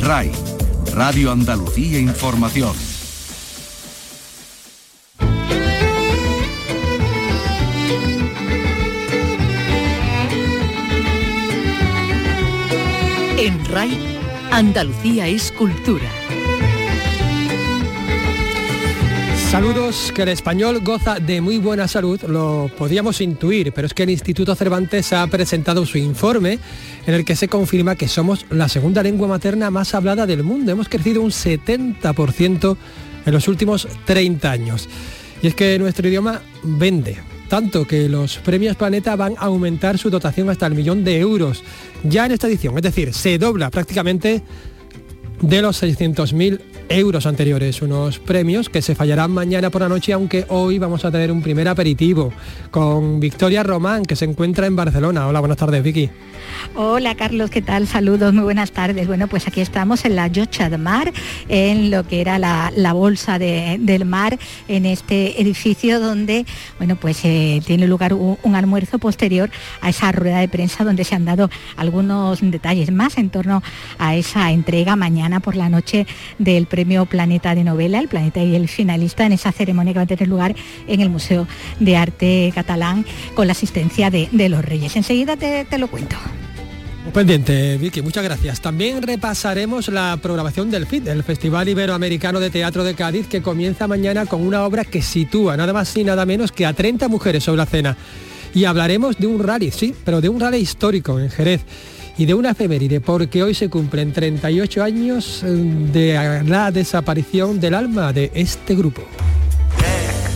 RAI, 0.00 0.30
Radio 0.94 1.32
Andalucía 1.32 1.98
Información. 1.98 2.74
En 13.38 13.64
RAI, 13.66 14.18
Andalucía 14.52 15.26
es 15.26 15.52
cultura. 15.52 16.08
Saludos, 19.58 20.12
que 20.14 20.22
el 20.22 20.28
español 20.28 20.78
goza 20.84 21.18
de 21.18 21.40
muy 21.40 21.58
buena 21.58 21.88
salud, 21.88 22.22
lo 22.28 22.70
podíamos 22.78 23.20
intuir, 23.20 23.72
pero 23.72 23.88
es 23.88 23.92
que 23.92 24.04
el 24.04 24.10
Instituto 24.10 24.54
Cervantes 24.54 25.12
ha 25.12 25.26
presentado 25.26 25.84
su 25.84 25.98
informe 25.98 26.60
en 27.04 27.14
el 27.14 27.24
que 27.24 27.34
se 27.34 27.48
confirma 27.48 27.96
que 27.96 28.06
somos 28.06 28.46
la 28.50 28.68
segunda 28.68 29.02
lengua 29.02 29.26
materna 29.26 29.68
más 29.72 29.96
hablada 29.96 30.26
del 30.26 30.44
mundo. 30.44 30.70
Hemos 30.70 30.88
crecido 30.88 31.22
un 31.22 31.32
70% 31.32 32.76
en 33.26 33.32
los 33.32 33.48
últimos 33.48 33.88
30 34.04 34.48
años. 34.48 34.88
Y 35.42 35.48
es 35.48 35.56
que 35.56 35.76
nuestro 35.80 36.06
idioma 36.06 36.40
vende, 36.62 37.16
tanto 37.48 37.84
que 37.84 38.08
los 38.08 38.36
premios 38.36 38.76
Planeta 38.76 39.16
van 39.16 39.34
a 39.38 39.46
aumentar 39.46 39.98
su 39.98 40.08
dotación 40.08 40.50
hasta 40.50 40.68
el 40.68 40.76
millón 40.76 41.02
de 41.02 41.18
euros 41.18 41.64
ya 42.04 42.26
en 42.26 42.30
esta 42.30 42.46
edición, 42.46 42.76
es 42.76 42.82
decir, 42.82 43.12
se 43.12 43.38
dobla 43.38 43.70
prácticamente 43.70 44.40
de 45.40 45.62
los 45.62 45.82
600.000 45.82 46.60
euros 46.88 47.26
anteriores, 47.26 47.82
unos 47.82 48.18
premios 48.18 48.68
que 48.68 48.82
se 48.82 48.94
fallarán 48.94 49.30
mañana 49.30 49.70
por 49.70 49.82
la 49.82 49.88
noche, 49.88 50.12
aunque 50.12 50.46
hoy 50.48 50.78
vamos 50.78 51.04
a 51.04 51.10
tener 51.10 51.30
un 51.30 51.42
primer 51.42 51.68
aperitivo 51.68 52.32
con 52.70 53.20
Victoria 53.20 53.62
Román, 53.62 54.04
que 54.04 54.16
se 54.16 54.24
encuentra 54.24 54.66
en 54.66 54.76
Barcelona. 54.76 55.26
Hola, 55.26 55.40
buenas 55.40 55.58
tardes, 55.58 55.82
Vicky. 55.82 56.10
Hola 56.74 57.14
Carlos, 57.14 57.50
¿qué 57.50 57.62
tal? 57.62 57.86
Saludos, 57.86 58.32
muy 58.32 58.44
buenas 58.44 58.72
tardes. 58.72 59.06
Bueno, 59.06 59.28
pues 59.28 59.46
aquí 59.46 59.60
estamos 59.60 60.04
en 60.04 60.16
la 60.16 60.28
Yocha 60.28 60.70
de 60.70 60.78
Mar, 60.78 61.12
en 61.48 61.90
lo 61.90 62.06
que 62.06 62.20
era 62.20 62.38
la, 62.38 62.92
bolsa 62.92 63.38
del 63.38 64.04
mar, 64.04 64.38
en 64.66 64.86
este 64.86 65.40
edificio 65.40 66.00
donde, 66.00 66.46
bueno, 66.78 66.96
pues 66.96 67.24
eh, 67.24 67.60
tiene 67.66 67.86
lugar 67.86 68.14
un, 68.14 68.38
almuerzo 68.54 68.98
posterior 68.98 69.50
a 69.82 69.90
esa 69.90 70.10
rueda 70.10 70.40
de 70.40 70.48
prensa 70.48 70.84
donde 70.84 71.04
se 71.04 71.14
han 71.14 71.24
dado 71.24 71.50
algunos 71.76 72.40
detalles 72.40 72.90
más 72.90 73.18
en 73.18 73.30
torno 73.30 73.62
a 73.98 74.16
esa 74.16 74.50
entrega 74.50 74.96
mañana 74.96 75.27
por 75.40 75.56
la 75.56 75.68
noche 75.68 76.06
del 76.38 76.66
premio 76.66 77.06
Planeta 77.06 77.54
de 77.54 77.64
Novela, 77.64 78.00
el 78.00 78.08
Planeta 78.08 78.42
y 78.42 78.56
el 78.56 78.68
finalista 78.68 79.26
en 79.26 79.32
esa 79.32 79.52
ceremonia 79.52 79.92
que 79.92 79.98
va 79.98 80.04
a 80.04 80.06
tener 80.06 80.28
lugar 80.28 80.54
en 80.86 81.00
el 81.00 81.10
Museo 81.10 81.46
de 81.78 81.96
Arte 81.96 82.52
Catalán 82.54 83.04
con 83.34 83.46
la 83.46 83.52
asistencia 83.52 84.10
de, 84.10 84.48
los 84.48 84.64
Reyes. 84.64 84.96
Enseguida 84.96 85.36
te 85.36 85.78
lo 85.78 85.88
cuento. 85.88 86.16
Pendiente, 87.12 87.78
Vicky, 87.78 88.02
muchas 88.02 88.22
gracias. 88.22 88.60
También 88.60 89.02
repasaremos 89.02 89.88
la 89.88 90.18
programación 90.20 90.70
del 90.70 90.86
FIT, 90.86 91.08
el 91.08 91.24
Festival 91.24 91.68
Iberoamericano 91.68 92.38
de 92.38 92.50
Teatro 92.50 92.84
de 92.84 92.94
Cádiz, 92.94 93.26
que 93.26 93.40
comienza 93.40 93.88
mañana 93.88 94.26
con 94.26 94.46
una 94.46 94.64
obra 94.64 94.84
que 94.84 95.00
sitúa 95.00 95.56
nada 95.56 95.72
más 95.72 95.96
y 95.96 96.04
nada 96.04 96.26
menos 96.26 96.52
que 96.52 96.66
a 96.66 96.74
30 96.74 97.08
mujeres 97.08 97.44
sobre 97.44 97.58
la 97.58 97.66
cena. 97.66 97.96
Y 98.54 98.66
hablaremos 98.66 99.16
de 99.18 99.26
un 99.26 99.42
rally, 99.42 99.70
sí, 99.70 99.94
pero 100.04 100.20
de 100.20 100.28
un 100.28 100.38
rally 100.38 100.58
histórico 100.58 101.18
en 101.18 101.30
Jerez 101.30 101.62
y 102.18 102.26
de 102.26 102.34
una 102.34 102.50
efeméride, 102.50 103.00
porque 103.00 103.44
hoy 103.44 103.54
se 103.54 103.70
cumplen 103.70 104.12
38 104.12 104.82
años 104.82 105.42
eh, 105.44 105.46
de 105.46 106.42
la 106.44 106.70
desaparición 106.72 107.60
del 107.60 107.74
alma 107.74 108.12
de 108.12 108.32
este 108.34 108.74
grupo. 108.74 109.02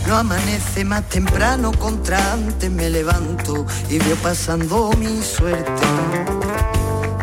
No 0.07 0.15
amanece 0.15 0.85
más 0.85 1.07
temprano 1.09 1.71
contra 1.73 2.33
antes 2.33 2.71
me 2.71 2.89
levanto 2.89 3.65
y 3.89 3.99
veo 3.99 4.15
pasando 4.17 4.91
mi 4.97 5.21
suerte. 5.21 5.81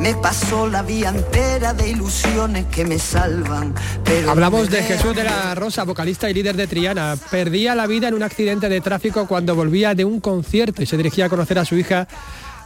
Me 0.00 0.14
pasó 0.14 0.67
la 0.67 0.83
vía 0.83 1.11
entera 1.11 1.74
de 1.74 1.91
ilusiones 1.91 2.67
que 2.67 2.86
me 2.86 2.98
salvan. 2.98 3.74
Pero 4.02 4.30
Hablamos 4.30 4.70
de 4.70 4.83
Jesús 4.83 5.14
de 5.14 5.24
la 5.24 5.55
Rosa, 5.55 5.84
vocalista 5.84 6.30
y 6.30 6.34
líder 6.34 6.56
de 6.56 6.67
Triana. 6.67 7.17
Perdía 7.30 7.74
la 7.74 7.86
vida 7.86 8.08
en 8.08 8.14
un 8.14 8.22
accidente 8.22 8.70
de 8.70 8.80
tráfico 8.80 9.27
cuando 9.27 9.55
volvía 9.55 9.95
de 9.95 10.06
un 10.06 10.20
concierto 10.20 10.83
y 10.83 10.86
se 10.86 10.96
dirigía 10.96 11.27
a 11.27 11.29
conocer 11.29 11.58
a 11.58 11.67
su 11.67 11.77
hija 11.77 12.08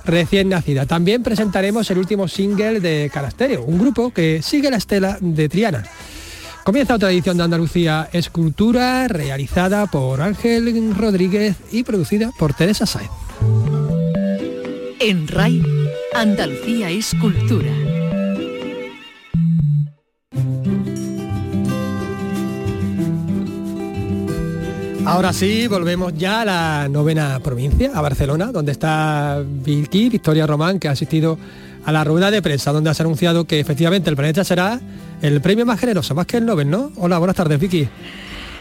recién 0.05 0.49
nacida. 0.49 0.87
También 0.87 1.23
presentaremos 1.23 1.91
el 1.91 1.99
último 1.99 2.29
single 2.29 2.81
de 2.81 3.11
Carasterio, 3.13 3.63
un 3.63 3.79
grupo 3.79 4.13
que 4.13 4.43
sigue 4.43 4.71
la 4.71 4.77
estela 4.77 5.19
de 5.21 5.49
Triana. 5.49 5.85
Comienza 6.65 6.95
otra 6.95 7.11
edición 7.11 7.37
de 7.37 7.45
Andalucía 7.45 8.09
Escultura, 8.13 9.07
realizada 9.07 9.87
por 9.87 10.23
Ángel 10.23 10.95
Rodríguez 10.97 11.57
y 11.71 11.83
producida 11.83 12.31
por 12.39 12.55
Teresa 12.55 12.87
Saez. 12.87 13.11
En 14.99 15.29
RAI, 15.29 15.63
Andalucía 16.15 16.89
Escultura. 16.89 17.94
Ahora 25.07 25.35
sí, 25.35 25.67
volvemos 25.69 26.15
ya 26.17 26.41
a 26.41 26.45
la 26.45 26.89
novena 26.89 27.39
provincia, 27.41 27.91
a 27.95 28.01
Barcelona, 28.01 28.47
donde 28.47 28.73
está 28.73 29.43
Vicky, 29.47 30.09
Victoria 30.09 30.47
Román, 30.47 30.79
que 30.79 30.89
ha 30.89 30.93
asistido 30.93 31.39
a 31.85 31.93
la 31.93 32.05
rueda 32.05 32.31
de 32.31 32.41
prensa, 32.41 32.73
donde 32.73 32.89
has 32.89 33.01
anunciado 33.01 33.45
que 33.45 33.61
efectivamente 33.61 34.09
el 34.09 34.17
planeta 34.17 34.45
será 34.45 34.81
el 35.21 35.43
premio 35.43 35.67
más 35.67 35.79
generoso, 35.79 36.15
más 36.15 36.27
que 36.27 36.39
el 36.39 36.47
Nobel, 36.47 36.71
¿no? 36.71 36.91
Hola, 36.97 37.19
buenas 37.19 37.37
tardes, 37.37 37.61
Vicky. 37.61 37.87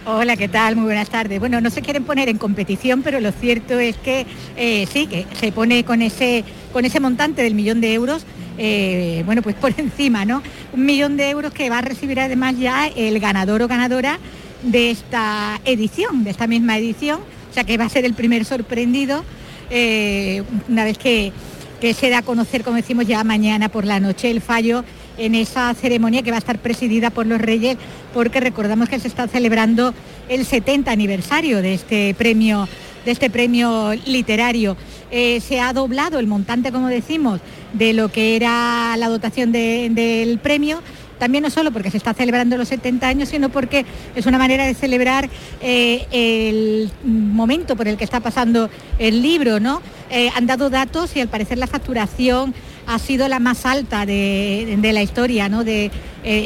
Hola, 0.06 0.36
¿qué 0.36 0.50
tal? 0.50 0.76
Muy 0.76 0.86
buenas 0.86 1.10
tardes. 1.10 1.40
Bueno, 1.40 1.62
no 1.62 1.70
se 1.70 1.82
quieren 1.82 2.04
poner 2.04 2.28
en 2.28 2.38
competición, 2.38 3.04
pero 3.04 3.22
lo 3.22 3.32
cierto 3.32 3.80
es 3.80 3.96
que 3.96 4.26
eh, 4.58 4.86
sí, 4.92 5.08
que 5.08 5.26
se 5.40 5.54
pone 5.54 5.86
con 5.86 6.02
ese, 6.02 6.44
con 6.74 6.84
ese 6.84 7.00
montante 7.00 7.42
del 7.42 7.56
millón 7.56 7.80
de 7.80 7.94
euros, 7.94 8.26
eh, 8.58 9.24
bueno, 9.26 9.42
pues 9.42 9.56
por 9.56 9.74
encima, 9.78 10.26
¿no? 10.26 10.44
Un 10.74 10.86
millón 10.86 11.16
de 11.16 11.30
euros 11.30 11.54
que 11.54 11.70
va 11.70 11.78
a 11.78 11.82
recibir 11.82 12.20
además 12.20 12.58
ya 12.60 12.88
el 12.88 13.18
ganador 13.22 13.62
o 13.62 13.70
ganadora 13.70 14.20
de 14.64 14.92
esta 14.92 15.60
edición, 15.66 16.24
de 16.24 16.32
esta 16.32 16.48
misma 16.48 16.78
edición, 16.78 17.20
o 17.50 17.54
sea 17.54 17.64
que 17.64 17.78
va 17.78 17.86
a 17.86 17.90
ser 17.90 18.06
el 18.06 18.14
primer 18.14 18.46
sorprendido 18.46 19.24
eh, 19.70 20.44
una 20.70 20.84
vez 20.84 20.98
que, 20.98 21.32
que 21.80 21.94
se 21.94 22.10
da 22.10 22.20
a 22.20 22.22
conocer, 22.22 22.64
como 22.64 22.78
decimos 22.78 23.06
ya 23.08 23.24
mañana 23.24 23.70
por 23.70 23.86
la 23.86 24.00
noche, 24.00 24.32
el 24.32 24.42
fallo 24.42 24.84
en 25.18 25.36
esa 25.36 25.74
ceremonia 25.74 26.24
que 26.24 26.32
va 26.32 26.38
a 26.38 26.40
estar 26.40 26.60
presidida 26.60 27.10
por 27.10 27.26
los 27.26 27.40
Reyes, 27.40 27.78
porque 28.14 28.40
recordamos 28.40 28.90
que 28.90 29.00
se 29.00 29.08
está 29.08 29.28
celebrando 29.28 29.94
el 30.30 30.46
70 30.46 30.92
aniversario 30.92 31.62
de 31.62 31.74
este 31.76 32.16
premio, 32.16 32.68
de 33.06 33.12
este 33.12 33.30
premio 33.30 33.94
literario. 34.06 34.78
Eh, 35.12 35.40
se 35.42 35.60
ha 35.60 35.74
doblado 35.74 36.20
el 36.20 36.28
montante, 36.28 36.72
como 36.72 36.88
decimos, 36.88 37.40
de 37.74 37.94
lo 37.94 38.10
que 38.10 38.36
era 38.36 38.96
la 38.98 39.10
dotación 39.10 39.52
del 39.52 40.40
premio 40.40 40.82
también 41.24 41.42
no 41.42 41.50
solo 41.50 41.72
porque 41.72 41.90
se 41.90 41.96
está 41.96 42.14
celebrando 42.14 42.58
los 42.58 42.68
70 42.68 43.08
años, 43.08 43.30
sino 43.30 43.48
porque 43.48 43.86
es 44.14 44.26
una 44.26 44.38
manera 44.38 44.66
de 44.66 44.74
celebrar 44.74 45.30
eh, 45.62 46.06
el 46.12 46.92
momento 47.06 47.78
por 47.78 47.88
el 47.88 47.96
que 47.96 48.04
está 48.04 48.20
pasando 48.20 48.70
el 49.00 49.22
libro, 49.22 49.62
¿no? 49.62 49.82
Eh, 50.10 50.30
han 50.36 50.48
dado 50.48 50.70
datos 50.70 51.16
y 51.16 51.22
al 51.22 51.30
parecer 51.30 51.58
la 51.58 51.68
facturación 51.68 52.54
ha 52.88 53.00
sido 53.00 53.30
la 53.30 53.40
más 53.40 53.66
alta 53.66 54.06
de, 54.06 54.78
la 54.82 55.02
historia, 55.02 55.48
¿no? 55.48 55.64
De, 55.64 55.86
eh, 55.86 55.92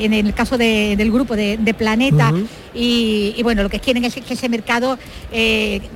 en 0.05 0.13
el 0.13 0.31
caso 0.35 0.59
del 0.59 1.11
grupo 1.11 1.35
de, 1.35 1.75
Planeta. 1.75 2.31
y, 2.75 3.41
bueno, 3.41 3.63
lo 3.63 3.69
que 3.69 3.79
quieren 3.79 4.05
es 4.05 4.13
que 4.13 4.35
ese 4.35 4.47
mercado, 4.47 4.99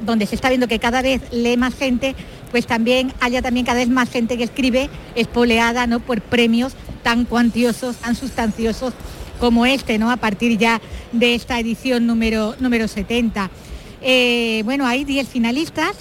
donde 0.03 0.25
se 0.25 0.33
está 0.33 0.49
viendo 0.49 0.67
que 0.67 0.79
cada 0.79 1.03
vez 1.03 1.21
lee 1.31 1.55
más 1.55 1.75
gente, 1.75 2.15
pues 2.49 2.65
también 2.65 3.13
haya 3.19 3.43
también 3.43 3.63
cada 3.63 3.77
vez 3.77 3.89
más 3.89 4.09
gente 4.09 4.37
que 4.37 4.43
escribe 4.43 4.89
espoleada 5.13 5.85
¿no? 5.85 5.99
por 5.99 6.19
premios 6.21 6.73
tan 7.03 7.25
cuantiosos, 7.25 7.97
tan 7.97 8.15
sustanciosos 8.15 8.93
como 9.39 9.65
este, 9.65 9.97
¿no? 9.97 10.11
A 10.11 10.17
partir 10.17 10.57
ya 10.57 10.81
de 11.11 11.33
esta 11.33 11.59
edición 11.59 12.05
número, 12.05 12.55
número 12.59 12.87
70. 12.87 13.49
Eh, 14.01 14.61
bueno, 14.65 14.85
hay 14.85 15.03
10 15.03 15.27
finalistas 15.27 15.95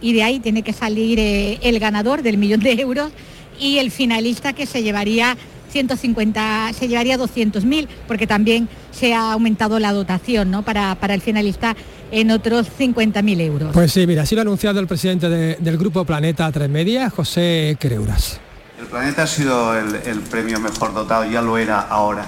y 0.00 0.12
de 0.12 0.22
ahí 0.22 0.40
tiene 0.40 0.62
que 0.62 0.72
salir 0.72 1.18
eh, 1.18 1.58
el 1.62 1.78
ganador 1.78 2.22
del 2.22 2.38
millón 2.38 2.60
de 2.60 2.72
euros 2.72 3.12
y 3.58 3.78
el 3.78 3.90
finalista 3.90 4.52
que 4.54 4.66
se 4.66 4.82
llevaría 4.82 5.36
150, 5.70 6.72
se 6.72 6.88
llevaría 6.88 7.16
200.000, 7.16 7.86
porque 8.08 8.26
también 8.26 8.68
se 8.90 9.14
ha 9.14 9.32
aumentado 9.32 9.78
la 9.78 9.92
dotación 9.92 10.50
¿no? 10.50 10.62
para, 10.62 10.94
para 10.96 11.14
el 11.14 11.20
finalista 11.20 11.76
en 12.10 12.30
otros 12.30 12.66
50.000 12.78 13.40
euros. 13.40 13.70
Pues 13.72 13.92
sí, 13.92 14.06
mira, 14.06 14.22
ha 14.22 14.26
sido 14.26 14.42
anunciado 14.42 14.80
el 14.80 14.86
presidente 14.86 15.28
del 15.28 15.78
Grupo 15.78 16.04
Planeta 16.04 16.50
Tres 16.50 16.68
Media, 16.68 17.08
José 17.10 17.76
Creuras. 17.78 18.40
El 18.80 18.86
Planeta 18.86 19.24
ha 19.24 19.26
sido 19.26 19.76
el, 19.76 20.20
premio 20.30 20.58
mejor 20.58 20.94
dotado, 20.94 21.30
ya 21.30 21.42
lo 21.42 21.58
era 21.58 21.80
ahora, 21.80 22.26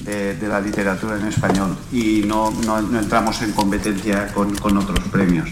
de, 0.00 0.48
la 0.48 0.58
literatura 0.58 1.18
en 1.18 1.26
español 1.26 1.76
y 1.92 2.22
no, 2.26 2.50
entramos 2.98 3.42
en 3.42 3.52
competencia 3.52 4.28
con, 4.32 4.78
otros 4.78 5.00
premios. 5.10 5.50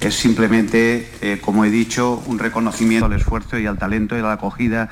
Es 0.00 0.14
simplemente, 0.14 1.10
eh, 1.20 1.38
como 1.42 1.66
he 1.66 1.70
dicho, 1.70 2.22
un 2.26 2.38
reconocimiento 2.38 3.04
al 3.04 3.12
esfuerzo 3.12 3.58
y 3.58 3.66
al 3.66 3.76
talento 3.76 4.16
y 4.16 4.20
a 4.20 4.22
la 4.22 4.32
acogida 4.32 4.88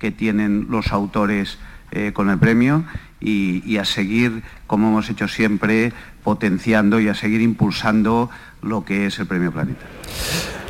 que 0.00 0.10
tienen 0.10 0.66
los 0.68 0.92
autores 0.92 1.58
eh, 1.92 2.10
con 2.12 2.28
el 2.28 2.38
premio 2.38 2.84
y, 3.20 3.76
a 3.76 3.84
seguir, 3.84 4.42
como 4.66 4.88
hemos 4.88 5.08
hecho 5.08 5.28
siempre, 5.28 5.92
potenciando 6.24 6.98
y 6.98 7.08
a 7.08 7.14
seguir 7.14 7.42
impulsando 7.42 8.28
lo 8.62 8.84
que 8.84 9.06
es 9.06 9.18
el 9.18 9.26
Premio 9.26 9.52
Planeta. 9.52 9.84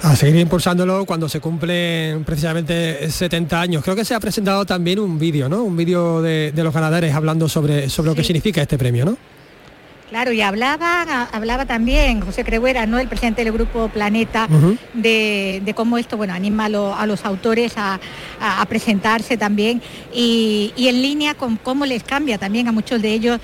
A 0.02 0.14
seguir 0.14 0.40
impulsándolo 0.40 1.04
cuando 1.04 1.28
se 1.28 1.40
cumplen 1.40 2.22
precisamente 2.24 3.10
70 3.10 3.60
años. 3.60 3.82
Creo 3.82 3.96
que 3.96 4.04
se 4.04 4.14
ha 4.14 4.20
presentado 4.20 4.64
también 4.64 5.00
un 5.00 5.18
vídeo, 5.18 5.48
¿no? 5.48 5.64
Un 5.64 5.76
vídeo 5.76 6.22
de, 6.22 6.52
los 6.54 6.72
ganadores 6.72 7.14
hablando 7.14 7.48
sobre, 7.48 7.88
sobre 7.88 8.10
lo 8.10 8.14
que 8.14 8.22
significa 8.22 8.62
este 8.62 8.78
premio, 8.78 9.04
¿no? 9.04 9.16
Claro, 10.08 10.32
y 10.32 10.40
hablaba, 10.40 11.24
hablaba 11.32 11.66
también 11.66 12.22
José 12.22 12.42
Crehuera, 12.42 12.86
¿no? 12.86 12.98
el 12.98 13.08
presidente 13.08 13.44
del 13.44 13.52
Grupo 13.52 13.88
Planeta, 13.88 14.48
de, 14.94 15.72
cómo 15.76 15.98
esto 15.98 16.16
bueno, 16.16 16.32
anima 16.32 16.64
a, 16.64 17.06
los 17.06 17.24
autores 17.26 17.74
a, 17.76 18.00
presentarse 18.70 19.36
también 19.36 19.82
y, 20.14 20.72
en 20.78 21.02
línea 21.02 21.34
con 21.34 21.56
cómo 21.56 21.84
les 21.84 22.04
cambia 22.04 22.38
también 22.38 22.68
a 22.68 22.72
muchos 22.72 23.02
de 23.02 23.12
ellos 23.12 23.38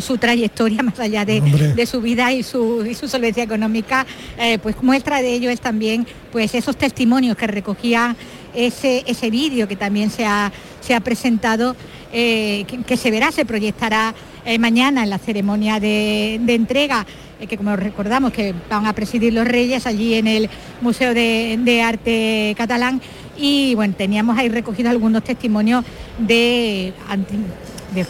su 0.00 0.18
trayectoria 0.18 0.82
más 0.82 0.98
allá 1.00 1.24
de, 1.24 1.86
su 1.86 2.00
vida 2.00 2.32
y 2.32 2.42
su, 2.42 2.86
solvencia 3.06 3.42
económica, 3.42 4.06
eh, 4.38 4.58
pues 4.58 4.80
muestra 4.82 5.20
de 5.20 5.32
ello 5.32 5.50
es 5.50 5.60
también 5.60 6.06
pues 6.30 6.54
esos 6.54 6.76
testimonios 6.76 7.36
que 7.36 7.46
recogía 7.46 8.14
ese, 8.54 9.04
ese 9.06 9.30
vídeo 9.30 9.68
que 9.68 9.76
también 9.76 10.10
se 10.10 10.24
ha, 10.24 10.52
se 10.80 10.94
ha 10.94 11.00
presentado, 11.00 11.76
eh, 12.12 12.64
que, 12.86 12.96
se 12.96 13.10
verá, 13.10 13.30
se 13.30 13.44
proyectará 13.44 14.14
eh, 14.44 14.58
mañana 14.58 15.04
en 15.04 15.10
la 15.10 15.18
ceremonia 15.18 15.78
de, 15.78 16.34
entrega, 16.34 17.06
eh, 17.40 17.46
que 17.46 17.56
como 17.56 17.76
recordamos 17.76 18.32
que 18.32 18.54
van 18.68 18.86
a 18.86 18.92
presidir 18.92 19.32
los 19.32 19.46
Reyes 19.46 19.86
allí 19.86 20.14
en 20.14 20.26
el 20.26 20.50
Museo 20.80 21.14
de, 21.14 21.82
Arte 21.84 22.54
Catalán. 22.56 23.00
Y 23.38 23.74
bueno, 23.74 23.94
teníamos 23.96 24.36
ahí 24.36 24.48
recogidos 24.48 24.90
algunos 24.90 25.24
testimonios 25.24 25.84
de, 26.18 26.92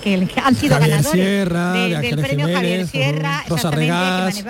que 0.03 0.29
han 0.43 0.55
sido 0.55 0.79
ganadores 0.79 1.13
del 1.15 2.21
premio 2.21 2.47
Javier 2.53 2.87
Sierra, 2.87 3.45
Rosa 3.49 3.71
Regás, 3.71 4.45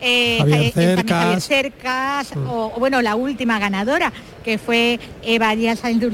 eh, 0.00 0.38
Javier 0.38 1.40
Cercas, 1.40 2.36
mm. 2.36 2.46
o, 2.48 2.70
bueno, 2.78 3.02
la 3.02 3.16
última 3.16 3.58
ganadora, 3.58 4.12
que 4.44 4.56
fue 4.58 5.00
Eva 5.24 5.56
Díaz 5.56 5.80
Sainz 5.80 6.04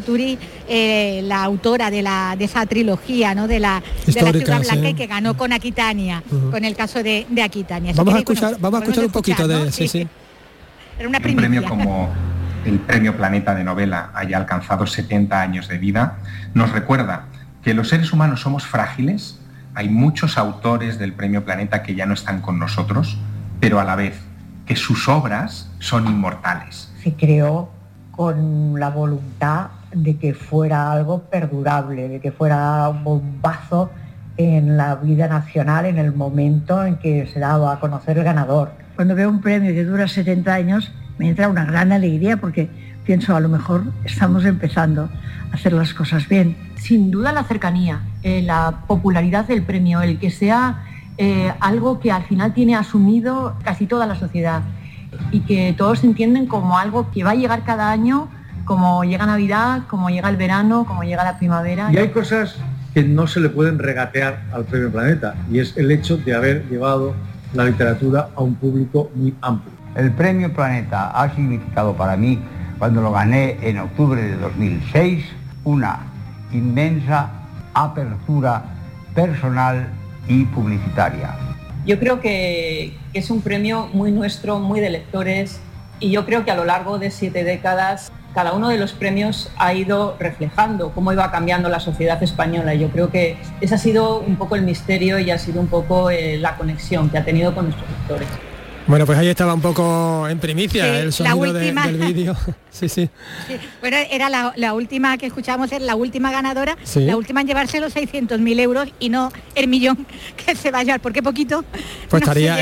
eh, 0.69 1.21
la 1.25 1.45
autora 1.45 1.91
de, 1.91 2.01
la, 2.01 2.35
de 2.39 2.47
esa 2.47 2.65
trilogía, 2.65 3.35
¿no? 3.35 3.47
De 3.47 3.61
la, 3.61 3.83
de 4.07 4.23
la 4.23 4.33
Ciudad 4.33 4.61
Blanca 4.63 4.89
y 4.89 4.95
que 4.95 5.07
ganó 5.07 5.37
con 5.37 5.53
Aquitania, 5.53 6.23
con 6.51 6.65
el 6.65 6.75
caso 6.75 7.03
de, 7.03 7.27
Aquitania. 7.43 7.93
Vamos 7.95 8.15
a 8.15 8.19
escuchar, 8.19 8.57
vamos 8.59 8.81
a 8.81 8.85
escuchar 8.85 9.05
un 9.05 9.13
poquito 9.13 9.47
de... 9.47 9.71
Sí, 9.71 9.87
sí. 9.87 10.09
Era 10.99 11.09
una 11.09 11.19
un 11.19 11.37
premio 11.37 11.65
como 11.65 12.11
el 12.65 12.79
Premio 12.79 13.17
Planeta 13.17 13.55
de 13.55 13.65
Novela 13.65 14.11
haya 14.15 14.39
alcanzado 14.39 14.87
70 14.87 15.41
años 15.41 15.69
de 15.69 15.79
vida, 15.79 16.19
nos 16.55 16.73
recuerda 16.73 17.27
que 17.65 17.75
los 17.75 17.89
seres 17.89 18.13
humanos 18.13 18.43
somos 18.43 18.67
frágiles, 18.67 19.41
hay 19.75 19.89
muchos 19.89 20.37
autores 20.37 20.99
del 20.99 21.15
Premio 21.15 21.45
Planeta 21.45 21.83
que 21.83 21.95
ya 21.95 22.05
no 22.07 22.13
están 22.13 22.43
con 22.43 22.59
nosotros, 22.59 23.19
pero 23.59 23.81
a 23.81 23.85
la 23.85 23.97
vez 23.97 24.21
que 24.67 24.77
sus 24.77 25.09
obras 25.09 25.71
son 25.79 26.07
inmortales. 26.07 26.93
Se 27.03 27.15
creó 27.15 27.71
con 28.11 28.79
la 28.79 28.91
voluntad 28.91 29.69
de 29.93 30.17
que 30.17 30.35
fuera 30.35 30.93
algo 30.93 31.23
perdurable, 31.23 32.09
de 32.09 32.21
que 32.21 32.33
fuera 32.33 32.89
un 32.89 33.03
bombazo 33.03 33.91
en 34.37 34.77
la 34.77 34.97
vida 34.97 35.27
nacional 35.27 35.87
en 35.87 35.99
el 35.99 36.13
momento 36.13 36.85
en 36.85 36.97
que 36.97 37.27
se 37.27 37.41
daba 37.41 37.73
a 37.73 37.81
conocer 37.81 38.19
el 38.19 38.25
ganador. 38.25 38.73
Cuando 38.95 39.15
veo 39.15 39.31
un 39.31 39.41
premio 39.41 39.73
que 39.73 39.85
dura 39.85 40.07
70 40.07 40.53
años, 40.53 40.93
me 41.19 41.29
entra 41.29 41.49
una 41.49 41.65
gran 41.65 41.93
alegría 41.93 42.37
porque 42.37 42.69
pienso 43.05 43.35
a 43.35 43.41
lo 43.41 43.49
mejor 43.49 43.85
estamos 44.05 44.45
empezando 44.45 45.09
a 45.51 45.55
hacer 45.55 45.73
las 45.73 45.95
cosas 45.95 46.29
bien. 46.29 46.57
Sin 46.85 47.11
duda 47.11 47.33
la 47.33 47.45
cercanía, 47.45 48.03
eh, 48.23 48.43
la 48.43 48.83
popularidad 48.87 49.47
del 49.47 49.63
premio, 49.63 50.03
el 50.03 50.19
que 50.19 50.31
sea 50.31 50.85
eh, 51.17 51.51
algo 51.59 51.99
que 51.99 52.13
al 52.13 52.25
final 52.25 52.53
tiene 52.53 52.77
asumido 52.77 53.57
casi 53.65 53.87
toda 53.87 54.07
la 54.07 54.17
sociedad 54.17 54.61
y 55.31 55.41
que 55.41 55.75
todos 55.79 56.05
entienden 56.05 56.45
como 56.45 56.77
algo 56.77 57.11
que 57.11 57.25
va 57.25 57.31
a 57.31 57.35
llegar 57.37 57.65
cada 57.65 57.91
año, 57.91 58.29
como 58.67 59.03
llega 59.03 59.25
Navidad, 59.25 59.85
como 59.89 60.11
llega 60.11 60.29
el 60.29 60.37
verano, 60.37 60.85
como 60.85 61.05
llega 61.05 61.25
la 61.25 61.39
primavera. 61.39 61.91
Y 61.91 61.97
hay 61.97 62.11
cosas 62.11 62.57
que 62.93 63.03
no 63.03 63.27
se 63.29 63.41
le 63.41 63.49
pueden 63.49 63.79
regatear 63.79 64.43
al 64.53 64.67
Premio 64.67 64.93
Planeta 64.93 65.37
y 65.51 65.61
es 65.61 65.75
el 65.79 65.91
hecho 65.91 66.19
de 66.19 66.35
haber 66.35 66.69
llevado 66.69 67.15
la 67.55 67.65
literatura 67.65 68.29
a 68.37 68.43
un 68.43 68.57
público 68.57 69.11
muy 69.15 69.35
amplio. 69.41 69.73
El 69.95 70.13
Premio 70.13 70.53
Planeta 70.53 71.13
ha 71.19 71.35
significado 71.35 71.95
para 71.95 72.15
mí, 72.19 72.39
cuando 72.79 73.01
lo 73.01 73.11
gané 73.11 73.57
en 73.63 73.79
octubre 73.79 74.21
de 74.21 74.37
2006, 74.37 75.25
una 75.65 76.13
inmensa 76.55 77.31
apertura 77.75 78.65
personal 79.15 79.89
y 80.29 80.45
publicitaria. 80.47 81.37
Yo 81.87 81.99
creo 81.99 82.21
que, 82.21 82.97
es 83.13 83.31
un 83.31 83.43
premio 83.43 83.89
muy 83.93 84.11
nuestro, 84.11 84.59
muy 84.59 84.81
de 84.81 84.91
lectores 84.91 85.61
y 86.01 86.11
yo 86.11 86.25
creo 86.25 86.45
que 86.45 86.51
a 86.51 86.57
lo 86.57 86.65
largo 86.65 86.99
de 86.99 87.11
siete 87.11 87.45
décadas 87.45 88.11
cada 88.35 88.53
uno 88.53 88.69
de 88.69 88.79
los 88.79 88.93
premios 88.93 89.51
ha 89.59 89.75
ido 89.75 90.17
reflejando 90.19 90.91
cómo 90.93 91.13
iba 91.13 91.31
cambiando 91.31 91.69
la 91.69 91.79
sociedad 91.79 92.21
española. 92.21 92.75
Yo 92.75 92.89
creo 92.89 93.11
que 93.11 93.37
ese 93.61 93.77
ha 93.77 93.79
sido 93.79 94.19
un 94.19 94.35
poco 94.35 94.57
el 94.57 94.63
misterio 94.63 95.21
y 95.21 95.31
ha 95.31 95.39
sido 95.39 95.61
un 95.61 95.69
poco 95.69 96.11
eh, 96.11 96.39
la 96.39 96.57
conexión 96.57 97.11
que 97.11 97.19
ha 97.19 97.25
tenido 97.25 97.55
con 97.55 97.67
nuestros 97.67 97.89
lectores. 97.89 98.29
Bueno, 98.87 99.07
pues 99.07 99.19
ahí 99.19 99.29
estaba 99.29 99.55
un 99.55 99.63
poco 99.63 100.29
en 100.29 100.39
primicia 100.39 101.01
el 101.01 101.13
sonido 101.13 101.55
del 101.55 101.97
vídeo. 101.97 102.37
sí, 102.71 102.89
sí, 102.89 103.09
Bueno, 103.81 103.97
era 104.11 104.29
la, 104.29 104.75
última 104.75 105.17
que 105.17 105.27
escuchamos, 105.27 105.73
era 105.73 105.85
la 105.85 105.97
última 105.97 106.31
ganadora, 106.31 106.77
la 106.97 107.17
última 107.17 107.41
en 107.41 107.47
llevarse 107.47 107.81
los 107.81 107.95
600.000 107.97 108.61
euros 108.61 108.89
y 108.99 109.09
no 109.09 109.33
el 109.55 109.69
millón 109.69 110.07
que 110.37 110.55
se 110.55 110.71
va 110.71 110.81
a 110.81 110.83
llevar, 110.83 111.01
porque 111.01 111.23
poquito. 111.23 111.65
Pues 112.11 112.23
estaría, 112.25 112.59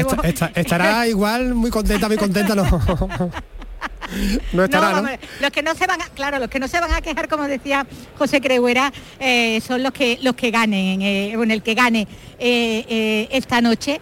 estará 0.54 1.08
igual 1.08 1.54
muy 1.54 1.70
contenta, 1.70 2.06
muy 2.06 2.16
contenta, 2.16 2.54
no. 2.54 2.64
no 4.52 4.64
estará, 4.64 5.18
Los 5.40 5.50
que 5.50 5.62
no 5.64 5.74
se 5.74 5.86
van 5.88 6.02
a, 6.02 6.04
claro, 6.06 6.38
los 6.38 6.48
que 6.48 6.60
no 6.60 6.68
se 6.68 6.78
van 6.78 6.92
a 6.92 7.00
quejar, 7.00 7.26
como 7.26 7.48
decía 7.48 7.84
José 8.16 8.40
Creuera, 8.40 8.92
eh, 9.18 9.60
son 9.60 9.82
los 9.82 9.92
que 9.92 10.20
los 10.22 10.36
que 10.36 10.52
ganen, 10.52 11.02
eh, 11.02 11.32
bueno, 11.34 11.52
el 11.52 11.64
que 11.64 11.74
gane 11.74 12.06
eh, 12.38 13.26
esta 13.32 13.60
noche, 13.60 14.00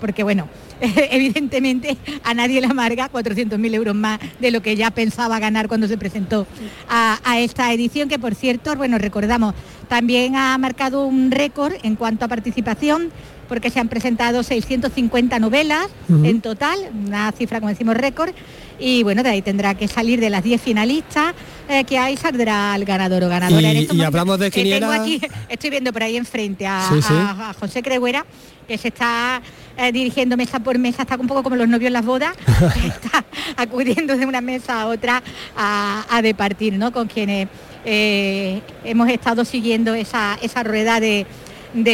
porque 0.00 0.22
bueno, 0.22 0.48
evidentemente 1.10 1.96
a 2.24 2.34
nadie 2.34 2.60
le 2.60 2.66
amarga 2.66 3.10
400.000 3.10 3.74
euros 3.74 3.94
más 3.94 4.18
de 4.40 4.50
lo 4.50 4.62
que 4.62 4.76
ya 4.76 4.90
pensaba 4.90 5.38
ganar 5.38 5.68
cuando 5.68 5.86
se 5.86 5.96
presentó 5.96 6.46
a, 6.88 7.18
esta 7.38 7.72
edición, 7.72 8.08
que 8.08 8.18
por 8.18 8.34
cierto, 8.34 8.74
bueno, 8.76 8.98
recordamos, 8.98 9.54
también 9.88 10.36
ha 10.36 10.56
marcado 10.58 11.06
un 11.06 11.30
récord 11.30 11.74
en 11.82 11.96
cuanto 11.96 12.24
a 12.24 12.28
participación, 12.28 13.10
porque 13.48 13.70
se 13.70 13.80
han 13.80 13.88
presentado 13.88 14.42
650 14.42 15.38
novelas 15.38 15.88
en 16.08 16.40
total, 16.40 16.78
una 17.06 17.32
cifra, 17.32 17.60
como 17.60 17.70
decimos, 17.70 17.96
récord, 17.96 18.32
y 18.78 19.02
bueno, 19.02 19.22
de 19.22 19.30
ahí 19.30 19.42
tendrá 19.42 19.74
que 19.74 19.88
salir 19.88 20.20
de 20.20 20.30
las 20.30 20.42
10 20.42 20.60
finalistas 20.60 21.34
eh, 21.68 21.84
que 21.84 21.98
hay, 21.98 22.16
saldrá 22.16 22.74
el 22.74 22.84
ganador 22.84 23.24
o 23.24 23.28
ganadora. 23.28 23.72
Y, 23.72 23.88
y 23.90 24.02
hablamos 24.02 24.38
de 24.38 24.50
quiniela... 24.50 25.04
estoy 25.48 25.70
viendo 25.70 25.92
por 25.92 26.02
ahí 26.02 26.16
enfrente 26.16 26.66
a, 26.66 27.54
José 27.58 27.82
Creguera, 27.82 28.26
que 28.66 28.76
se 28.76 28.88
está 28.88 29.40
eh, 29.76 29.92
dirigiendo 29.92 30.36
mesa 30.36 30.58
por 30.58 30.78
mesa, 30.78 31.02
está 31.02 31.16
un 31.16 31.26
poco 31.26 31.42
como 31.42 31.56
los 31.56 31.68
novios 31.68 31.88
en 31.88 31.92
las 31.94 32.04
bodas, 32.04 32.36
está 32.84 33.24
acudiendo 33.56 34.16
de 34.16 34.26
una 34.26 34.40
mesa 34.40 34.82
a 34.82 34.86
otra 34.86 35.22
a, 35.56 36.20
departir, 36.22 36.74
¿no? 36.74 36.92
Con 36.92 37.08
quienes 37.08 37.48
eh, 37.84 38.60
hemos 38.84 39.08
estado 39.08 39.44
siguiendo 39.44 39.94
esa, 39.94 40.36
rueda 40.64 41.00
de, 41.00 41.26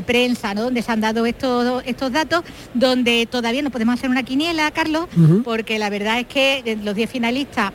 prensa, 0.04 0.54
¿no? 0.54 0.62
donde 0.62 0.82
se 0.82 0.90
han 0.90 1.00
dado 1.00 1.24
estos, 1.24 1.82
estos 1.86 2.10
datos, 2.10 2.42
donde 2.74 3.26
todavía 3.30 3.62
no 3.62 3.70
podemos 3.70 3.94
hacer 3.94 4.10
una 4.10 4.22
quiniela, 4.24 4.70
Carlos, 4.72 5.06
porque 5.44 5.78
la 5.78 5.88
verdad 5.88 6.18
es 6.18 6.26
que 6.26 6.78
los 6.82 6.96
10 6.96 7.10
finalistas 7.10 7.72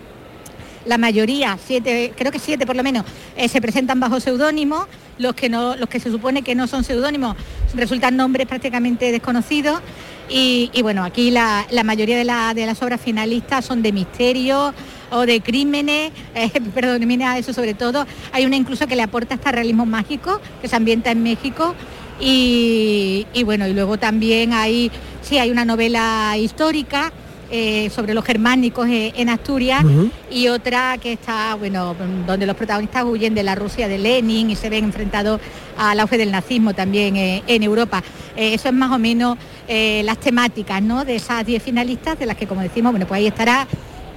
la 0.86 0.98
mayoría, 0.98 1.58
siete, 1.64 2.14
creo 2.16 2.32
que 2.32 2.40
siete 2.40 2.66
por 2.66 2.76
lo 2.76 2.84
menos, 2.84 3.06
eh, 3.38 3.48
se 3.48 3.62
presentan 3.62 4.00
bajo 4.00 4.20
seudónimo, 4.20 4.88
los 5.18 5.36
que 5.36 5.50
no, 5.50 5.76
los 5.76 5.90
que 5.90 6.00
se 6.00 6.12
supone 6.12 6.42
que 6.42 6.56
no 6.56 6.68
son 6.68 6.84
seudónimos 6.84 7.36
resultan 7.74 8.18
nombres 8.18 8.48
prácticamente 8.48 9.12
desconocidos. 9.12 9.82
Y, 10.30 10.72
bueno, 10.82 11.04
aquí 11.04 11.30
la, 11.30 11.66
mayoría 11.84 12.18
de, 12.18 12.26
las 12.66 12.82
obras 12.82 13.00
finalistas 13.00 13.66
son 13.66 13.84
de 13.84 13.92
misterio 13.92 14.74
o 15.12 15.26
de 15.28 15.42
crímenes, 15.42 16.12
eh, 16.36 16.50
perdón, 16.74 17.06
mira 17.06 17.38
eso 17.38 17.54
sobre 17.54 17.74
todo. 17.74 18.08
Hay 18.32 18.46
una 18.46 18.56
incluso 18.56 18.88
que 18.88 18.96
le 18.96 19.04
aporta 19.04 19.36
hasta 19.36 19.52
realismo 19.52 19.86
mágico, 19.86 20.42
que 20.62 20.68
se 20.68 20.76
ambienta 20.76 21.12
en 21.12 21.22
México. 21.22 21.76
Y, 22.20 23.28
y 23.34 23.44
bueno, 23.44 23.68
y 23.68 23.74
luego 23.74 23.98
también 23.98 24.54
hay, 24.54 24.92
sí, 25.22 25.38
hay 25.38 25.52
una 25.52 25.66
novela 25.66 26.36
histórica 26.38 27.12
eh, 27.56 27.92
sobre 27.92 28.16
los 28.16 28.26
germánicos 28.26 28.88
eh, 28.88 29.14
en 29.16 29.30
Asturias 29.30 29.86
y 30.32 30.48
otra 30.48 30.98
que 30.98 31.14
está, 31.14 31.54
bueno, 31.54 31.96
donde 32.26 32.48
los 32.48 32.56
protagonistas 32.56 33.04
huyen 33.04 33.36
de 33.36 33.44
la 33.44 33.54
Rusia 33.54 33.88
de 33.88 34.00
Lenin 34.00 34.50
y 34.50 34.56
se 34.56 34.72
ven 34.72 34.86
enfrentados 34.86 35.40
al 35.78 36.00
auge 36.00 36.18
del 36.18 36.32
nazismo 36.32 36.74
también 36.74 37.16
eh, 37.16 37.44
en 37.46 37.62
Europa. 37.62 38.02
eso 38.36 38.70
es 38.70 38.74
más 38.74 38.92
o 38.92 38.98
menos 38.98 39.38
las 39.68 40.18
temáticas 40.18 40.82
¿no? 40.82 41.06
de 41.06 41.18
esas 41.18 41.46
10 41.46 41.62
finalistas, 41.62 42.18
de 42.18 42.26
las 42.26 42.38
que 42.38 42.48
como 42.48 42.62
decimos, 42.62 42.92
bueno, 42.92 43.06
pues 43.06 43.20
ahí 43.20 43.28
estará 43.28 43.68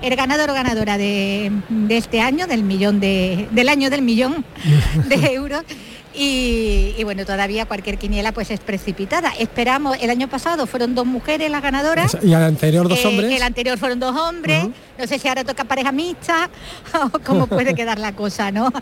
el 0.00 0.16
ganador 0.16 0.48
o 0.48 0.54
ganadora 0.54 0.96
de, 0.96 1.52
este 1.90 2.22
año, 2.22 2.46
del 2.46 2.62
millón 2.62 3.00
de, 3.00 3.48
del 3.50 3.68
año 3.68 3.90
del 3.90 4.00
millón 4.00 4.46
de 5.08 5.34
euros. 5.34 5.62
Y, 6.18 7.02
bueno, 7.04 7.26
todavía 7.26 7.66
cualquier 7.66 7.98
quiniela 7.98 8.32
pues 8.32 8.50
es 8.50 8.60
precipitada. 8.60 9.32
Esperamos, 9.38 9.98
el 10.00 10.08
año 10.08 10.28
pasado 10.28 10.66
fueron 10.66 10.94
dos 10.94 11.06
mujeres 11.06 11.50
las 11.50 11.62
ganadoras. 11.62 12.16
Y 12.22 12.32
el 12.32 12.42
anterior 12.42 12.88
dos 12.88 12.98
eh, 13.04 13.06
hombres. 13.06 13.32
El 13.32 13.42
anterior 13.42 13.78
fueron 13.78 14.00
dos 14.00 14.16
hombres. 14.16 14.66
No 14.98 15.06
sé 15.06 15.18
si 15.18 15.28
ahora 15.28 15.44
toca 15.44 15.64
pareja 15.64 15.92
mixta 15.92 16.48
o 17.12 17.18
cómo 17.18 17.46
puede 17.46 17.74
quedar 17.76 17.98
la 17.98 18.12
cosa, 18.12 18.50
¿no? 18.50 18.72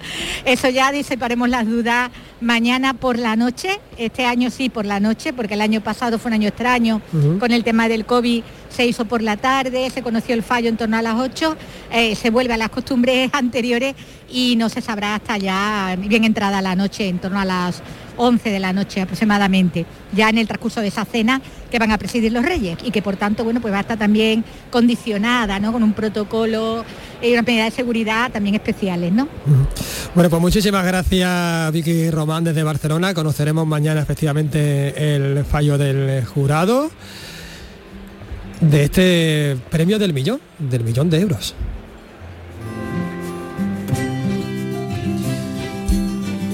Eso 0.44 0.68
ya 0.68 0.92
disiparemos 0.92 1.48
las 1.48 1.66
dudas 1.66 2.10
mañana 2.40 2.94
por 2.94 3.18
la 3.18 3.34
noche. 3.34 3.80
Este 3.98 4.24
año 4.24 4.50
sí 4.50 4.68
por 4.68 4.86
la 4.86 5.00
noche, 5.00 5.32
porque 5.32 5.54
el 5.54 5.60
año 5.60 5.80
pasado 5.80 6.18
fue 6.18 6.28
un 6.28 6.34
año 6.34 6.48
extraño 6.48 7.00
con 7.40 7.50
el 7.50 7.64
tema 7.64 7.88
del 7.88 8.06
COVID 8.06 8.42
se 8.75 8.87
hizo 8.87 9.04
por 9.04 9.23
la 9.23 9.37
tarde, 9.37 9.88
se 9.90 10.02
conoció 10.02 10.35
el 10.35 10.43
fallo 10.43 10.69
en 10.69 10.76
torno 10.76 10.97
a 10.97 11.02
las 11.02 11.14
8, 11.14 11.57
eh, 11.93 12.14
se 12.16 12.31
vuelve 12.31 12.54
a 12.54 12.57
las 12.57 12.71
costumbres 12.71 13.31
anteriores 13.33 13.95
y 14.31 14.57
no 14.57 14.69
se 14.69 14.81
sabrá 14.81 15.14
hasta 15.14 15.38
ya 15.38 15.97
bien 15.99 16.25
entrada 16.25 16.61
la 16.61 16.75
noche, 16.75 17.09
en 17.09 17.19
torno 17.19 17.38
a 17.38 17.45
las 17.45 17.83
11 18.16 18.50
de 18.50 18.61
la 18.61 18.73
noche 18.73 19.00
aproximadamente, 19.00 19.87
ya 20.12 20.28
en 20.28 20.38
el 20.38 20.47
transcurso 20.47 20.81
de 20.81 20.88
esa 20.88 21.04
cena 21.04 21.40
que 21.71 21.78
van 21.78 21.90
a 21.90 21.99
presidir 21.99 22.33
los 22.33 22.45
reyes 22.45 22.78
y 22.85 22.90
que 22.90 23.02
por 23.02 23.16
tanto 23.16 23.43
bueno 23.43 23.61
pues 23.61 23.73
va 23.73 23.78
a 23.78 23.81
estar 23.81 23.99
también 23.99 24.45
condicionada 24.71 25.59
¿no? 25.59 25.73
con 25.73 25.83
un 25.83 25.93
protocolo 25.93 26.85
y 27.21 27.33
una 27.33 27.43
medida 27.43 27.64
de 27.64 27.71
seguridad 27.71 28.31
también 28.31 28.54
especiales. 28.54 29.12
¿no? 29.12 29.28
Bueno, 30.14 30.31
pues 30.31 30.40
muchísimas 30.40 30.85
gracias 30.85 31.73
Vicky 31.73 32.11
Román 32.11 32.45
desde 32.45 32.62
Barcelona. 32.62 33.14
Conoceremos 33.14 33.66
mañana 33.66 34.00
efectivamente 34.00 35.16
el 35.16 35.45
fallo 35.45 35.76
del 35.76 36.25
jurado 36.25 36.90
de 38.61 38.84
este 38.84 39.56
premio 39.70 39.99
del 39.99 40.12
millón, 40.12 40.40
del 40.58 40.84
millón 40.84 41.11
de 41.11 41.20
euros. 41.20 41.54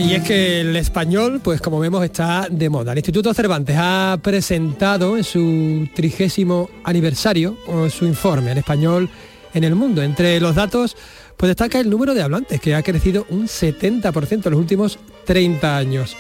Y 0.01 0.15
es 0.15 0.23
que 0.23 0.63
el 0.63 0.77
español, 0.77 1.41
pues 1.45 1.61
como 1.61 1.79
vemos, 1.79 2.03
está 2.03 2.49
de 2.51 2.71
moda. 2.71 2.93
El 2.93 2.99
Instituto 2.99 3.35
Cervantes 3.35 3.77
ha 3.79 4.19
presentado 4.23 5.17
en 5.19 5.25
su 5.25 5.87
trigésimo 5.95 6.71
aniversario 6.85 7.59
su 7.91 8.07
informe, 8.07 8.53
El 8.53 8.59
español 8.59 9.11
en 9.53 9.65
el 9.65 9.75
mundo. 9.75 10.03
Entre 10.03 10.41
los 10.41 10.55
datos, 10.55 10.97
pues 11.37 11.51
destaca 11.51 11.81
el 11.81 11.91
número 11.91 12.15
de 12.15 12.23
hablantes, 12.23 12.63
que 12.63 12.75
ha 12.75 12.83
crecido 12.83 13.27
un 13.29 13.47
70% 13.47 14.47
en 14.47 14.51
los 14.53 14.61
últimos 14.61 14.99
30 15.27 15.77
años. 15.77 16.17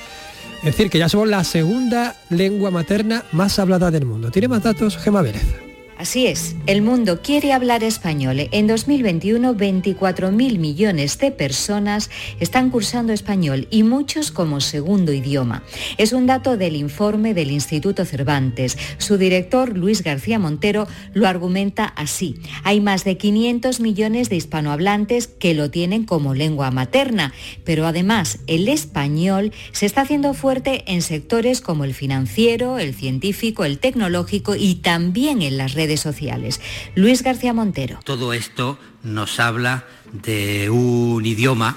Es 0.58 0.64
decir, 0.64 0.90
que 0.90 0.98
ya 0.98 1.08
somos 1.08 1.28
la 1.28 1.42
segunda 1.42 2.16
lengua 2.28 2.70
materna 2.70 3.24
más 3.32 3.58
hablada 3.58 3.90
del 3.90 4.04
mundo. 4.04 4.30
Tiene 4.30 4.48
más 4.48 4.62
datos 4.62 4.98
Gema 4.98 5.22
Vélez. 5.22 5.69
Así 6.00 6.26
es, 6.26 6.56
el 6.64 6.80
mundo 6.80 7.20
quiere 7.20 7.52
hablar 7.52 7.84
español. 7.84 8.48
En 8.52 8.66
2021, 8.66 9.54
24.000 9.54 10.58
millones 10.58 11.18
de 11.18 11.30
personas 11.30 12.08
están 12.40 12.70
cursando 12.70 13.12
español 13.12 13.68
y 13.70 13.82
muchos 13.82 14.30
como 14.30 14.62
segundo 14.62 15.12
idioma. 15.12 15.62
Es 15.98 16.14
un 16.14 16.26
dato 16.26 16.56
del 16.56 16.76
informe 16.76 17.34
del 17.34 17.50
Instituto 17.50 18.06
Cervantes. 18.06 18.78
Su 18.96 19.18
director, 19.18 19.76
Luis 19.76 20.02
García 20.02 20.38
Montero, 20.38 20.88
lo 21.12 21.28
argumenta 21.28 21.84
así. 21.84 22.36
Hay 22.64 22.80
más 22.80 23.04
de 23.04 23.18
500 23.18 23.80
millones 23.80 24.30
de 24.30 24.36
hispanohablantes 24.36 25.26
que 25.26 25.52
lo 25.52 25.70
tienen 25.70 26.06
como 26.06 26.32
lengua 26.32 26.70
materna, 26.70 27.34
pero 27.62 27.86
además 27.86 28.38
el 28.46 28.68
español 28.68 29.52
se 29.72 29.84
está 29.84 30.00
haciendo 30.00 30.32
fuerte 30.32 30.82
en 30.86 31.02
sectores 31.02 31.60
como 31.60 31.84
el 31.84 31.92
financiero, 31.92 32.78
el 32.78 32.94
científico, 32.94 33.66
el 33.66 33.78
tecnológico 33.78 34.56
y 34.56 34.76
también 34.76 35.42
en 35.42 35.58
las 35.58 35.74
redes 35.74 35.89
sociales. 35.98 36.60
Luis 36.94 37.22
García 37.22 37.52
Montero. 37.52 37.98
Todo 38.04 38.32
esto 38.32 38.78
nos 39.02 39.40
habla 39.40 39.84
de 40.12 40.70
un 40.70 41.26
idioma 41.26 41.76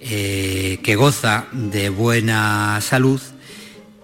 eh, 0.00 0.80
que 0.82 0.96
goza 0.96 1.46
de 1.52 1.88
buena 1.88 2.80
salud 2.82 3.20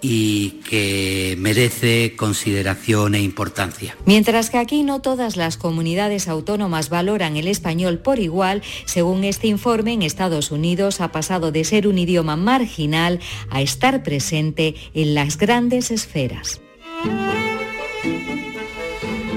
y 0.03 0.61
que 0.69 1.37
merece 1.39 2.15
consideración 2.17 3.15
e 3.15 3.23
importancia. 3.23 3.97
Mientras 4.05 4.51
que 4.51 4.59
aquí 4.59 4.83
no 4.83 5.01
todas 5.01 5.37
las 5.37 5.57
comunidades 5.57 6.29
autónomas 6.29 6.91
valoran 6.91 7.37
el 7.37 7.49
español 7.49 7.99
por 7.99 8.19
igual, 8.19 8.63
según 8.85 9.25
este 9.25 9.49
informe 9.49 9.95
en 9.95 10.03
Estados 10.03 10.51
Unidos 10.51 11.01
ha 11.01 11.13
pasado 11.13 11.51
de 11.51 11.65
ser 11.65 11.89
un 11.89 11.99
idioma 11.99 12.37
marginal 12.37 13.21
a 13.51 13.63
estar 13.63 14.03
presente 14.03 14.75
en 14.95 15.15
las 15.15 15.39
grandes 15.39 15.91
esferas. 15.91 16.61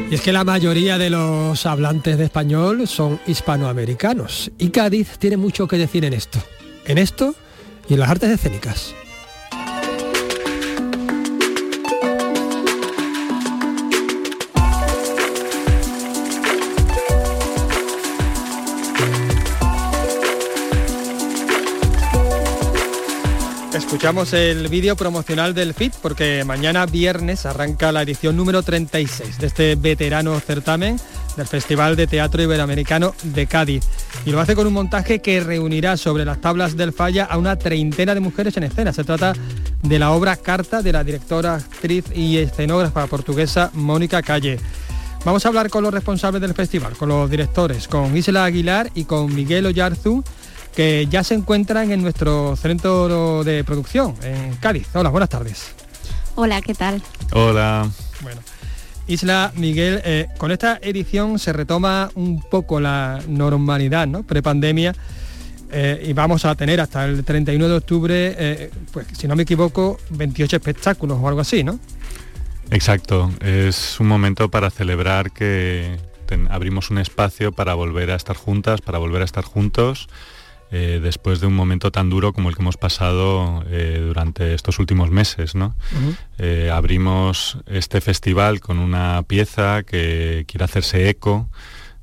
Y 0.09 0.15
es 0.15 0.21
que 0.21 0.33
la 0.33 0.43
mayoría 0.43 0.97
de 0.97 1.11
los 1.11 1.67
hablantes 1.67 2.17
de 2.17 2.25
español 2.25 2.87
son 2.87 3.19
hispanoamericanos 3.27 4.49
y 4.57 4.69
Cádiz 4.69 5.19
tiene 5.19 5.37
mucho 5.37 5.67
que 5.67 5.77
decir 5.77 6.03
en 6.03 6.13
esto, 6.13 6.39
en 6.85 6.97
esto 6.97 7.35
y 7.87 7.93
en 7.93 7.99
las 7.99 8.09
artes 8.09 8.31
escénicas. 8.31 8.95
Escuchamos 23.79 24.33
el 24.33 24.67
vídeo 24.67 24.97
promocional 24.97 25.53
del 25.53 25.73
FIT 25.73 25.93
porque 26.01 26.43
mañana 26.43 26.85
viernes 26.85 27.45
arranca 27.45 27.93
la 27.93 28.01
edición 28.01 28.35
número 28.35 28.61
36 28.61 29.39
de 29.39 29.47
este 29.47 29.75
veterano 29.75 30.37
certamen 30.41 30.99
del 31.37 31.47
Festival 31.47 31.95
de 31.95 32.05
Teatro 32.05 32.43
Iberoamericano 32.43 33.15
de 33.23 33.47
Cádiz. 33.47 33.85
Y 34.25 34.31
lo 34.31 34.41
hace 34.41 34.53
con 34.53 34.67
un 34.67 34.73
montaje 34.73 35.19
que 35.19 35.39
reunirá 35.39 35.95
sobre 35.95 36.25
las 36.25 36.41
tablas 36.41 36.75
del 36.75 36.91
falla 36.91 37.23
a 37.23 37.37
una 37.37 37.55
treintena 37.55 38.13
de 38.13 38.19
mujeres 38.19 38.57
en 38.57 38.63
escena. 38.63 38.91
Se 38.91 39.05
trata 39.05 39.33
de 39.81 39.97
la 39.97 40.11
obra 40.11 40.35
Carta 40.35 40.81
de 40.81 40.91
la 40.91 41.05
directora, 41.05 41.55
actriz 41.55 42.03
y 42.13 42.37
escenógrafa 42.37 43.07
portuguesa 43.07 43.71
Mónica 43.73 44.21
Calle. 44.21 44.59
Vamos 45.23 45.45
a 45.45 45.47
hablar 45.47 45.69
con 45.69 45.83
los 45.83 45.93
responsables 45.93 46.41
del 46.41 46.53
festival, 46.53 46.97
con 46.97 47.07
los 47.07 47.29
directores, 47.29 47.87
con 47.87 48.15
Isla 48.15 48.43
Aguilar 48.43 48.91
y 48.93 49.05
con 49.05 49.33
Miguel 49.33 49.67
Oyarzu 49.67 50.21
que 50.75 51.07
ya 51.09 51.23
se 51.23 51.35
encuentran 51.35 51.91
en 51.91 52.01
nuestro 52.01 52.55
centro 52.55 53.43
de 53.43 53.63
producción, 53.63 54.15
en 54.23 54.55
Cádiz. 54.55 54.87
Hola, 54.93 55.09
buenas 55.09 55.29
tardes. 55.29 55.73
Hola, 56.35 56.61
¿qué 56.61 56.73
tal? 56.73 57.01
Hola. 57.33 57.89
Bueno, 58.21 58.41
Isla, 59.07 59.51
Miguel, 59.55 60.01
eh, 60.05 60.27
con 60.37 60.51
esta 60.51 60.79
edición 60.81 61.39
se 61.39 61.51
retoma 61.51 62.11
un 62.15 62.41
poco 62.41 62.79
la 62.79 63.19
normalidad, 63.27 64.07
¿no? 64.07 64.23
Prepandemia. 64.23 64.95
Eh, 65.71 66.05
y 66.07 66.13
vamos 66.13 66.45
a 66.45 66.55
tener 66.55 66.79
hasta 66.79 67.05
el 67.05 67.23
31 67.23 67.67
de 67.67 67.75
octubre, 67.75 68.35
eh, 68.37 68.71
pues 68.91 69.07
si 69.13 69.27
no 69.27 69.35
me 69.35 69.43
equivoco, 69.43 69.99
28 70.11 70.55
espectáculos 70.55 71.17
o 71.21 71.27
algo 71.27 71.41
así, 71.41 71.63
¿no? 71.63 71.79
Exacto, 72.71 73.31
es 73.41 73.99
un 73.99 74.07
momento 74.07 74.49
para 74.49 74.69
celebrar 74.69 75.31
que 75.31 75.97
abrimos 76.49 76.91
un 76.91 76.99
espacio 76.99 77.51
para 77.51 77.73
volver 77.73 78.11
a 78.11 78.15
estar 78.15 78.35
juntas, 78.35 78.81
para 78.81 78.99
volver 78.99 79.23
a 79.23 79.25
estar 79.25 79.43
juntos 79.43 80.07
eh, 80.71 80.99
después 81.01 81.39
de 81.39 81.47
un 81.47 81.55
momento 81.55 81.91
tan 81.91 82.09
duro 82.11 82.31
como 82.31 82.49
el 82.49 82.55
que 82.55 82.61
hemos 82.61 82.77
pasado 82.77 83.63
eh, 83.69 84.03
durante 84.05 84.53
estos 84.53 84.77
últimos 84.77 85.09
meses. 85.09 85.53
Eh, 86.37 86.69
abrimos 86.71 87.57
este 87.65 88.01
festival 88.01 88.59
con 88.59 88.77
una 88.77 89.23
pieza 89.23 89.81
que 89.83 90.45
quiere 90.47 90.65
hacerse 90.65 91.09
eco 91.09 91.49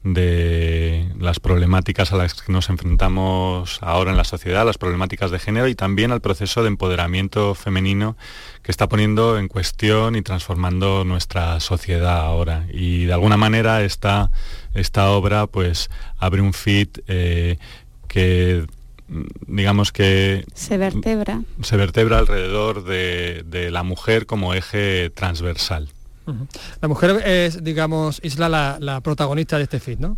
de 0.03 1.13
las 1.19 1.41
problemáticas 1.41 2.13
a 2.13 2.17
las 2.17 2.35
que 2.35 2.53
nos 2.53 2.69
enfrentamos 2.69 3.79
ahora 3.83 4.13
en 4.13 4.17
la 4.17 4.25
sociedad, 4.25 4.65
las 4.65 4.79
problemáticas 4.79 5.31
de 5.31 5.41
género 5.41 5.67
y 5.67 5.75
también 5.75 6.13
al 6.13 6.21
proceso 6.21 6.63
de 6.63 6.69
empoderamiento 6.69 7.55
femenino 7.55 8.17
que 8.63 8.71
está 8.71 8.89
poniendo 8.89 9.39
en 9.39 9.49
cuestión 9.49 10.15
y 10.15 10.23
transformando 10.23 11.05
nuestra 11.05 11.59
sociedad 11.61 12.19
ahora. 12.19 12.67
Y 12.73 13.05
de 13.05 13.13
alguna 13.13 13.37
manera 13.37 13.83
esta, 13.83 14.31
esta 14.75 15.11
obra 15.11 15.49
pues 15.49 15.89
abre 16.19 16.41
un 16.41 16.53
fit 16.53 16.99
que 18.17 18.67
digamos 19.47 19.93
que 19.93 20.47
se 20.55 20.79
vertebra. 20.79 21.43
se 21.61 21.77
vertebra 21.77 22.17
alrededor 22.17 22.83
de, 22.83 23.69
la 23.71 23.83
mujer 23.83 24.25
como 24.25 24.55
eje 24.55 25.11
transversal. 25.11 25.91
La 26.81 26.89
mujer 26.89 27.23
es 27.27 27.63
digamos 27.63 28.21
isla 28.25 28.49
la, 28.49 28.79
la 28.81 29.03
protagonista 29.03 29.59
de 29.59 29.65
este 29.65 29.81
fit 29.81 30.01
no 30.01 30.17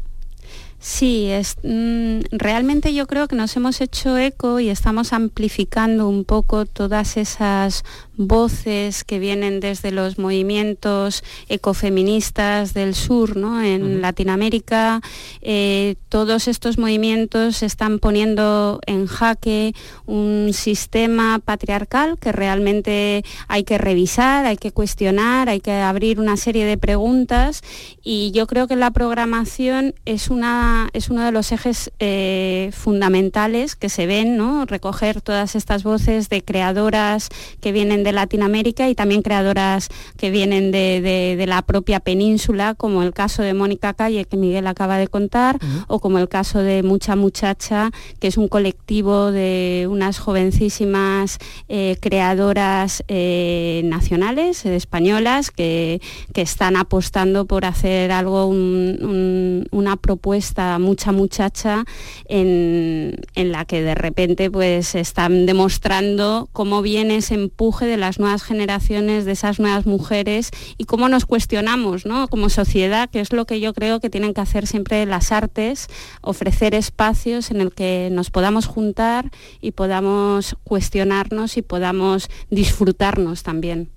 Sí, 0.80 1.26
es, 1.26 1.56
mm, 1.64 2.20
realmente 2.30 2.94
yo 2.94 3.08
creo 3.08 3.26
que 3.26 3.34
nos 3.34 3.56
hemos 3.56 3.80
hecho 3.80 4.16
eco 4.16 4.60
y 4.60 4.68
estamos 4.68 5.12
amplificando 5.12 6.08
un 6.08 6.24
poco 6.24 6.66
todas 6.66 7.16
esas 7.16 7.82
voces 8.18 9.04
que 9.04 9.20
vienen 9.20 9.60
desde 9.60 9.92
los 9.92 10.18
movimientos 10.18 11.22
ecofeministas 11.48 12.74
del 12.74 12.94
sur, 12.94 13.36
¿no? 13.36 13.62
En 13.62 14.02
Latinoamérica, 14.02 15.00
eh, 15.40 15.94
todos 16.08 16.48
estos 16.48 16.78
movimientos 16.78 17.62
están 17.62 18.00
poniendo 18.00 18.80
en 18.86 19.06
jaque 19.06 19.72
un 20.06 20.50
sistema 20.52 21.38
patriarcal 21.38 22.18
que 22.18 22.32
realmente 22.32 23.24
hay 23.46 23.62
que 23.62 23.78
revisar, 23.78 24.46
hay 24.46 24.56
que 24.56 24.72
cuestionar, 24.72 25.48
hay 25.48 25.60
que 25.60 25.72
abrir 25.72 26.18
una 26.18 26.36
serie 26.36 26.66
de 26.66 26.76
preguntas 26.76 27.62
y 28.02 28.32
yo 28.32 28.48
creo 28.48 28.66
que 28.66 28.76
la 28.76 28.90
programación 28.90 29.94
es, 30.04 30.28
una, 30.28 30.67
es 30.92 31.08
uno 31.08 31.24
de 31.24 31.30
los 31.30 31.52
ejes 31.52 31.92
eh, 32.00 32.70
fundamentales 32.72 33.76
que 33.76 33.88
se 33.88 34.06
ven, 34.06 34.36
¿no? 34.36 34.66
Recoger 34.66 35.20
todas 35.20 35.54
estas 35.54 35.84
voces 35.84 36.28
de 36.28 36.42
creadoras 36.42 37.28
que 37.60 37.70
vienen 37.70 38.02
de 38.02 38.08
de 38.08 38.12
Latinoamérica 38.12 38.88
y 38.88 38.94
también 38.94 39.20
creadoras 39.20 39.88
que 40.16 40.30
vienen 40.30 40.72
de, 40.72 41.44
la 41.46 41.60
propia 41.62 42.00
península, 42.00 42.74
como 42.74 43.02
el 43.02 43.12
caso 43.12 43.42
de 43.42 43.52
Mónica 43.52 43.92
Calle, 43.92 44.24
que 44.24 44.36
Miguel 44.36 44.66
acaba 44.66 44.96
de 44.96 45.08
contar, 45.08 45.58
o 45.88 45.98
como 46.00 46.18
el 46.18 46.28
caso 46.28 46.60
de 46.60 46.82
Mucha 46.82 47.16
Muchacha, 47.16 47.90
que 48.18 48.28
es 48.28 48.38
un 48.38 48.48
colectivo 48.48 49.30
de 49.30 49.86
unas 49.90 50.18
jovencísimas 50.18 51.38
eh, 51.68 51.96
creadoras 52.00 53.04
eh, 53.08 53.82
nacionales, 53.84 54.64
españolas, 54.64 55.50
que, 55.50 56.00
están 56.38 56.76
apostando 56.76 57.46
por 57.46 57.64
hacer 57.64 58.12
algo, 58.12 58.46
una 58.46 59.96
propuesta 59.96 60.57
Mucha 60.78 61.12
Muchacha 61.12 61.84
en, 62.26 63.16
en 63.34 63.52
la 63.52 63.64
que 63.64 63.82
de 63.82 63.94
repente 63.94 64.50
pues 64.50 64.94
están 64.94 65.46
demostrando 65.46 66.48
cómo 66.52 66.82
viene 66.82 67.16
ese 67.16 67.34
empuje 67.34 67.86
de 67.86 67.96
las 67.96 68.18
nuevas 68.18 68.42
generaciones, 68.42 69.24
de 69.24 69.32
esas 69.32 69.60
nuevas 69.60 69.86
mujeres 69.86 70.50
y 70.76 70.84
cómo 70.84 71.08
nos 71.08 71.26
cuestionamos 71.26 72.06
¿no? 72.06 72.28
como 72.28 72.48
sociedad, 72.48 73.08
que 73.08 73.20
es 73.20 73.32
lo 73.32 73.46
que 73.46 73.60
yo 73.60 73.72
creo 73.72 74.00
que 74.00 74.10
tienen 74.10 74.34
que 74.34 74.40
hacer 74.40 74.66
siempre 74.66 75.06
las 75.06 75.32
artes, 75.32 75.86
ofrecer 76.20 76.74
espacios 76.74 77.50
en 77.50 77.60
el 77.60 77.72
que 77.72 78.08
nos 78.10 78.30
podamos 78.30 78.66
juntar 78.66 79.30
y 79.60 79.72
podamos 79.72 80.56
cuestionarnos 80.64 81.56
y 81.56 81.62
podamos 81.62 82.28
disfrutarnos 82.50 83.42
también. 83.42 83.90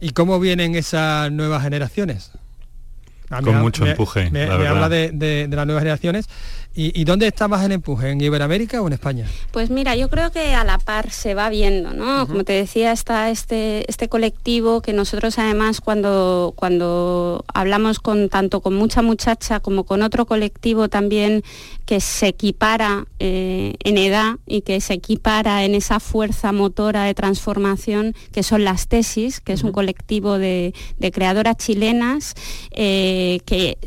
¿Y 0.00 0.10
cómo 0.10 0.40
vienen 0.40 0.74
esas 0.74 1.30
nuevas 1.30 1.62
generaciones? 1.62 2.32
Con 3.28 3.56
mucho 3.56 3.84
empuje. 3.86 4.30
Me, 4.30 4.44
habla 4.44 4.88
de, 4.88 5.10
de, 5.12 5.48
las 5.48 5.66
nuevas 5.66 5.82
generaciones 5.82 6.28
¿Y, 6.78 7.04
dónde 7.04 7.26
está 7.26 7.48
más 7.48 7.64
el 7.64 7.72
empuje? 7.72 8.10
¿En 8.10 8.20
Iberoamérica 8.20 8.82
o 8.82 8.86
en 8.86 8.92
España? 8.92 9.26
Pues 9.50 9.70
mira, 9.70 9.96
yo 9.96 10.10
creo 10.10 10.30
que 10.30 10.52
a 10.52 10.62
la 10.62 10.76
par 10.76 11.10
se 11.10 11.32
va 11.32 11.48
viendo, 11.48 11.94
¿no? 11.94 12.26
Como 12.26 12.44
te 12.44 12.52
decía, 12.52 12.92
está 12.92 13.30
este, 13.30 13.90
este 13.90 14.10
colectivo 14.10 14.82
que 14.82 14.92
nosotros 14.92 15.38
además 15.38 15.80
cuando, 15.80 16.52
cuando 16.54 17.46
hablamos 17.54 17.98
con 17.98 18.28
tanto 18.28 18.60
con 18.60 18.74
mucha 18.74 19.00
muchacha 19.00 19.60
como 19.60 19.84
con 19.84 20.02
otro 20.02 20.26
colectivo 20.26 20.90
también 20.90 21.42
que 21.86 22.00
se 22.00 22.28
equipara 22.28 23.06
eh, 23.20 23.76
en 23.82 23.96
edad 23.96 24.36
y 24.44 24.60
que 24.60 24.80
se 24.82 24.92
equipara 24.92 25.64
en 25.64 25.74
esa 25.74 25.98
fuerza 25.98 26.52
motora 26.52 27.04
de 27.04 27.14
transformación 27.14 28.14
que 28.32 28.42
son 28.42 28.64
las 28.64 28.88
tesis, 28.88 29.40
que 29.40 29.54
es 29.54 29.62
un 29.62 29.72
colectivo 29.72 30.36
de, 30.36 30.74
creadoras 31.12 31.56
chilenas 31.56 32.34
eh, 32.72 33.15
que 33.44 33.78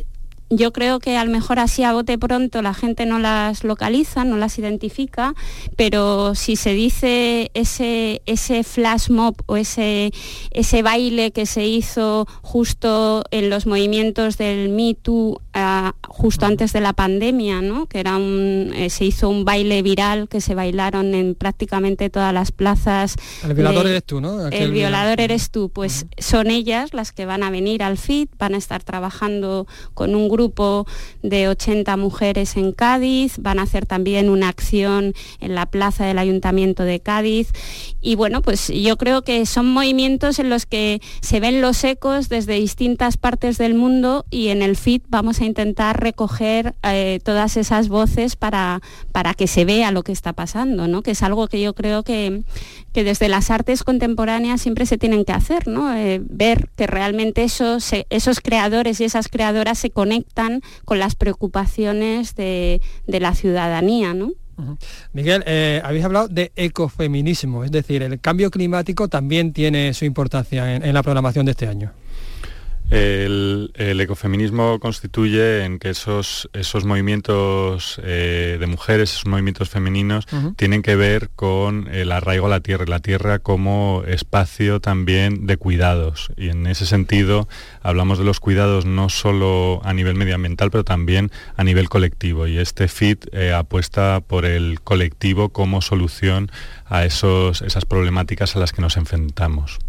yo 0.49 0.73
creo 0.73 0.99
que 0.99 1.15
a 1.15 1.23
lo 1.23 1.31
mejor 1.31 1.59
así 1.59 1.83
a 1.83 1.93
bote 1.93 2.17
pronto 2.17 2.61
la 2.61 2.73
gente 2.73 3.05
no 3.05 3.19
las 3.19 3.63
localiza, 3.63 4.23
no 4.23 4.35
las 4.37 4.57
identifica, 4.57 5.35
pero 5.75 6.33
si 6.33 6.55
se 6.55 6.73
dice 6.73 7.51
ese, 7.53 8.21
ese 8.25 8.63
flash 8.63 9.09
mob 9.09 9.35
o 9.45 9.57
ese, 9.57 10.11
ese 10.51 10.81
baile 10.81 11.31
que 11.31 11.45
se 11.45 11.65
hizo 11.65 12.27
justo 12.41 13.23
en 13.31 13.49
los 13.49 13.67
movimientos 13.67 14.37
del 14.37 14.69
Me 14.69 14.95
Too 14.95 15.39
ah, 15.53 15.93
justo 16.19 16.45
antes 16.45 16.73
de 16.73 16.81
la 16.81 16.91
pandemia, 16.91 17.61
¿no? 17.61 17.85
que 17.85 18.01
era 18.01 18.17
un, 18.17 18.73
eh, 18.75 18.89
se 18.89 19.05
hizo 19.05 19.29
un 19.29 19.45
baile 19.45 19.81
viral 19.81 20.27
que 20.27 20.41
se 20.41 20.53
bailaron 20.53 21.15
en 21.15 21.33
prácticamente 21.33 22.09
todas 22.09 22.33
las 22.33 22.51
plazas. 22.51 23.15
El 23.41 23.53
violador 23.53 23.87
eres 23.87 24.03
tú, 24.03 24.19
¿no? 24.19 24.47
el 24.47 24.71
violador 24.73 25.21
eres 25.21 25.49
tú, 25.49 25.69
pues 25.69 26.07
son 26.17 26.51
ellas 26.51 26.93
las 26.93 27.13
que 27.13 27.25
van 27.25 27.41
a 27.41 27.49
venir 27.49 27.83
al 27.83 27.97
FIT, 27.97 28.31
van 28.37 28.53
a 28.53 28.57
estar 28.57 28.83
trabajando 28.83 29.65
con 29.93 30.13
un 30.13 30.27
grupo 30.27 30.85
de 31.23 31.47
80 31.47 31.95
mujeres 31.95 32.57
en 32.57 32.73
Cádiz, 32.73 33.37
van 33.39 33.57
a 33.57 33.61
hacer 33.61 33.85
también 33.85 34.29
una 34.29 34.49
acción 34.49 35.13
en 35.39 35.55
la 35.55 35.67
plaza 35.67 36.05
del 36.05 36.17
Ayuntamiento 36.17 36.83
de 36.83 36.99
Cádiz 36.99 37.53
y 38.01 38.15
bueno, 38.15 38.41
pues 38.41 38.67
yo 38.67 38.97
creo 38.97 39.21
que 39.21 39.45
son 39.45 39.67
movimientos 39.71 40.39
en 40.39 40.49
los 40.49 40.65
que 40.65 41.01
se 41.21 41.39
ven 41.39 41.61
los 41.61 41.81
ecos 41.85 42.27
desde 42.27 42.55
distintas 42.55 43.15
partes 43.15 43.57
del 43.57 43.73
mundo 43.73 44.25
y 44.29 44.49
en 44.49 44.61
el 44.61 44.75
FIT 44.75 45.05
vamos 45.07 45.39
a 45.39 45.45
intentar 45.45 46.08
recoger 46.09 46.73
eh, 46.81 47.19
todas 47.23 47.55
esas 47.55 47.87
voces 47.87 48.35
para, 48.35 48.81
para 49.11 49.35
que 49.35 49.45
se 49.45 49.63
vea 49.63 49.91
lo 49.91 50.01
que 50.01 50.11
está 50.11 50.33
pasando, 50.33 50.87
¿no? 50.87 51.03
que 51.03 51.11
es 51.11 51.21
algo 51.21 51.47
que 51.47 51.61
yo 51.61 51.73
creo 51.73 52.01
que, 52.03 52.41
que 52.93 53.03
desde 53.03 53.29
las 53.29 53.51
artes 53.51 53.83
contemporáneas 53.83 54.59
siempre 54.59 54.87
se 54.87 54.97
tienen 54.97 55.23
que 55.23 55.33
hacer, 55.33 55.67
¿no? 55.67 55.95
Eh, 55.95 56.19
ver 56.23 56.69
que 56.75 56.87
realmente 56.87 57.43
esos, 57.43 57.91
esos 58.09 58.39
creadores 58.39 58.99
y 58.99 59.03
esas 59.03 59.27
creadoras 59.27 59.77
se 59.77 59.91
conectan 59.91 60.61
con 60.83 60.97
las 60.97 61.15
preocupaciones 61.15 62.35
de, 62.35 62.81
la 63.05 63.35
ciudadanía. 63.35 64.13
¿no? 64.15 64.31
Miguel, 65.13 65.43
eh, 65.45 65.81
habéis 65.83 66.05
hablado 66.05 66.27
de 66.27 66.51
ecofeminismo, 66.55 67.63
es 67.63 67.71
decir, 67.71 68.01
el 68.01 68.19
cambio 68.19 68.49
climático 68.49 69.07
también 69.07 69.53
tiene 69.53 69.93
su 69.93 70.05
importancia 70.05 70.75
en 70.75 70.93
la 70.93 71.03
programación 71.03 71.45
de 71.45 71.51
este 71.51 71.67
año. 71.67 71.91
El, 72.89 73.71
ecofeminismo 73.75 74.79
constituye 74.79 75.63
en 75.63 75.77
que 75.77 75.89
esos, 75.89 76.49
esos 76.53 76.85
movimientos 76.85 77.99
eh, 78.03 78.57
de 78.59 78.65
mujeres, 78.65 79.11
esos 79.11 79.27
movimientos 79.27 79.69
femeninos, 79.69 80.25
tienen 80.55 80.81
que 80.81 80.95
ver 80.95 81.29
con 81.35 81.87
el 81.91 82.11
arraigo 82.11 82.47
a 82.47 82.49
la 82.49 82.61
tierra, 82.61 82.85
la 82.87 82.99
tierra 82.99 83.39
como 83.39 84.03
espacio 84.07 84.79
también 84.79 85.45
de 85.45 85.57
cuidados. 85.57 86.31
Y 86.37 86.49
en 86.49 86.65
ese 86.65 86.85
sentido 86.85 87.47
hablamos 87.81 88.17
de 88.17 88.25
los 88.25 88.39
cuidados 88.39 88.85
no 88.85 89.09
solo 89.09 89.81
a 89.83 89.93
nivel 89.93 90.15
medioambiental, 90.15 90.71
pero 90.71 90.83
también 90.83 91.31
a 91.57 91.63
nivel 91.63 91.89
colectivo. 91.89 92.47
Y 92.47 92.57
este 92.57 92.87
FIT 92.87 93.27
eh, 93.33 93.53
apuesta 93.53 94.21
por 94.25 94.45
el 94.45 94.81
colectivo 94.81 95.49
como 95.49 95.81
solución 95.81 96.51
a 96.85 97.05
esos, 97.05 97.61
esas 97.61 97.85
problemáticas 97.85 98.55
a 98.55 98.59
las 98.59 98.71
que 98.71 98.81
nos 98.81 98.97
enfrentamos. 98.97 99.79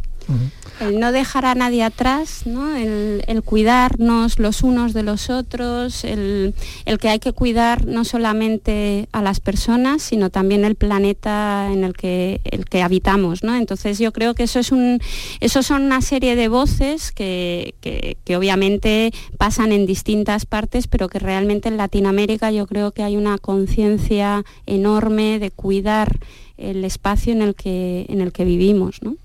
El 0.80 0.98
no 0.98 1.12
dejar 1.12 1.44
a 1.44 1.54
nadie 1.54 1.82
atrás, 1.82 2.44
El, 2.46 3.42
cuidarnos 3.44 4.38
los 4.38 4.62
unos 4.62 4.94
de 4.94 5.02
los 5.02 5.28
otros, 5.28 6.04
el, 6.04 6.54
que 7.00 7.08
hay 7.08 7.18
que 7.18 7.32
cuidar 7.32 7.86
no 7.86 8.04
solamente 8.04 9.08
a 9.12 9.20
las 9.22 9.40
personas, 9.40 10.02
sino 10.02 10.30
también 10.30 10.64
el 10.64 10.76
planeta 10.76 11.68
en 11.70 11.84
el 11.84 11.92
que, 11.94 12.40
el 12.44 12.64
que 12.64 12.82
habitamos. 12.82 13.42
Entonces 13.42 13.98
yo 13.98 14.12
creo 14.12 14.34
que 14.34 14.44
eso, 14.44 14.60
es 14.60 15.52
son 15.52 15.82
una 15.82 16.00
serie 16.00 16.36
de 16.36 16.48
voces 16.48 17.12
que, 17.12 17.74
obviamente 18.36 19.12
pasan 19.36 19.72
en 19.72 19.84
distintas 19.84 20.46
partes, 20.46 20.86
pero 20.86 21.08
que 21.08 21.18
realmente 21.18 21.68
en 21.68 21.76
Latinoamérica 21.76 22.50
yo 22.52 22.66
creo 22.66 22.92
que 22.92 23.02
hay 23.02 23.16
una 23.16 23.36
conciencia 23.38 24.44
enorme 24.66 25.38
de 25.38 25.50
cuidar 25.50 26.18
el 26.56 26.84
espacio 26.84 27.32
en 27.32 27.42
el 27.42 27.54
que, 27.54 28.44
vivimos. 28.44 29.02
¿no? 29.02 29.16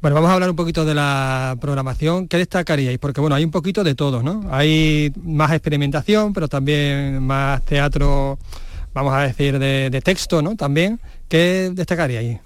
Bueno, 0.00 0.14
vamos 0.14 0.30
a 0.30 0.34
hablar 0.34 0.50
un 0.50 0.56
poquito 0.56 0.84
de 0.84 0.94
la 0.94 1.56
programación. 1.60 2.28
¿Qué 2.28 2.38
destacaríais? 2.38 2.98
Porque 2.98 3.20
bueno, 3.20 3.36
hay 3.36 3.44
un 3.44 3.50
poquito 3.50 3.84
de 3.84 3.94
todo, 3.94 4.22
¿no? 4.22 4.44
Hay 4.50 5.12
más 5.22 5.52
experimentación, 5.52 6.32
pero 6.32 6.48
también 6.48 7.22
más 7.22 7.64
teatro, 7.64 8.38
vamos 8.94 9.14
a 9.14 9.20
decir, 9.22 9.58
de, 9.58 10.00
texto, 10.02 10.42
¿no? 10.42 10.56
También. 10.56 11.00
¿Qué 11.28 11.70
destacaríais? 11.72 12.40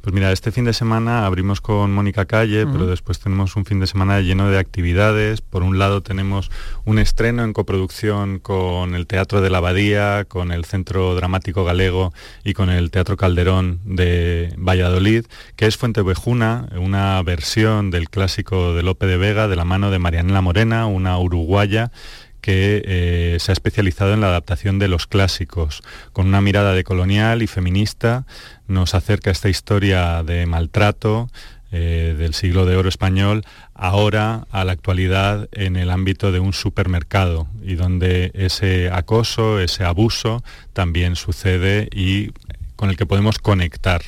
Pues 0.00 0.14
mira, 0.14 0.32
este 0.32 0.50
fin 0.50 0.64
de 0.64 0.72
semana 0.72 1.26
abrimos 1.26 1.60
con 1.60 1.92
Mónica 1.92 2.24
Calle, 2.24 2.66
pero 2.66 2.86
después 2.86 3.18
tenemos 3.18 3.54
un 3.56 3.66
fin 3.66 3.80
de 3.80 3.86
semana 3.86 4.20
lleno 4.20 4.48
de 4.48 4.58
actividades. 4.58 5.42
Por 5.42 5.62
un 5.62 5.78
lado 5.78 6.00
tenemos 6.00 6.50
un 6.86 6.98
estreno 6.98 7.44
en 7.44 7.52
coproducción 7.52 8.38
con 8.38 8.94
el 8.94 9.06
Teatro 9.06 9.42
de 9.42 9.50
la 9.50 9.58
Abadía, 9.58 10.24
con 10.26 10.52
el 10.52 10.64
Centro 10.64 11.14
Dramático 11.14 11.64
Galego 11.64 12.14
y 12.44 12.54
con 12.54 12.70
el 12.70 12.90
Teatro 12.90 13.18
Calderón 13.18 13.80
de 13.84 14.54
Valladolid, 14.56 15.26
que 15.56 15.66
es 15.66 15.76
Fuente 15.76 16.00
Vejuna, 16.00 16.70
una 16.78 17.22
versión 17.22 17.90
del 17.90 18.08
clásico 18.08 18.72
de 18.72 18.82
Lope 18.82 19.04
de 19.04 19.18
Vega 19.18 19.48
de 19.48 19.56
la 19.56 19.66
mano 19.66 19.90
de 19.90 19.98
Marianela 19.98 20.40
Morena, 20.40 20.86
una 20.86 21.18
uruguaya 21.18 21.92
que 22.40 22.82
eh, 22.84 23.36
se 23.40 23.52
ha 23.52 23.54
especializado 23.54 24.12
en 24.14 24.20
la 24.20 24.28
adaptación 24.28 24.78
de 24.78 24.88
los 24.88 25.06
clásicos, 25.06 25.82
con 26.12 26.26
una 26.26 26.40
mirada 26.40 26.74
de 26.74 26.84
colonial 26.84 27.42
y 27.42 27.46
feminista, 27.46 28.26
nos 28.66 28.94
acerca 28.94 29.30
esta 29.30 29.48
historia 29.48 30.22
de 30.22 30.46
maltrato 30.46 31.28
eh, 31.72 32.16
del 32.18 32.34
siglo 32.34 32.66
de 32.66 32.74
oro 32.74 32.88
español, 32.88 33.44
ahora 33.74 34.48
a 34.50 34.64
la 34.64 34.72
actualidad 34.72 35.48
en 35.52 35.76
el 35.76 35.90
ámbito 35.90 36.32
de 36.32 36.40
un 36.40 36.52
supermercado 36.52 37.46
y 37.62 37.76
donde 37.76 38.32
ese 38.34 38.90
acoso, 38.90 39.60
ese 39.60 39.84
abuso 39.84 40.42
también 40.72 41.14
sucede 41.14 41.88
y 41.92 42.32
con 42.74 42.90
el 42.90 42.96
que 42.96 43.06
podemos 43.06 43.38
conectar 43.38 44.02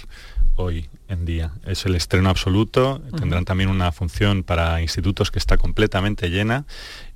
hoy 0.57 0.89
en 1.09 1.25
día. 1.25 1.53
Es 1.65 1.87
el 1.87 1.95
estreno 1.95 2.31
absoluto, 2.31 3.01
tendrán 3.17 3.45
también 3.45 3.71
una 3.71 3.93
función 3.93 4.43
para 4.43 4.83
institutos 4.83 5.31
que 5.31 5.39
está 5.39 5.57
completamente 5.57 6.31
llena 6.31 6.65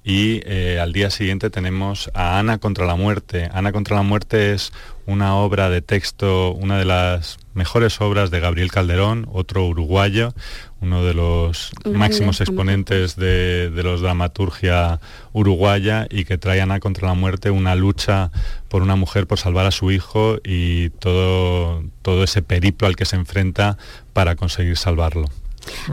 y 0.09 0.41
eh, 0.45 0.79
al 0.81 0.93
día 0.93 1.11
siguiente 1.11 1.51
tenemos 1.51 2.13
a 2.15 2.39
Ana 2.39 2.59
contra 2.59 2.87
la 2.87 2.95
muerte. 2.95 3.51
Ana 3.53 3.73
contra 3.73 3.97
la 3.97 4.03
muerte 4.03 4.55
es 4.55 4.73
una 5.05 5.35
obra 5.35 5.69
de 5.69 5.83
texto, 5.83 6.53
una 6.53 6.79
de 6.79 6.85
las 6.85 7.39
mejores 7.55 8.01
obras 8.01 8.31
de 8.31 8.39
Gabriel 8.39 8.71
Calderón, 8.71 9.27
otro 9.33 9.67
uruguayo, 9.67 10.33
uno 10.81 11.03
de 11.03 11.13
los 11.13 11.73
máximos 11.93 12.41
exponentes 12.41 13.17
de, 13.17 13.69
de, 13.69 13.83
los 13.83 14.01
dramaturgia 14.01 15.01
uruguaya 15.33 16.07
y 16.09 16.25
que 16.25 16.39
trae 16.39 16.61
a 16.61 16.63
Ana 16.63 16.79
contra 16.79 17.09
la 17.09 17.15
muerte 17.15 17.51
una 17.51 17.75
lucha 17.75 18.31
por 18.69 18.83
una 18.83 18.95
mujer 18.95 19.27
por 19.27 19.41
salvar 19.41 19.67
a 19.67 19.73
su 19.73 19.91
hijo 19.91 20.37
y 20.45 20.91
todo, 20.91 21.83
todo 22.03 22.23
ese 22.23 22.43
periplo 22.43 22.87
al 22.87 22.95
que 22.95 23.07
se 23.07 23.17
enfrenta 23.17 23.77
para 24.13 24.37
conseguir 24.37 24.77
salvarlo. 24.77 25.27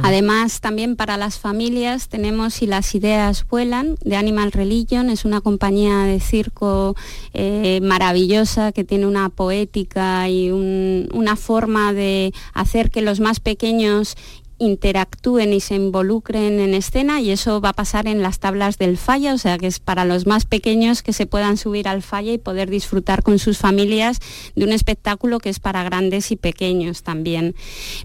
Además, 0.01 0.61
también 0.61 0.95
para 0.95 1.17
las 1.17 1.39
familias 1.39 2.07
tenemos 2.07 2.53
Si 2.53 2.67
las 2.67 2.93
ideas 2.95 3.45
vuelan, 3.47 3.95
de 4.03 4.15
Animal 4.15 4.51
Religion, 4.51 5.09
es 5.09 5.25
una 5.25 5.41
compañía 5.41 6.03
de 6.03 6.19
circo 6.19 6.95
eh, 7.33 7.79
maravillosa 7.81 8.71
que 8.71 8.83
tiene 8.83 9.07
una 9.07 9.29
poética 9.29 10.29
y 10.29 10.51
una 10.51 11.35
forma 11.35 11.93
de 11.93 12.33
hacer 12.53 12.91
que 12.91 13.01
los 13.01 13.19
más 13.19 13.39
pequeños 13.39 14.15
interactúen 14.57 15.53
y 15.53 15.59
se 15.59 15.75
involucren 15.75 16.59
en 16.59 16.73
escena 16.73 17.21
y 17.21 17.31
eso 17.31 17.61
va 17.61 17.69
a 17.69 17.73
pasar 17.73 18.07
en 18.07 18.21
las 18.21 18.39
tablas 18.39 18.77
del 18.77 18.97
falla, 18.97 19.33
o 19.33 19.37
sea 19.37 19.57
que 19.57 19.67
es 19.67 19.79
para 19.79 20.05
los 20.05 20.25
más 20.25 20.45
pequeños 20.45 21.01
que 21.01 21.13
se 21.13 21.25
puedan 21.25 21.57
subir 21.57 21.87
al 21.87 22.01
falla 22.01 22.31
y 22.31 22.37
poder 22.37 22.69
disfrutar 22.69 23.23
con 23.23 23.39
sus 23.39 23.57
familias 23.57 24.19
de 24.55 24.65
un 24.65 24.71
espectáculo 24.71 25.39
que 25.39 25.49
es 25.49 25.59
para 25.59 25.83
grandes 25.83 26.31
y 26.31 26.35
pequeños 26.35 27.03
también. 27.03 27.55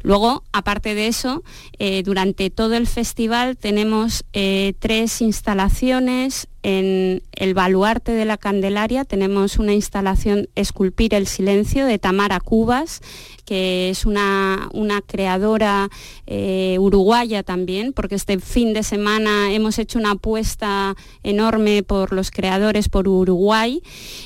Luego, 0.02 0.42
aparte 0.52 0.94
de 0.94 1.08
eso, 1.08 1.42
eh, 1.78 2.02
durante 2.02 2.50
todo 2.50 2.74
el 2.74 2.86
festival 2.86 3.56
tenemos 3.56 4.24
eh, 4.32 4.74
tres 4.78 5.20
instalaciones 5.20 6.48
en 6.62 7.22
el 7.32 7.54
baluarte 7.54 8.12
de 8.12 8.24
la 8.24 8.36
Candelaria 8.36 9.04
tenemos 9.04 9.58
una 9.58 9.72
instalación 9.72 10.48
Esculpir 10.56 11.14
el 11.14 11.26
Silencio 11.26 11.86
de 11.86 11.98
Tamara 11.98 12.40
Cubas, 12.40 13.00
que 13.48 13.88
es 13.88 14.04
una, 14.04 14.68
creadora 15.06 15.88
eh, 16.26 16.76
uruguaya 16.78 17.42
también, 17.42 17.94
porque 17.94 18.14
este 18.14 18.40
fin 18.40 18.74
de 18.74 18.82
semana 18.82 19.50
hemos 19.54 19.78
hecho 19.78 19.98
una 19.98 20.10
apuesta 20.10 20.94
enorme 21.22 21.82
por 21.82 22.12
los 22.12 22.30
creadores 22.30 22.90
por 22.90 23.08
Uruguay. 23.08 23.80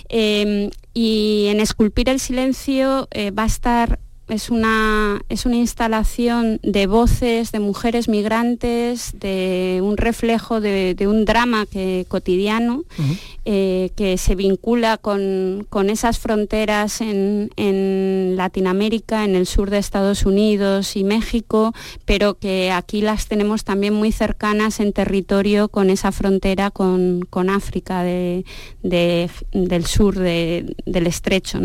Eh, 0.08 0.70
y 0.92 1.46
en 1.50 1.61
Esculpir 1.61 2.08
el 2.08 2.18
Silencio 2.18 3.06
eh, 3.12 3.30
va 3.30 3.44
a 3.44 3.46
estar 3.46 4.00
es 4.32 4.48
una, 4.48 5.20
es 5.28 5.44
una 5.44 5.56
instalación 5.56 6.58
de 6.62 6.86
voces 6.86 7.52
de 7.52 7.60
mujeres 7.60 8.08
migrantes, 8.08 9.12
de 9.18 9.80
un 9.82 9.98
reflejo 9.98 10.60
de, 10.60 10.96
un 11.06 11.26
drama 11.26 11.66
que, 11.66 12.06
cotidiano 12.08 12.84
eh, 13.44 13.90
que 13.94 14.16
se 14.16 14.34
vincula 14.34 14.96
con, 14.96 15.66
esas 15.90 16.18
fronteras 16.18 17.00
en, 17.02 17.50
Latinoamérica, 18.36 19.24
en 19.24 19.34
el 19.34 19.46
sur 19.46 19.68
de 19.68 19.78
Estados 19.78 20.24
Unidos 20.24 20.96
y 20.96 21.04
México, 21.04 21.74
pero 22.06 22.34
que 22.34 22.70
aquí 22.70 23.02
las 23.02 23.28
tenemos 23.28 23.64
también 23.64 23.92
muy 23.92 24.12
cercanas 24.12 24.80
en 24.80 24.94
territorio 24.94 25.68
con 25.68 25.90
esa 25.90 26.10
frontera 26.10 26.70
con, 26.70 27.28
África 27.50 28.02
del 28.02 28.44
sur 29.84 30.18
del 30.18 31.06
estrecho. 31.06 31.58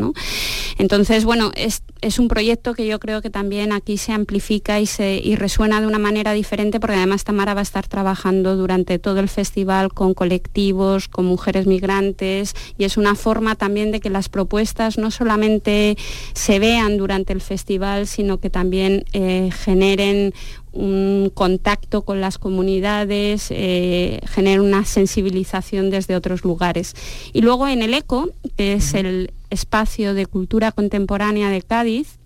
Entonces, 0.77 1.23
bueno, 1.23 1.51
es, 1.55 1.83
es 2.01 2.19
un 2.19 2.27
proyecto 2.27 2.56
que 2.57 2.87
yo 2.87 2.99
creo 2.99 3.21
que 3.21 3.29
también 3.29 3.71
aquí 3.71 3.97
se 3.97 4.11
amplifica 4.11 4.79
y, 4.79 4.85
se, 4.85 5.21
resuena 5.37 5.79
de 5.81 5.87
una 5.87 5.99
manera 5.99 6.33
diferente 6.33 6.79
porque 6.79 6.95
además 6.95 7.23
Tamara 7.23 7.53
va 7.53 7.61
a 7.61 7.63
estar 7.63 7.87
trabajando 7.87 8.55
durante 8.55 8.99
todo 8.99 9.19
el 9.19 9.29
festival 9.29 9.93
con 9.93 10.13
colectivos, 10.13 11.07
con 11.07 11.25
mujeres 11.25 11.67
migrantes 11.67 12.53
y 12.77 12.83
es 12.83 12.97
una 12.97 13.15
forma 13.15 13.55
también 13.55 13.91
de 13.91 13.99
que 13.99 14.09
las 14.09 14.29
propuestas 14.29 14.97
no 14.97 15.11
solamente 15.11 15.97
se 16.33 16.59
vean 16.59 16.97
durante 16.97 17.33
el 17.33 17.41
festival, 17.41 18.07
sino 18.07 18.39
que 18.39 18.49
también 18.49 19.05
eh, 19.13 19.49
generen 19.51 20.33
un 20.73 21.31
contacto 21.33 22.03
con 22.03 22.21
las 22.21 22.37
comunidades, 22.37 23.47
eh, 23.49 24.19
generen 24.25 24.61
una 24.61 24.85
sensibilización 24.85 25.89
desde 25.89 26.15
otros 26.15 26.43
lugares. 26.43 26.93
Y 27.33 27.41
luego 27.41 27.67
en 27.67 27.81
el 27.81 27.93
ECO, 27.93 28.29
que 28.57 28.73
es 28.73 28.93
el 28.93 29.31
espacio 29.49 30.13
de 30.13 30.25
cultura 30.25 30.71
contemporánea 30.71 31.49
de 31.49 31.61
Cádiz, 31.61 32.16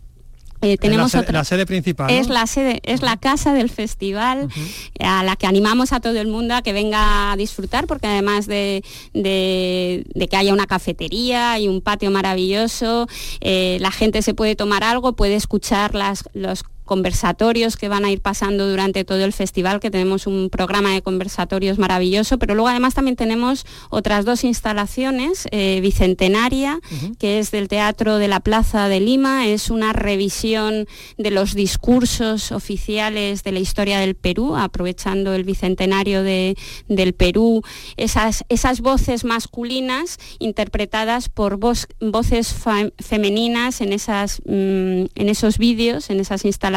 eh, 0.61 0.77
tenemos 0.77 1.13
la, 1.13 1.43
sede, 1.43 1.65
principal. 1.65 2.11
Es 2.11 2.27
la 2.27 2.45
sede, 2.45 2.81
es 2.83 3.01
la 3.01 3.17
casa 3.17 3.53
del 3.53 3.69
festival 3.69 4.47
a 4.99 5.23
la 5.23 5.35
que 5.35 5.47
animamos 5.47 5.91
a 5.91 5.99
todo 5.99 6.19
el 6.19 6.27
mundo 6.27 6.53
a 6.53 6.61
que 6.61 6.71
venga 6.71 7.31
a 7.31 7.35
disfrutar, 7.35 7.87
porque 7.87 8.07
además 8.07 8.47
de, 8.47 8.83
que 9.13 10.37
haya 10.37 10.53
una 10.53 10.67
cafetería 10.67 11.57
y 11.59 11.67
un 11.67 11.81
patio 11.81 12.11
maravilloso, 12.11 13.07
eh, 13.39 13.77
la 13.81 13.91
gente 13.91 14.21
se 14.21 14.33
puede 14.33 14.55
tomar 14.55 14.83
algo, 14.83 15.13
puede 15.13 15.35
escuchar 15.35 15.95
las, 15.95 16.23
los 16.33 16.63
conversatorios 16.85 17.77
que 17.77 17.87
van 17.87 18.05
a 18.05 18.11
ir 18.11 18.21
pasando 18.21 18.69
durante 18.69 19.03
todo 19.05 19.23
el 19.23 19.33
festival, 19.33 19.79
que 19.79 19.91
tenemos 19.91 20.27
un 20.27 20.49
programa 20.49 20.93
de 20.93 21.01
conversatorios 21.01 21.77
maravilloso, 21.77 22.37
pero 22.37 22.55
luego 22.55 22.69
además 22.69 22.93
también 22.93 23.15
tenemos 23.15 23.65
otras 23.89 24.25
dos 24.25 24.43
instalaciones, 24.43 25.47
eh, 25.51 25.79
Bicentenaria, 25.81 26.79
que 27.19 27.39
es 27.39 27.51
del 27.51 27.67
Teatro 27.67 28.17
de 28.17 28.27
la 28.27 28.39
Plaza 28.39 28.87
de 28.87 28.99
Lima, 28.99 29.47
es 29.47 29.69
una 29.69 29.93
revisión 29.93 30.87
de 31.17 31.31
los 31.31 31.53
discursos 31.53 32.51
oficiales 32.51 33.43
de 33.43 33.51
la 33.51 33.59
historia 33.59 33.99
del 33.99 34.15
Perú, 34.15 34.55
aprovechando 34.55 35.33
el 35.33 35.43
Bicentenario 35.43 36.23
del 36.23 37.13
Perú, 37.13 37.63
esas, 37.97 38.43
esas 38.49 38.81
voces 38.81 39.23
masculinas 39.23 40.17
interpretadas 40.39 41.29
por 41.29 41.57
voces 41.57 42.55
femeninas 42.99 43.81
en, 43.81 43.93
esas, 43.93 44.41
mm, 44.45 45.05
en 45.15 45.29
esos 45.29 45.57
vídeos, 45.57 46.09
en 46.09 46.19
esas 46.19 46.43
instalaciones 46.45 46.70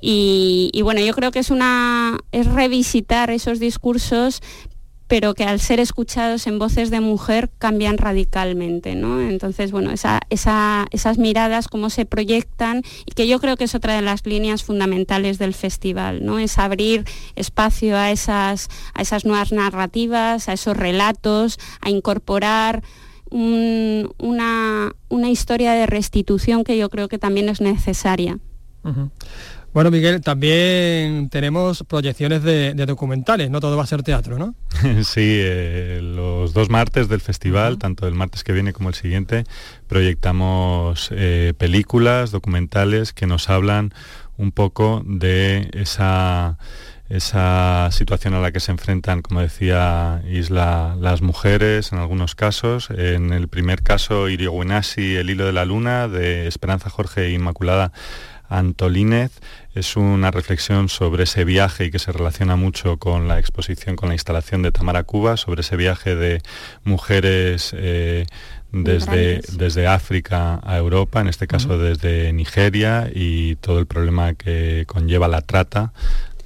y, 0.00 0.80
bueno, 0.82 1.00
yo 1.00 1.14
creo 1.14 1.30
que 1.30 1.40
es 1.40 1.50
una 1.50 2.18
es 2.32 2.46
revisitar 2.46 3.30
esos 3.30 3.58
discursos 3.58 4.42
pero 5.08 5.34
que 5.34 5.44
al 5.44 5.60
ser 5.60 5.78
escuchados 5.78 6.46
en 6.46 6.58
voces 6.58 6.90
de 6.90 7.00
mujer 7.00 7.50
cambian 7.58 7.96
radicalmente, 7.96 8.94
¿no? 8.94 9.20
Entonces, 9.20 9.70
bueno, 9.70 9.92
esas 9.92 11.18
miradas, 11.18 11.68
cómo 11.68 11.90
se 11.90 12.06
proyectan, 12.06 12.82
y 13.04 13.12
que 13.12 13.28
yo 13.28 13.38
creo 13.38 13.56
que 13.56 13.64
es 13.64 13.74
otra 13.74 13.94
de 13.94 14.02
las 14.02 14.26
líneas 14.26 14.64
fundamentales 14.64 15.38
del 15.38 15.54
festival, 15.54 16.24
¿no? 16.24 16.38
Es 16.38 16.58
abrir 16.58 17.04
espacio 17.36 17.96
a 17.96 18.10
esas, 18.10 18.68
a 18.94 19.02
esas 19.02 19.24
nuevas 19.24 19.52
narrativas, 19.52 20.48
a 20.48 20.54
esos 20.54 20.76
relatos, 20.76 21.58
a 21.80 21.90
incorporar 21.90 22.82
una, 23.30 24.92
una 25.08 25.30
historia 25.30 25.72
de 25.72 25.86
restitución 25.86 26.64
que 26.64 26.78
yo 26.78 26.88
creo 26.90 27.08
que 27.08 27.18
también 27.18 27.48
es 27.48 27.60
necesaria. 27.60 28.38
Bueno, 29.76 29.90
Miguel, 29.90 30.22
también 30.22 31.28
tenemos 31.28 31.84
proyecciones 31.86 32.42
de, 32.42 32.72
documentales, 32.86 33.50
no 33.50 33.60
todo 33.60 33.76
va 33.76 33.82
a 33.82 33.86
ser 33.86 34.02
teatro, 34.02 34.38
¿no? 34.38 34.54
sí, 35.04 35.20
eh, 35.22 36.00
los 36.02 36.54
dos 36.54 36.70
martes 36.70 37.10
del 37.10 37.20
festival, 37.20 37.76
tanto 37.76 38.06
el 38.06 38.14
martes 38.14 38.42
que 38.42 38.54
viene 38.54 38.72
como 38.72 38.88
el 38.88 38.94
siguiente, 38.94 39.44
proyectamos 39.86 41.10
eh, 41.12 41.52
películas, 41.58 42.30
documentales 42.30 43.12
que 43.12 43.26
nos 43.26 43.50
hablan 43.50 43.92
un 44.38 44.50
poco 44.50 45.02
de 45.04 45.68
esa 45.74 46.56
esa 47.08 47.88
situación 47.92 48.34
a 48.34 48.40
la 48.40 48.50
que 48.50 48.58
se 48.58 48.72
enfrentan, 48.72 49.22
como 49.22 49.40
decía 49.40 50.22
Isla, 50.28 50.96
las 50.98 51.22
mujeres 51.22 51.92
en 51.92 51.98
algunos 51.98 52.34
casos. 52.34 52.90
En 52.90 53.32
el 53.32 53.46
primer 53.46 53.82
caso, 53.82 54.28
Iriogüenasi, 54.28 55.14
El 55.14 55.30
hilo 55.30 55.46
de 55.46 55.52
la 55.52 55.64
luna, 55.64 56.08
de 56.08 56.48
Esperanza 56.48 56.90
Jorge 56.90 57.26
e 57.26 57.30
Inmaculada 57.30 57.92
Antolínez. 58.48 59.32
Es 59.74 59.96
una 59.96 60.30
reflexión 60.30 60.88
sobre 60.88 61.24
ese 61.24 61.44
viaje 61.44 61.86
y 61.86 61.90
que 61.90 61.98
se 61.98 62.12
relaciona 62.12 62.56
mucho 62.56 62.98
con 62.98 63.28
la 63.28 63.38
exposición, 63.38 63.96
con 63.96 64.08
la 64.08 64.14
instalación 64.14 64.62
de 64.62 64.72
Tamara 64.72 65.02
Cuba, 65.02 65.36
sobre 65.36 65.60
ese 65.60 65.76
viaje 65.76 66.14
de 66.16 66.40
mujeres 66.84 67.74
eh, 67.76 68.26
desde, 68.72 69.40
desde 69.52 69.86
África 69.86 70.60
a 70.64 70.76
Europa, 70.76 71.20
en 71.20 71.28
este 71.28 71.46
caso 71.46 71.78
desde 71.78 72.32
Nigeria, 72.32 73.10
y 73.14 73.56
todo 73.56 73.78
el 73.78 73.86
problema 73.86 74.34
que 74.34 74.84
conlleva 74.86 75.28
la 75.28 75.42
trata 75.42 75.92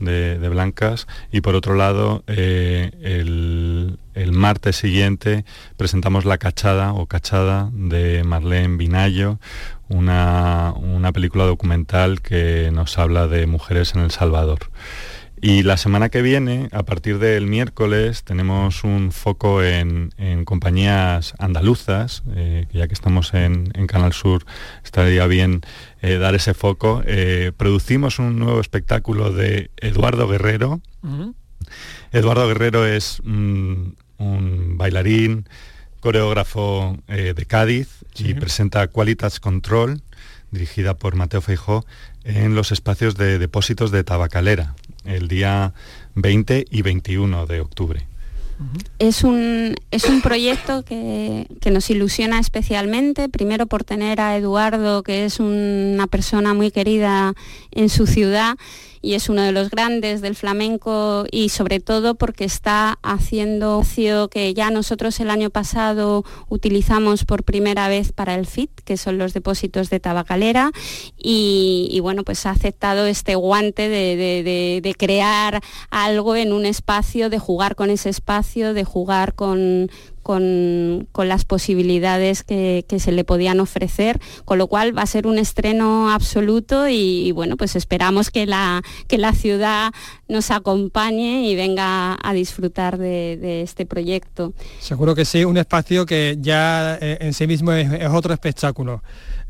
de, 0.00 0.48
blancas. 0.48 1.06
Y 1.30 1.40
por 1.40 1.54
otro 1.54 1.74
lado 1.74 2.24
eh, 2.26 2.90
el, 3.02 3.98
el, 4.14 4.32
martes 4.32 4.76
siguiente 4.76 5.44
presentamos 5.76 6.24
La 6.24 6.38
Cachada 6.38 6.92
o 6.94 7.06
Cachada 7.06 7.70
de 7.72 8.24
Marlene 8.24 8.76
Binayo, 8.76 9.38
una, 9.90 10.72
una 10.76 11.12
película 11.12 11.44
documental 11.44 12.22
que 12.22 12.70
nos 12.72 12.98
habla 12.98 13.26
de 13.28 13.46
mujeres 13.46 13.94
en 13.94 14.00
El 14.00 14.10
Salvador. 14.10 14.70
Y 15.42 15.62
la 15.62 15.78
semana 15.78 16.10
que 16.10 16.20
viene, 16.20 16.68
a 16.70 16.82
partir 16.82 17.18
del 17.18 17.46
miércoles, 17.46 18.24
tenemos 18.24 18.84
un 18.84 19.10
foco 19.10 19.62
en, 19.62 20.10
compañías 20.44 21.32
andaluzas, 21.38 22.22
eh, 22.34 22.66
ya 22.74 22.86
que 22.88 22.92
estamos 22.92 23.32
en, 23.32 23.70
Canal 23.86 24.12
Sur, 24.12 24.44
estaría 24.84 25.26
bien 25.26 25.62
eh, 26.02 26.18
dar 26.18 26.34
ese 26.34 26.52
foco. 26.52 27.02
Eh, 27.06 27.52
producimos 27.56 28.18
un 28.18 28.38
nuevo 28.38 28.60
espectáculo 28.60 29.32
de 29.32 29.70
Eduardo 29.78 30.28
Guerrero. 30.28 30.82
Eduardo 32.12 32.46
Guerrero 32.46 32.84
es 32.86 33.20
un 33.20 33.96
bailarín, 34.76 35.46
coreógrafo 36.00 36.96
de 37.06 37.46
Cádiz 37.46 37.88
y 38.18 38.34
presenta 38.34 38.86
Qualitas 38.88 39.40
Control, 39.40 40.02
dirigida 40.50 40.94
por 40.94 41.14
Mateo 41.14 41.40
Feijó, 41.40 41.84
en 42.24 42.54
los 42.54 42.72
espacios 42.72 43.16
de 43.16 43.38
depósitos 43.38 43.90
de 43.90 44.04
tabacalera 44.04 44.74
el 45.04 45.28
día 45.28 45.72
20 46.14 46.66
y 46.70 46.82
21 46.82 47.46
de 47.46 47.60
octubre. 47.60 48.06
Es 48.98 49.24
un, 49.24 49.74
es 49.90 50.04
un 50.04 50.20
proyecto 50.20 50.82
que, 50.82 51.46
que, 51.62 51.70
nos 51.70 51.88
ilusiona 51.88 52.38
especialmente, 52.38 53.30
primero 53.30 53.66
por 53.66 53.84
tener 53.84 54.20
a 54.20 54.36
Eduardo, 54.36 55.02
que 55.02 55.24
es 55.24 55.40
una 55.40 56.06
persona 56.06 56.52
muy 56.52 56.70
querida 56.70 57.32
en 57.70 57.88
su 57.88 58.06
ciudad 58.06 58.56
y 59.02 59.14
es 59.14 59.28
uno 59.28 59.42
de 59.42 59.52
los 59.52 59.70
grandes 59.70 60.20
del 60.20 60.34
flamenco 60.34 61.24
y 61.30 61.48
sobre 61.48 61.80
todo 61.80 62.14
porque 62.14 62.44
está 62.44 62.98
haciendo 63.02 63.82
que 64.30 64.54
ya 64.54 64.70
nosotros 64.70 65.20
el 65.20 65.30
año 65.30 65.50
pasado 65.50 66.24
utilizamos 66.48 67.24
por 67.24 67.44
primera 67.44 67.88
vez 67.88 68.12
para 68.12 68.34
el 68.34 68.46
FIT, 68.46 68.70
que 68.84 68.96
son 68.96 69.18
los 69.18 69.34
depósitos 69.34 69.90
de 69.90 70.00
tabacalera 70.00 70.72
y, 71.16 71.98
bueno, 72.02 72.24
pues 72.24 72.46
ha 72.46 72.50
aceptado 72.50 73.06
este 73.06 73.34
guante 73.34 73.88
de, 73.88 74.94
crear 74.98 75.60
algo 75.90 76.36
en 76.36 76.52
un 76.52 76.66
espacio, 76.66 77.30
de 77.30 77.38
jugar 77.38 77.74
con 77.76 77.90
ese 77.90 78.08
espacio, 78.08 78.74
de 78.74 78.84
jugar 78.84 79.34
con, 79.34 79.90
con, 80.30 81.08
las 81.26 81.44
posibilidades 81.44 82.44
que, 82.44 82.84
se 82.98 83.10
le 83.10 83.24
podían 83.24 83.58
ofrecer, 83.58 84.20
con 84.44 84.58
lo 84.58 84.68
cual 84.68 84.96
va 84.96 85.02
a 85.02 85.06
ser 85.06 85.26
un 85.26 85.38
estreno 85.38 86.12
absoluto 86.12 86.88
y, 86.88 87.32
bueno, 87.32 87.56
pues 87.56 87.74
esperamos 87.74 88.30
que 88.30 88.46
la, 88.46 88.80
que 89.08 89.18
la 89.18 89.32
ciudad 89.32 89.90
nos 90.28 90.52
acompañe 90.52 91.48
y 91.48 91.56
venga 91.56 92.16
a 92.22 92.32
disfrutar 92.32 92.96
de, 92.96 93.62
este 93.62 93.86
proyecto. 93.86 94.52
Seguro 94.78 95.16
que 95.16 95.24
sí, 95.24 95.44
un 95.44 95.56
espacio 95.56 96.06
que 96.06 96.38
ya 96.40 96.96
eh, 97.00 97.18
en 97.20 97.34
sí 97.34 97.48
mismo 97.48 97.72
es 97.72 98.08
otro 98.10 98.32
espectáculo. 98.32 99.02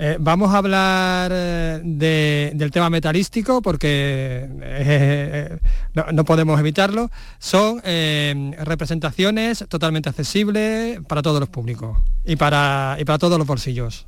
Eh, 0.02 0.16
vamos 0.18 0.54
a 0.54 0.56
hablar 0.56 1.30
eh, 1.30 2.50
del 2.54 2.70
tema 2.70 2.88
metalístico 2.88 3.60
porque 3.60 4.48
eh, 4.62 5.58
no, 5.92 6.24
podemos 6.24 6.58
evitarlo. 6.58 7.10
Son 7.38 7.82
representaciones 7.82 9.66
totalmente 9.68 10.08
accesibles 10.08 11.00
para 11.06 11.20
todos 11.20 11.38
los 11.38 11.50
públicos 11.50 11.98
y 12.24 12.36
para, 12.36 12.96
y 12.98 13.04
para 13.04 13.18
todos 13.18 13.36
los 13.36 13.46
bolsillos. 13.46 14.06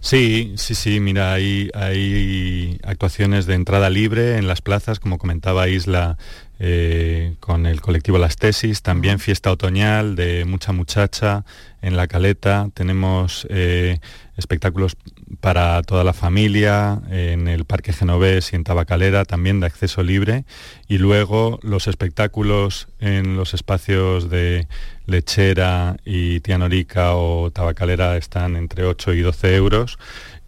Sí, 0.00 0.52
sí, 0.56 0.74
sí, 0.74 1.00
mira, 1.00 1.32
hay, 1.32 1.70
hay 1.72 2.78
actuaciones 2.84 3.46
de 3.46 3.54
entrada 3.54 3.88
libre 3.88 4.36
en 4.36 4.46
las 4.46 4.60
plazas, 4.60 4.98
como 4.98 5.16
comentaba 5.16 5.68
Isla, 5.68 6.18
con 7.40 7.66
el 7.66 7.80
colectivo 7.80 8.18
Las 8.18 8.36
Tesis, 8.36 8.82
también 8.82 9.18
fiesta 9.18 9.50
otoñal 9.50 10.16
de 10.16 10.44
Mucha 10.46 10.72
Muchacha 10.72 11.44
en 11.80 11.96
La 11.96 12.06
Caleta, 12.06 12.68
tenemos 12.74 13.46
espectáculos 14.36 14.96
para 15.40 15.82
toda 15.82 16.02
la 16.04 16.12
familia 16.12 17.00
en 17.10 17.46
el 17.48 17.64
Parque 17.64 17.92
Genovés 17.92 18.52
y 18.52 18.56
en 18.56 18.64
Tabacalera, 18.64 19.24
también 19.24 19.60
de 19.60 19.66
acceso 19.66 20.02
libre. 20.02 20.44
Y 20.88 20.98
luego 20.98 21.60
los 21.62 21.86
espectáculos 21.86 22.88
en 22.98 23.36
los 23.36 23.54
espacios 23.54 24.28
de 24.28 24.66
Lechera 25.06 25.96
y 26.04 26.40
Tianorica 26.40 27.14
o 27.14 27.50
Tabacalera 27.50 28.16
están 28.16 28.56
entre 28.56 28.84
8 28.84 29.14
y 29.14 29.20
12 29.20 29.56
euros 29.56 29.98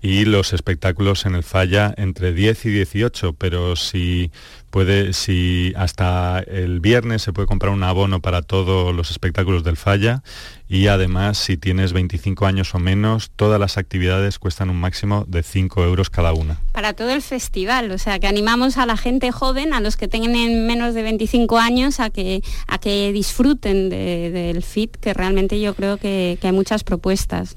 y 0.02 0.24
los 0.24 0.52
espectáculos 0.52 1.24
en 1.26 1.36
el 1.36 1.44
Falla 1.44 1.94
entre 1.96 2.32
10 2.32 2.66
y 2.66 2.70
18, 2.70 3.34
pero 3.34 3.76
si 3.76 4.32
puede, 4.70 5.12
si 5.12 5.72
hasta 5.76 6.40
el 6.40 6.80
viernes 6.80 7.22
se 7.22 7.32
puede 7.32 7.46
comprar 7.46 7.72
un 7.72 7.84
abono 7.84 8.20
para 8.20 8.42
todos 8.42 8.92
los 8.92 9.12
espectáculos 9.12 9.62
del 9.62 9.76
Falla 9.76 10.24
y 10.68 10.88
además 10.88 11.38
si 11.38 11.56
tienes 11.56 11.92
25 11.92 12.46
años 12.46 12.74
o 12.74 12.80
menos, 12.80 13.30
todas 13.36 13.60
las 13.60 13.78
actividades 13.78 14.40
cuestan 14.40 14.70
un 14.70 14.80
máximo 14.80 15.24
de 15.28 15.44
5 15.44 15.84
euros 15.84 16.10
cada 16.10 16.32
una. 16.32 16.58
Para 16.72 16.94
todo 16.94 17.10
el 17.10 17.22
festival, 17.22 17.92
o 17.92 17.98
sea 17.98 18.18
que 18.18 18.26
animamos 18.26 18.78
a 18.78 18.86
la 18.86 18.96
gente 18.96 19.30
joven, 19.30 19.72
a 19.72 19.80
los 19.80 19.96
que 19.96 20.08
tengan 20.08 20.32
menos 20.66 20.94
de 20.94 21.02
25 21.02 21.58
años, 21.58 22.00
a 22.00 22.10
que, 22.10 22.42
a 22.66 22.78
que 22.78 23.12
disfruten 23.12 23.88
del 23.88 24.64
FIT, 24.64 24.96
que 24.96 25.14
realmente 25.14 25.60
yo 25.60 25.74
creo 25.74 25.96
que, 25.96 26.38
hay 26.42 26.52
muchas 26.52 26.82
propuestas. 26.82 27.54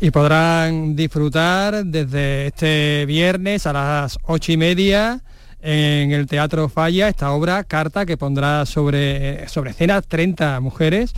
Y 0.00 0.12
podrán 0.12 0.94
disfrutar 0.94 1.84
desde 1.84 2.46
este 2.46 3.04
viernes 3.06 3.66
a 3.66 3.72
las 3.72 4.18
ocho 4.24 4.52
y 4.52 4.56
media 4.56 5.22
en 5.60 6.12
el 6.12 6.28
Teatro 6.28 6.68
Falla 6.68 7.08
esta 7.08 7.32
obra, 7.32 7.64
Carta, 7.64 8.06
que 8.06 8.16
pondrá 8.16 8.64
sobre, 8.64 9.48
sobre 9.48 9.72
escena 9.72 10.00
30 10.00 10.60
mujeres 10.60 11.12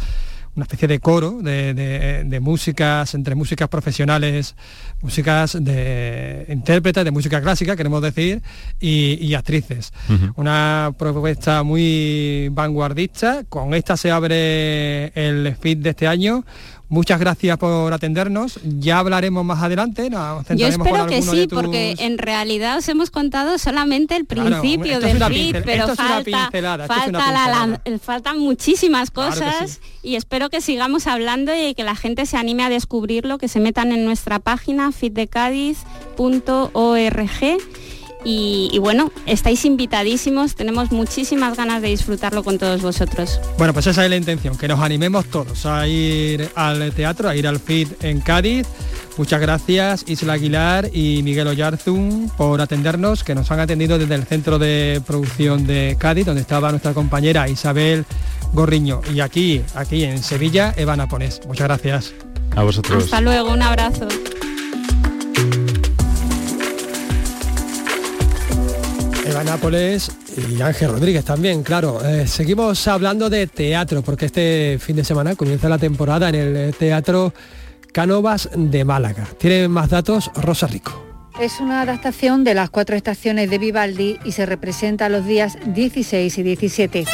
una 0.56 0.64
especie 0.64 0.88
de 0.88 0.98
coro 0.98 1.38
de, 1.42 2.38
músicas, 2.42 3.14
entre 3.14 3.34
músicas 3.34 3.68
profesionales, 3.68 4.56
músicas 5.00 5.56
de 5.60 6.44
intérpretes 6.48 7.04
de 7.04 7.10
música 7.10 7.40
clásica, 7.40 7.76
queremos 7.76 8.02
decir, 8.02 8.42
y, 8.80 9.32
actrices. 9.34 9.92
Una 10.36 10.92
propuesta 10.98 11.62
muy 11.62 12.48
vanguardista. 12.50 13.44
Con 13.48 13.74
esta 13.74 13.96
se 13.96 14.10
abre 14.10 15.06
el 15.14 15.56
feed 15.56 15.78
de 15.78 15.90
este 15.90 16.06
año 16.08 16.44
Muchas 16.90 17.18
gracias 17.20 17.56
por 17.56 17.92
atendernos. 17.92 18.58
Ya 18.64 18.98
hablaremos 18.98 19.44
más 19.44 19.62
adelante. 19.62 20.10
Yo 20.56 20.66
espero 20.66 21.06
que 21.06 21.22
sí, 21.22 21.46
porque 21.48 21.94
en 22.00 22.18
realidad 22.18 22.78
os 22.78 22.88
hemos 22.88 23.12
contado 23.12 23.58
solamente 23.58 24.16
el 24.16 24.24
principio 24.24 24.98
del 24.98 25.22
FIT, 25.22 25.58
pero 25.64 25.94
falta, 25.94 26.50
faltan 28.02 28.40
muchísimas 28.40 29.12
cosas 29.12 29.78
y 30.02 30.16
espero 30.16 30.50
que 30.50 30.60
sigamos 30.60 31.06
hablando 31.06 31.52
y 31.54 31.74
que 31.74 31.84
la 31.84 31.94
gente 31.94 32.26
se 32.26 32.36
anime 32.36 32.64
a 32.64 32.68
descubrirlo, 32.68 33.38
que 33.38 33.46
se 33.46 33.60
metan 33.60 33.92
en 33.92 34.04
nuestra 34.04 34.40
página 34.40 34.90
fitdecadiz.org 34.90 37.60
y, 38.24 38.78
bueno, 38.80 39.10
estáis 39.26 39.64
invitadísimos, 39.64 40.54
tenemos 40.54 40.90
muchísimas 40.92 41.56
ganas 41.56 41.82
de 41.82 41.88
disfrutarlo 41.88 42.44
con 42.44 42.58
todos 42.58 42.82
vosotros. 42.82 43.40
Bueno, 43.58 43.72
pues 43.72 43.86
esa 43.86 44.04
es 44.04 44.10
la 44.10 44.16
intención, 44.16 44.56
que 44.56 44.68
nos 44.68 44.80
animemos 44.80 45.26
todos 45.26 45.66
a 45.66 45.86
ir 45.86 46.48
al 46.54 46.92
teatro, 46.92 47.28
a 47.28 47.36
ir 47.36 47.46
al 47.46 47.58
FIT 47.58 48.04
en 48.04 48.20
Cádiz. 48.20 48.66
Muchas 49.16 49.40
gracias 49.40 50.04
Isla 50.06 50.34
Aguilar 50.34 50.88
y 50.94 51.22
Miguel 51.22 51.48
Oyarzún 51.48 52.30
por 52.36 52.60
atendernos, 52.60 53.24
que 53.24 53.34
nos 53.34 53.50
han 53.50 53.60
atendido 53.60 53.98
desde 53.98 54.14
el 54.14 54.24
centro 54.24 54.58
de 54.58 55.02
producción 55.06 55.66
de 55.66 55.96
Cádiz, 55.98 56.26
donde 56.26 56.40
estaba 56.40 56.70
nuestra 56.70 56.94
compañera 56.94 57.48
Isabel 57.48 58.04
Gorriño. 58.52 59.00
Y 59.12 59.20
aquí, 59.20 59.62
aquí 59.74 60.04
en 60.04 60.22
Sevilla, 60.22 60.74
Eva 60.76 60.96
Napones. 60.96 61.40
Muchas 61.46 61.66
gracias. 61.68 62.14
A 62.56 62.62
vosotros. 62.62 63.04
Hasta 63.04 63.20
luego, 63.20 63.52
un 63.52 63.62
abrazo. 63.62 64.08
Eva 69.30 69.44
Nápoles 69.44 70.10
y 70.36 70.60
Ángel 70.60 70.90
Rodríguez 70.90 71.24
también, 71.24 71.62
claro. 71.62 72.04
Eh, 72.04 72.26
seguimos 72.26 72.88
hablando 72.88 73.30
de 73.30 73.46
teatro, 73.46 74.02
porque 74.02 74.26
este 74.26 74.78
fin 74.80 74.96
de 74.96 75.04
semana 75.04 75.36
comienza 75.36 75.68
la 75.68 75.78
temporada 75.78 76.28
en 76.30 76.34
el 76.34 76.74
Teatro 76.74 77.32
Cánovas 77.92 78.48
de 78.56 78.84
Málaga. 78.84 79.28
Tiene 79.38 79.68
más 79.68 79.88
datos 79.88 80.32
Rosa 80.34 80.66
Rico. 80.66 81.00
Es 81.40 81.60
una 81.60 81.82
adaptación 81.82 82.42
de 82.42 82.54
las 82.54 82.70
cuatro 82.70 82.96
estaciones 82.96 83.48
de 83.50 83.58
Vivaldi 83.58 84.18
y 84.24 84.32
se 84.32 84.46
representa 84.46 85.08
los 85.08 85.24
días 85.24 85.56
16 85.64 86.36
y 86.36 86.42
17. 86.42 87.04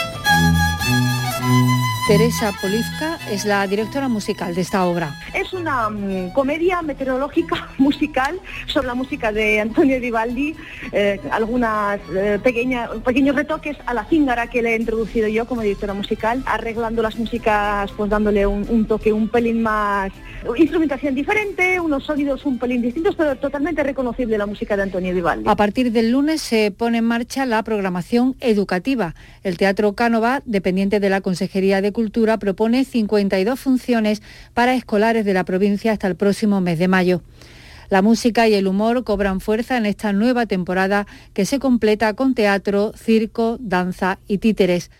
Teresa 2.06 2.52
Polizka 2.62 3.18
es 3.32 3.44
la 3.44 3.66
directora 3.66 4.06
musical 4.06 4.54
de 4.54 4.60
esta 4.60 4.86
obra. 4.86 5.12
Es 5.34 5.52
una 5.52 5.90
mm, 5.90 6.30
comedia 6.34 6.80
meteorológica 6.80 7.68
musical 7.78 8.38
sobre 8.66 8.86
la 8.86 8.94
música 8.94 9.32
de 9.32 9.58
Antonio 9.58 10.00
Vivaldi, 10.00 10.54
eh, 10.92 11.20
algunas 11.32 11.98
eh, 12.14 12.38
pequeñas, 12.40 12.90
pequeños 13.04 13.34
retoques 13.34 13.76
a 13.86 13.92
la 13.92 14.04
cíngara 14.04 14.46
que 14.46 14.62
le 14.62 14.74
he 14.74 14.76
introducido 14.76 15.26
yo 15.26 15.46
como 15.46 15.62
directora 15.62 15.94
musical, 15.94 16.44
arreglando 16.46 17.02
las 17.02 17.16
músicas, 17.18 17.90
pues 17.96 18.08
dándole 18.08 18.46
un, 18.46 18.86
toque 18.86 19.12
un 19.12 19.28
pelín 19.28 19.62
más, 19.62 20.12
instrumentación 20.56 21.12
diferente, 21.16 21.80
unos 21.80 22.04
sonidos 22.04 22.46
un 22.46 22.60
pelín 22.60 22.82
distintos, 22.82 23.16
pero 23.16 23.34
totalmente 23.34 23.82
reconocible 23.82 24.38
la 24.38 24.46
música 24.46 24.76
de 24.76 24.84
Antonio 24.84 25.12
Vivaldi. 25.12 25.48
A 25.48 25.56
partir 25.56 25.90
del 25.90 26.12
lunes 26.12 26.40
se 26.40 26.70
pone 26.70 26.98
en 26.98 27.04
marcha 27.04 27.46
la 27.46 27.64
programación 27.64 28.36
educativa. 28.38 29.16
El 29.42 29.56
Teatro 29.56 29.94
Cánova, 29.94 30.42
dependiente 30.44 31.00
de 31.00 31.10
la 31.10 31.20
Consejería 31.20 31.80
de 31.80 31.95
Cultura 31.96 32.36
propone 32.36 32.84
52 32.84 33.58
funciones 33.58 34.20
para 34.52 34.74
escolares 34.74 35.24
de 35.24 35.32
la 35.32 35.46
provincia 35.46 35.92
hasta 35.92 36.06
el 36.06 36.14
próximo 36.14 36.60
mes 36.60 36.78
de 36.78 36.88
mayo. 36.88 37.22
La 37.88 38.02
música 38.02 38.46
y 38.46 38.52
el 38.52 38.66
humor 38.66 39.02
cobran 39.02 39.40
fuerza 39.40 39.78
en 39.78 39.86
esta 39.86 40.12
nueva 40.12 40.44
temporada 40.44 41.06
que 41.32 41.46
se 41.46 41.58
completa 41.58 42.12
con 42.12 42.34
teatro, 42.34 42.92
circo, 42.94 43.56
danza 43.60 44.18
y 44.28 44.36
títeres. 44.36 44.90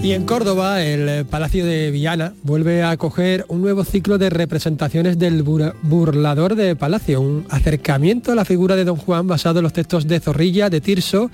Y 0.00 0.12
en 0.12 0.24
Córdoba, 0.24 0.84
el 0.84 1.26
Palacio 1.26 1.66
de 1.66 1.90
Viana 1.90 2.34
vuelve 2.44 2.84
a 2.84 2.90
acoger 2.90 3.44
un 3.48 3.62
nuevo 3.62 3.82
ciclo 3.82 4.18
de 4.18 4.30
representaciones 4.30 5.18
del 5.18 5.42
burlador 5.42 6.54
de 6.54 6.76
Palacio, 6.76 7.20
un 7.20 7.46
acercamiento 7.50 8.30
a 8.30 8.36
la 8.36 8.44
figura 8.44 8.76
de 8.76 8.84
Don 8.84 8.96
Juan 8.96 9.26
basado 9.26 9.58
en 9.58 9.64
los 9.64 9.72
textos 9.72 10.06
de 10.06 10.20
Zorrilla, 10.20 10.70
de 10.70 10.80
Tirso 10.80 11.32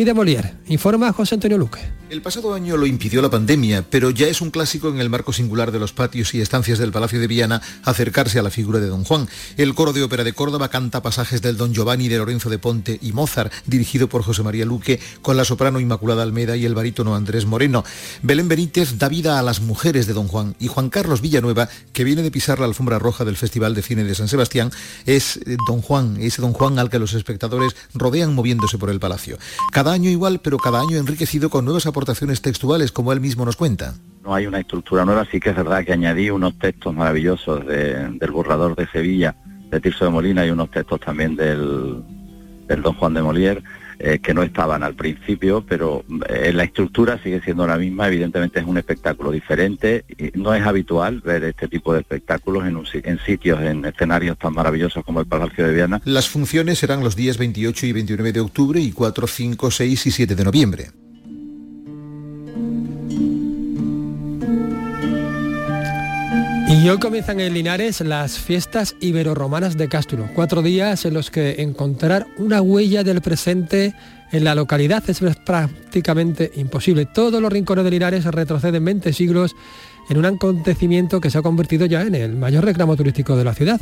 y 0.00 0.04
de 0.04 0.14
Molière. 0.14 0.54
Informa 0.70 1.12
José 1.12 1.34
Antonio 1.34 1.58
Luque. 1.58 1.99
El 2.10 2.22
pasado 2.22 2.54
año 2.54 2.76
lo 2.76 2.86
impidió 2.86 3.22
la 3.22 3.30
pandemia, 3.30 3.86
pero 3.88 4.10
ya 4.10 4.26
es 4.26 4.40
un 4.40 4.50
clásico 4.50 4.88
en 4.88 4.98
el 4.98 5.08
marco 5.08 5.32
singular 5.32 5.70
de 5.70 5.78
los 5.78 5.92
patios 5.92 6.34
y 6.34 6.40
estancias 6.40 6.80
del 6.80 6.90
Palacio 6.90 7.20
de 7.20 7.28
Viana 7.28 7.62
acercarse 7.84 8.40
a 8.40 8.42
la 8.42 8.50
figura 8.50 8.80
de 8.80 8.88
Don 8.88 9.04
Juan. 9.04 9.28
El 9.56 9.76
coro 9.76 9.92
de 9.92 10.02
ópera 10.02 10.24
de 10.24 10.32
Córdoba 10.32 10.70
canta 10.70 11.04
pasajes 11.04 11.40
del 11.40 11.56
Don 11.56 11.72
Giovanni 11.72 12.08
de 12.08 12.18
Lorenzo 12.18 12.50
de 12.50 12.58
Ponte 12.58 12.98
y 13.00 13.12
Mozart, 13.12 13.52
dirigido 13.64 14.08
por 14.08 14.24
José 14.24 14.42
María 14.42 14.64
Luque, 14.64 14.98
con 15.22 15.36
la 15.36 15.44
soprano 15.44 15.78
Inmaculada 15.78 16.24
Almeda 16.24 16.56
y 16.56 16.64
el 16.64 16.74
barítono 16.74 17.14
Andrés 17.14 17.46
Moreno. 17.46 17.84
Belén 18.22 18.48
Benítez 18.48 18.98
da 18.98 19.08
vida 19.08 19.38
a 19.38 19.42
las 19.42 19.60
mujeres 19.60 20.08
de 20.08 20.12
Don 20.12 20.26
Juan 20.26 20.56
y 20.58 20.66
Juan 20.66 20.90
Carlos 20.90 21.20
Villanueva, 21.20 21.68
que 21.92 22.02
viene 22.02 22.22
de 22.22 22.32
pisar 22.32 22.58
la 22.58 22.66
alfombra 22.66 22.98
roja 22.98 23.24
del 23.24 23.36
Festival 23.36 23.72
de 23.76 23.82
Cine 23.82 24.02
de 24.02 24.16
San 24.16 24.26
Sebastián, 24.26 24.72
es 25.06 25.36
eh, 25.36 25.56
Don 25.68 25.80
Juan, 25.80 26.16
ese 26.18 26.42
Don 26.42 26.54
Juan 26.54 26.80
al 26.80 26.90
que 26.90 26.98
los 26.98 27.12
espectadores 27.12 27.76
rodean 27.94 28.34
moviéndose 28.34 28.78
por 28.78 28.90
el 28.90 28.98
palacio. 28.98 29.38
Cada 29.70 29.92
año 29.92 30.10
igual, 30.10 30.40
pero 30.40 30.58
cada 30.58 30.80
año 30.80 30.96
enriquecido 30.96 31.50
con 31.50 31.64
nuevas 31.64 31.86
aportaciones 31.86 31.99
textuales, 32.04 32.92
como 32.92 33.12
él 33.12 33.20
mismo 33.20 33.44
nos 33.44 33.56
cuenta. 33.56 33.94
No 34.22 34.34
hay 34.34 34.46
una 34.46 34.60
estructura 34.60 35.04
nueva, 35.04 35.26
sí 35.30 35.40
que 35.40 35.50
es 35.50 35.56
verdad 35.56 35.84
que 35.84 35.92
añadí 35.92 36.30
unos 36.30 36.58
textos 36.58 36.94
maravillosos 36.94 37.66
del 37.66 38.30
borrador 38.30 38.76
de 38.76 38.86
Sevilla, 38.88 39.34
de 39.70 39.80
Tirso 39.80 40.04
de 40.04 40.10
Molina, 40.10 40.46
y 40.46 40.50
unos 40.50 40.70
textos 40.70 41.00
también 41.00 41.36
del, 41.36 42.02
del 42.68 42.82
Don 42.82 42.94
Juan 42.94 43.14
de 43.14 43.22
Molière, 43.22 43.62
eh, 44.02 44.18
que 44.18 44.32
no 44.32 44.42
estaban 44.42 44.82
al 44.82 44.94
principio, 44.94 45.62
pero 45.68 46.04
eh, 46.30 46.54
la 46.54 46.64
estructura 46.64 47.22
sigue 47.22 47.42
siendo 47.42 47.66
la 47.66 47.76
misma. 47.76 48.08
Evidentemente 48.08 48.58
es 48.58 48.64
un 48.64 48.78
espectáculo 48.78 49.30
diferente. 49.30 50.06
Y 50.16 50.38
no 50.38 50.54
es 50.54 50.64
habitual 50.64 51.20
ver 51.20 51.44
este 51.44 51.68
tipo 51.68 51.92
de 51.92 52.00
espectáculos 52.00 52.66
en, 52.66 52.78
en 53.04 53.18
sitios, 53.18 53.60
en 53.60 53.84
escenarios 53.84 54.38
tan 54.38 54.54
maravillosos 54.54 55.04
como 55.04 55.20
el 55.20 55.26
Palacio 55.26 55.66
de 55.66 55.74
Viana. 55.74 56.00
Las 56.06 56.30
funciones 56.30 56.78
serán 56.78 57.04
los 57.04 57.14
días 57.14 57.36
28 57.36 57.86
y 57.86 57.92
29 57.92 58.32
de 58.32 58.40
octubre 58.40 58.80
y 58.80 58.90
4, 58.90 59.26
5, 59.26 59.70
6 59.70 60.06
y 60.06 60.10
7 60.10 60.34
de 60.34 60.44
noviembre. 60.44 60.86
Y 66.70 66.88
hoy 66.88 66.98
comienzan 66.98 67.40
en 67.40 67.52
Linares 67.52 68.00
las 68.00 68.38
fiestas 68.38 68.94
ibero-romanas 69.00 69.76
de 69.76 69.88
Cástulo, 69.88 70.28
cuatro 70.36 70.62
días 70.62 71.04
en 71.04 71.14
los 71.14 71.28
que 71.28 71.62
encontrar 71.62 72.28
una 72.38 72.62
huella 72.62 73.02
del 73.02 73.20
presente 73.20 73.92
en 74.30 74.44
la 74.44 74.54
localidad 74.54 75.02
es 75.10 75.20
prácticamente 75.44 76.52
imposible. 76.54 77.06
Todos 77.06 77.42
los 77.42 77.52
rincones 77.52 77.84
de 77.84 77.90
Linares 77.90 78.24
retroceden 78.24 78.84
20 78.84 79.12
siglos 79.12 79.56
en 80.08 80.18
un 80.18 80.26
acontecimiento 80.26 81.20
que 81.20 81.30
se 81.30 81.38
ha 81.38 81.42
convertido 81.42 81.86
ya 81.86 82.02
en 82.02 82.14
el 82.14 82.36
mayor 82.36 82.64
reclamo 82.64 82.96
turístico 82.96 83.36
de 83.36 83.44
la 83.44 83.54
ciudad. 83.54 83.80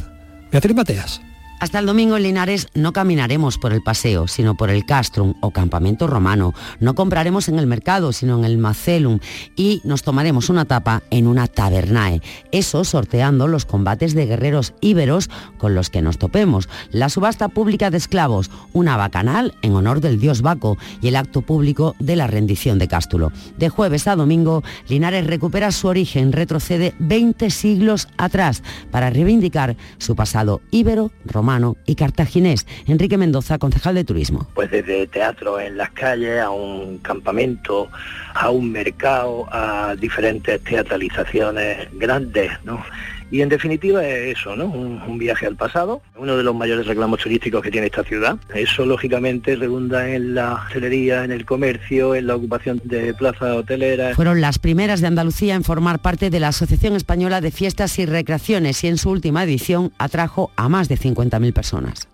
Beatriz 0.51 0.75
Mateas. 0.75 1.21
Hasta 1.61 1.81
el 1.81 1.87
domingo 1.87 2.17
en 2.17 2.23
Linares 2.23 2.69
no 2.75 2.93
caminaremos 2.93 3.59
por 3.59 3.73
el 3.73 3.83
paseo, 3.83 4.29
sino 4.29 4.57
por 4.57 4.71
el 4.71 4.87
castrum 4.87 5.35
o 5.41 5.51
campamento 5.51 6.07
romano. 6.07 6.55
No 6.79 6.95
compraremos 6.95 7.49
en 7.49 7.59
el 7.59 7.67
mercado, 7.67 8.13
sino 8.13 8.39
en 8.39 8.45
el 8.45 8.59
macelum 8.59 9.19
y 9.57 9.81
nos 9.83 10.05
tomaremos 10.05 10.51
una 10.51 10.67
tapa 10.67 11.03
en 11.11 11.27
una 11.27 11.49
tabernae. 11.49 12.23
Eso 12.53 12.85
sorteando 12.85 13.49
los 13.49 13.65
combates 13.65 14.15
de 14.15 14.27
guerreros 14.27 14.73
íberos 14.81 15.31
con 15.59 15.75
los 15.75 15.91
que 15.91 16.01
nos 16.01 16.17
topemos. 16.17 16.69
La 16.93 17.09
subasta 17.09 17.49
pública 17.49 17.91
de 17.91 17.97
esclavos, 17.97 18.53
una 18.73 18.97
bacanal 18.97 19.53
en 19.63 19.75
honor 19.75 20.01
del 20.01 20.21
dios 20.21 20.43
Baco 20.43 20.79
y 21.03 21.09
el 21.09 21.17
acto 21.17 21.43
público 21.43 21.97
de 21.99 22.15
la 22.15 22.29
rendición 22.29 22.79
de 22.79 22.87
Cástulo. 22.87 23.33
De 23.57 23.69
jueves 23.69 24.07
a 24.07 24.15
domingo, 24.15 24.63
Linares 24.89 25.27
recupera 25.27 25.73
su 25.73 25.89
origen, 25.89 26.31
retrocede 26.31 26.95
20 27.01 27.51
siglos 27.51 28.07
atrás 28.17 28.63
para 28.93 29.11
reivindicar 29.11 29.77
su 29.99 30.15
pasado 30.15 30.61
íbero 30.71 31.11
romano 31.25 31.48
y 31.87 31.95
cartaginés. 31.95 32.67
Enrique 32.87 33.17
Mendoza, 33.17 33.59
concejal 33.59 33.95
de 33.95 34.05
turismo. 34.05 34.49
Pues 34.55 34.71
desde 34.71 35.07
teatro 35.07 35.59
en 35.59 35.79
las 35.79 35.91
calles 35.91 36.41
a 36.41 36.51
un 36.51 36.99
campamento, 36.99 37.89
a 38.35 38.51
un 38.51 38.71
mercado, 38.71 39.47
a 39.51 39.95
diferentes 39.99 40.63
teatralizaciones 40.63 41.89
grandes, 41.93 42.51
¿no? 42.65 42.85
Y 43.31 43.43
en 43.43 43.49
definitiva 43.49 44.07
es 44.07 44.39
eso, 44.39 44.57
¿no? 44.57 44.67
Un, 44.67 45.19
viaje 45.19 45.47
al 45.47 45.57
pasado, 45.57 46.01
uno 46.17 46.37
de 46.37 46.45
los 46.45 46.55
mayores 46.55 46.87
reclamos 46.87 47.19
turísticos 47.21 47.61
que 47.61 47.71
tiene 47.73 47.89
esta 47.89 48.05
ciudad. 48.05 48.37
Eso 48.55 48.87
lógicamente 48.87 49.57
redunda 49.57 50.09
en 50.09 50.35
la 50.35 50.55
hostelería, 50.55 51.25
en 51.25 51.33
el 51.33 51.45
comercio, 51.45 52.15
en 52.15 52.29
la 52.29 52.37
ocupación 52.37 52.81
de 52.85 53.13
plazas 53.15 53.57
hoteleras. 53.57 54.15
Fueron 54.15 54.41
las 54.41 54.61
primeras 54.61 55.01
de 55.01 55.09
Andalucía 55.09 55.57
en 55.57 55.65
formar 55.65 55.99
parte 55.99 56.31
de 56.31 56.39
la 56.39 56.49
Asociación 56.49 56.95
Española 56.95 57.41
de 57.41 57.51
Fiestas 57.51 57.99
y 57.99 58.07
Recreaciones 58.07 58.85
y 58.85 58.87
en 58.87 58.97
su 58.97 59.11
última 59.11 59.43
edición 59.43 59.93
atrajo 59.99 60.53
a 60.57 60.69
más 60.69 60.89
de 60.89 60.97
50.000 60.97 61.53
personas. 61.53 62.09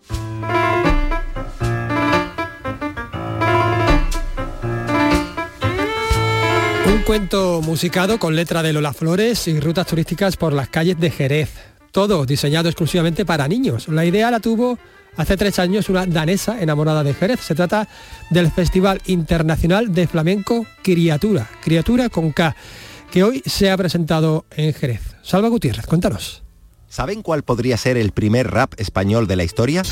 Un 6.94 7.02
cuento 7.02 7.60
musicado 7.60 8.20
con 8.20 8.36
letra 8.36 8.62
de 8.62 8.72
Lola 8.72 8.92
Flores 8.92 9.48
y 9.48 9.58
rutas 9.58 9.88
turísticas 9.88 10.36
por 10.36 10.52
las 10.52 10.68
calles 10.68 10.98
de 11.00 11.10
Jerez. 11.10 11.50
Todo 11.90 12.24
diseñado 12.24 12.68
exclusivamente 12.68 13.24
para 13.24 13.48
niños. 13.48 13.88
La 13.88 14.04
idea 14.04 14.30
la 14.30 14.38
tuvo 14.38 14.78
hace 15.16 15.36
tres 15.36 15.58
años 15.58 15.88
una 15.88 16.06
danesa 16.06 16.62
enamorada 16.62 17.02
de 17.02 17.12
Jerez. 17.12 17.40
Se 17.40 17.56
trata 17.56 17.88
del 18.30 18.52
Festival 18.52 19.02
Internacional 19.06 19.92
de 19.92 20.06
Flamenco 20.06 20.66
Criatura, 20.84 21.50
Criatura 21.64 22.10
con 22.10 22.30
K, 22.30 22.54
que 23.10 23.24
hoy 23.24 23.42
se 23.44 23.72
ha 23.72 23.76
presentado 23.76 24.44
en 24.52 24.72
Jerez. 24.72 25.16
Salva 25.22 25.48
Gutiérrez, 25.48 25.86
cuéntanos. 25.86 26.44
¿Saben 26.88 27.22
cuál 27.22 27.42
podría 27.42 27.76
ser 27.76 27.96
el 27.96 28.12
primer 28.12 28.52
rap 28.52 28.74
español 28.78 29.26
de 29.26 29.34
la 29.34 29.42
historia? 29.42 29.82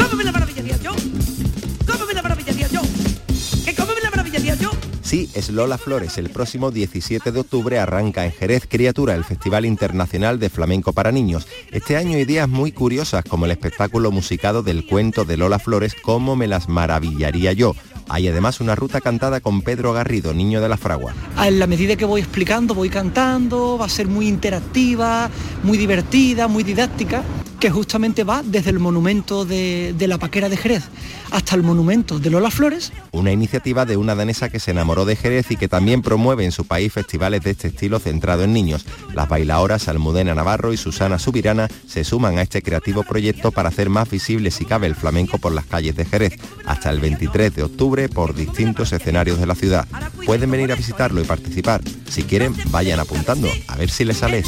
Sí, 5.12 5.28
es 5.34 5.50
Lola 5.50 5.76
Flores. 5.76 6.16
El 6.16 6.30
próximo 6.30 6.70
17 6.70 7.32
de 7.32 7.40
octubre 7.40 7.78
arranca 7.78 8.24
en 8.24 8.32
Jerez 8.32 8.66
Criatura, 8.66 9.14
el 9.14 9.24
Festival 9.24 9.66
Internacional 9.66 10.38
de 10.38 10.48
Flamenco 10.48 10.94
para 10.94 11.12
Niños. 11.12 11.46
Este 11.70 11.98
año 11.98 12.16
ideas 12.16 12.48
muy 12.48 12.72
curiosas 12.72 13.22
como 13.22 13.44
el 13.44 13.50
espectáculo 13.50 14.10
musicado 14.10 14.62
del 14.62 14.86
cuento 14.86 15.26
de 15.26 15.36
Lola 15.36 15.58
Flores, 15.58 15.94
Cómo 16.02 16.34
me 16.34 16.46
las 16.46 16.70
maravillaría 16.70 17.52
yo. 17.52 17.76
Hay 18.08 18.26
además 18.26 18.62
una 18.62 18.74
ruta 18.74 19.02
cantada 19.02 19.40
con 19.40 19.60
Pedro 19.60 19.92
Garrido, 19.92 20.32
niño 20.32 20.62
de 20.62 20.70
la 20.70 20.78
fragua. 20.78 21.12
En 21.44 21.58
la 21.58 21.66
medida 21.66 21.94
que 21.94 22.06
voy 22.06 22.22
explicando, 22.22 22.74
voy 22.74 22.88
cantando, 22.88 23.76
va 23.76 23.84
a 23.84 23.90
ser 23.90 24.06
muy 24.08 24.28
interactiva, 24.28 25.28
muy 25.62 25.76
divertida, 25.76 26.48
muy 26.48 26.64
didáctica 26.64 27.22
que 27.62 27.70
justamente 27.70 28.24
va 28.24 28.42
desde 28.42 28.70
el 28.70 28.80
monumento 28.80 29.44
de, 29.44 29.94
la 30.08 30.18
Paquera 30.18 30.48
de 30.48 30.56
Jerez 30.56 30.82
hasta 31.30 31.54
el 31.54 31.62
monumento 31.62 32.18
de 32.18 32.28
Lola 32.28 32.50
Flores. 32.50 32.92
Una 33.12 33.30
iniciativa 33.30 33.86
de 33.86 33.96
una 33.96 34.16
danesa 34.16 34.48
que 34.48 34.58
se 34.58 34.72
enamoró 34.72 35.04
de 35.04 35.14
Jerez 35.14 35.48
y 35.52 35.56
que 35.56 35.68
también 35.68 36.02
promueve 36.02 36.44
en 36.44 36.50
su 36.50 36.64
país 36.64 36.92
festivales 36.92 37.42
de 37.42 37.52
este 37.52 37.68
estilo 37.68 38.00
centrado 38.00 38.42
en 38.42 38.52
niños. 38.52 38.84
Las 39.14 39.28
bailadoras 39.28 39.86
Almudena 39.86 40.34
Navarro 40.34 40.72
y 40.72 40.76
Susana 40.76 41.20
Subirana 41.20 41.68
se 41.86 42.02
suman 42.02 42.36
a 42.36 42.42
este 42.42 42.62
creativo 42.62 43.04
proyecto 43.04 43.52
para 43.52 43.68
hacer 43.68 43.90
más 43.90 44.10
visible 44.10 44.50
si 44.50 44.64
cabe 44.64 44.88
el 44.88 44.96
flamenco 44.96 45.38
por 45.38 45.52
las 45.52 45.66
calles 45.66 45.94
de 45.94 46.04
Jerez, 46.04 46.32
hasta 46.66 46.90
el 46.90 46.98
23 46.98 47.54
de 47.54 47.62
octubre 47.62 48.08
por 48.08 48.34
distintos 48.34 48.92
escenarios 48.92 49.38
de 49.38 49.46
la 49.46 49.54
ciudad. 49.54 49.86
Pueden 50.26 50.50
venir 50.50 50.72
a 50.72 50.74
visitarlo 50.74 51.20
y 51.20 51.24
participar. 51.24 51.80
Si 52.10 52.24
quieren, 52.24 52.56
vayan 52.70 52.98
apuntando, 52.98 53.46
a 53.68 53.76
ver 53.76 53.88
si 53.88 54.04
les 54.04 54.16
sale 54.16 54.42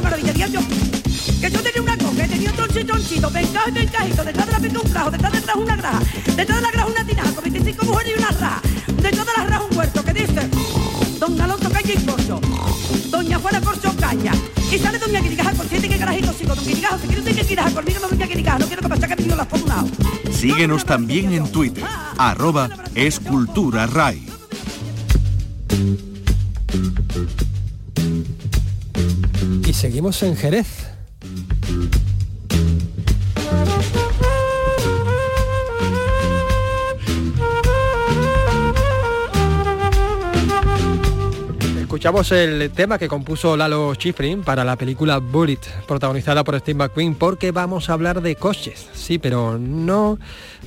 la 0.00 0.10
maravilla 0.10 0.46
yo. 0.46 0.60
Que 1.40 1.50
yo 1.50 1.62
tenía 1.62 1.82
una 1.82 1.98
coca, 1.98 2.26
tenía 2.26 2.50
un 2.50 2.56
tronchito, 2.56 2.86
tronchito, 2.86 3.30
venga 3.30 3.62
y 3.68 3.70
vencajito, 3.70 4.24
detrás 4.24 4.46
de 4.46 4.52
la 4.52 4.60
pica 4.60 4.80
un 4.80 4.92
cajo, 4.92 5.10
detrás 5.10 5.32
de 5.32 5.38
atrás 5.38 5.56
una 5.56 5.76
graja, 5.76 6.00
detrás 6.36 6.58
de 6.58 6.62
la 6.62 6.70
graja 6.70 6.86
una 6.86 7.04
tinaja, 7.04 7.32
con 7.32 7.44
25 7.44 7.84
mujeres 7.86 8.12
y 8.14 8.18
una 8.18 8.30
raja, 8.30 8.62
detrás 8.86 9.26
de 9.26 9.32
la 9.36 9.44
raja 9.44 9.62
un 9.70 9.78
huerto 9.78 10.04
que 10.04 10.12
dice, 10.12 10.48
Don 11.18 11.40
Alonso 11.40 11.70
Caña 11.70 11.92
y 11.92 12.04
Corcho, 12.04 12.40
Doña 13.10 13.38
Juana 13.38 13.60
Corcho 13.60 13.94
Caña, 13.98 14.32
y 14.70 14.78
sale 14.78 14.98
Doña 14.98 15.20
Quiricaja 15.20 15.52
con 15.52 15.68
siete 15.68 15.88
que 15.88 15.98
carajito 15.98 16.32
sigo, 16.32 16.54
Don 16.54 16.64
Quiricaja, 16.64 16.98
si 16.98 17.06
quiere 17.06 17.22
que 17.22 17.42
Quiricaja, 17.42 17.70
conmigo 17.70 18.00
no 18.00 18.08
Doña 18.08 18.26
Quiricaja, 18.26 18.58
no 18.58 18.66
quiero 18.66 18.82
que 18.82 18.88
pase 18.88 19.08
que 19.08 19.22
me 19.22 19.36
las 19.36 19.46
por 19.46 19.62
un 19.62 19.68
lado. 19.68 19.88
Síguenos 20.32 20.84
también 20.84 21.32
en 21.32 21.50
Twitter, 21.50 21.84
arroba 22.16 22.68
escultura 22.94 23.86
RAI. 23.86 24.26
Seguimos 29.80 30.22
en 30.22 30.36
Jerez. 30.36 30.66
escuchamos 41.80 42.30
el 42.32 42.70
tema 42.70 42.98
que 42.98 43.08
compuso 43.08 43.56
Lalo 43.56 43.94
Schifrin 43.94 44.42
para 44.42 44.64
la 44.64 44.76
película 44.76 45.16
Bullet, 45.16 45.60
protagonizada 45.88 46.44
por 46.44 46.58
Steve 46.58 46.78
McQueen, 46.78 47.14
porque 47.14 47.50
vamos 47.50 47.88
a 47.88 47.94
hablar 47.94 48.20
de 48.20 48.36
coches, 48.36 48.86
sí, 48.92 49.18
pero 49.18 49.58
no 49.58 50.18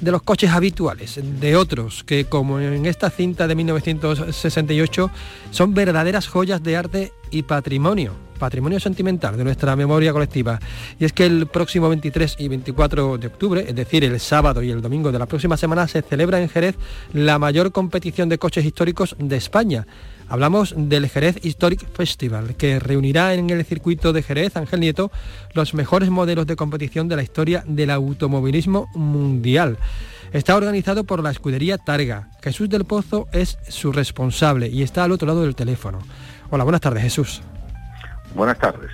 de 0.01 0.11
los 0.11 0.23
coches 0.23 0.49
habituales, 0.49 1.19
de 1.23 1.55
otros 1.55 2.03
que 2.03 2.25
como 2.25 2.59
en 2.59 2.87
esta 2.87 3.11
cinta 3.11 3.47
de 3.47 3.55
1968 3.55 5.11
son 5.51 5.73
verdaderas 5.73 6.27
joyas 6.27 6.61
de 6.61 6.77
arte 6.77 7.13
y 7.31 7.43
patrimonio, 7.43 8.13
patrimonio 8.37 8.79
sentimental 8.79 9.37
de 9.37 9.43
nuestra 9.43 9.75
memoria 9.75 10.13
colectiva. 10.13 10.59
Y 10.99 11.05
es 11.05 11.13
que 11.13 11.25
el 11.25 11.47
próximo 11.47 11.89
23 11.89 12.35
y 12.39 12.47
24 12.47 13.17
de 13.17 13.27
octubre, 13.27 13.65
es 13.67 13.75
decir, 13.75 14.03
el 14.03 14.19
sábado 14.19 14.61
y 14.61 14.71
el 14.71 14.81
domingo 14.81 15.11
de 15.11 15.19
la 15.19 15.25
próxima 15.25 15.57
semana, 15.57 15.87
se 15.87 16.01
celebra 16.01 16.41
en 16.41 16.49
Jerez 16.49 16.75
la 17.13 17.39
mayor 17.39 17.71
competición 17.71 18.29
de 18.29 18.37
coches 18.37 18.65
históricos 18.65 19.15
de 19.19 19.37
España. 19.37 19.85
Hablamos 20.29 20.73
del 20.75 21.09
Jerez 21.09 21.37
Historic 21.43 21.85
Festival, 21.93 22.55
que 22.55 22.79
reunirá 22.79 23.33
en 23.33 23.49
el 23.49 23.63
circuito 23.65 24.13
de 24.13 24.23
Jerez, 24.23 24.55
Ángel 24.57 24.79
Nieto, 24.79 25.11
los 25.53 25.73
mejores 25.73 26.09
modelos 26.09 26.47
de 26.47 26.55
competición 26.55 27.07
de 27.07 27.15
la 27.15 27.23
historia 27.23 27.63
del 27.67 27.91
automovilismo 27.91 28.87
mundial. 28.95 29.77
Está 30.31 30.55
organizado 30.55 31.03
por 31.03 31.21
la 31.21 31.29
escudería 31.29 31.77
Targa. 31.77 32.29
Jesús 32.41 32.67
del 32.67 32.85
Pozo 32.85 33.27
es 33.31 33.59
su 33.67 33.91
responsable 33.91 34.67
y 34.67 34.81
está 34.81 35.03
al 35.03 35.11
otro 35.11 35.27
lado 35.27 35.43
del 35.43 35.55
teléfono. 35.55 35.99
Hola, 36.49 36.63
buenas 36.63 36.81
tardes, 36.81 37.03
Jesús. 37.03 37.43
Buenas 38.35 38.57
tardes. 38.59 38.91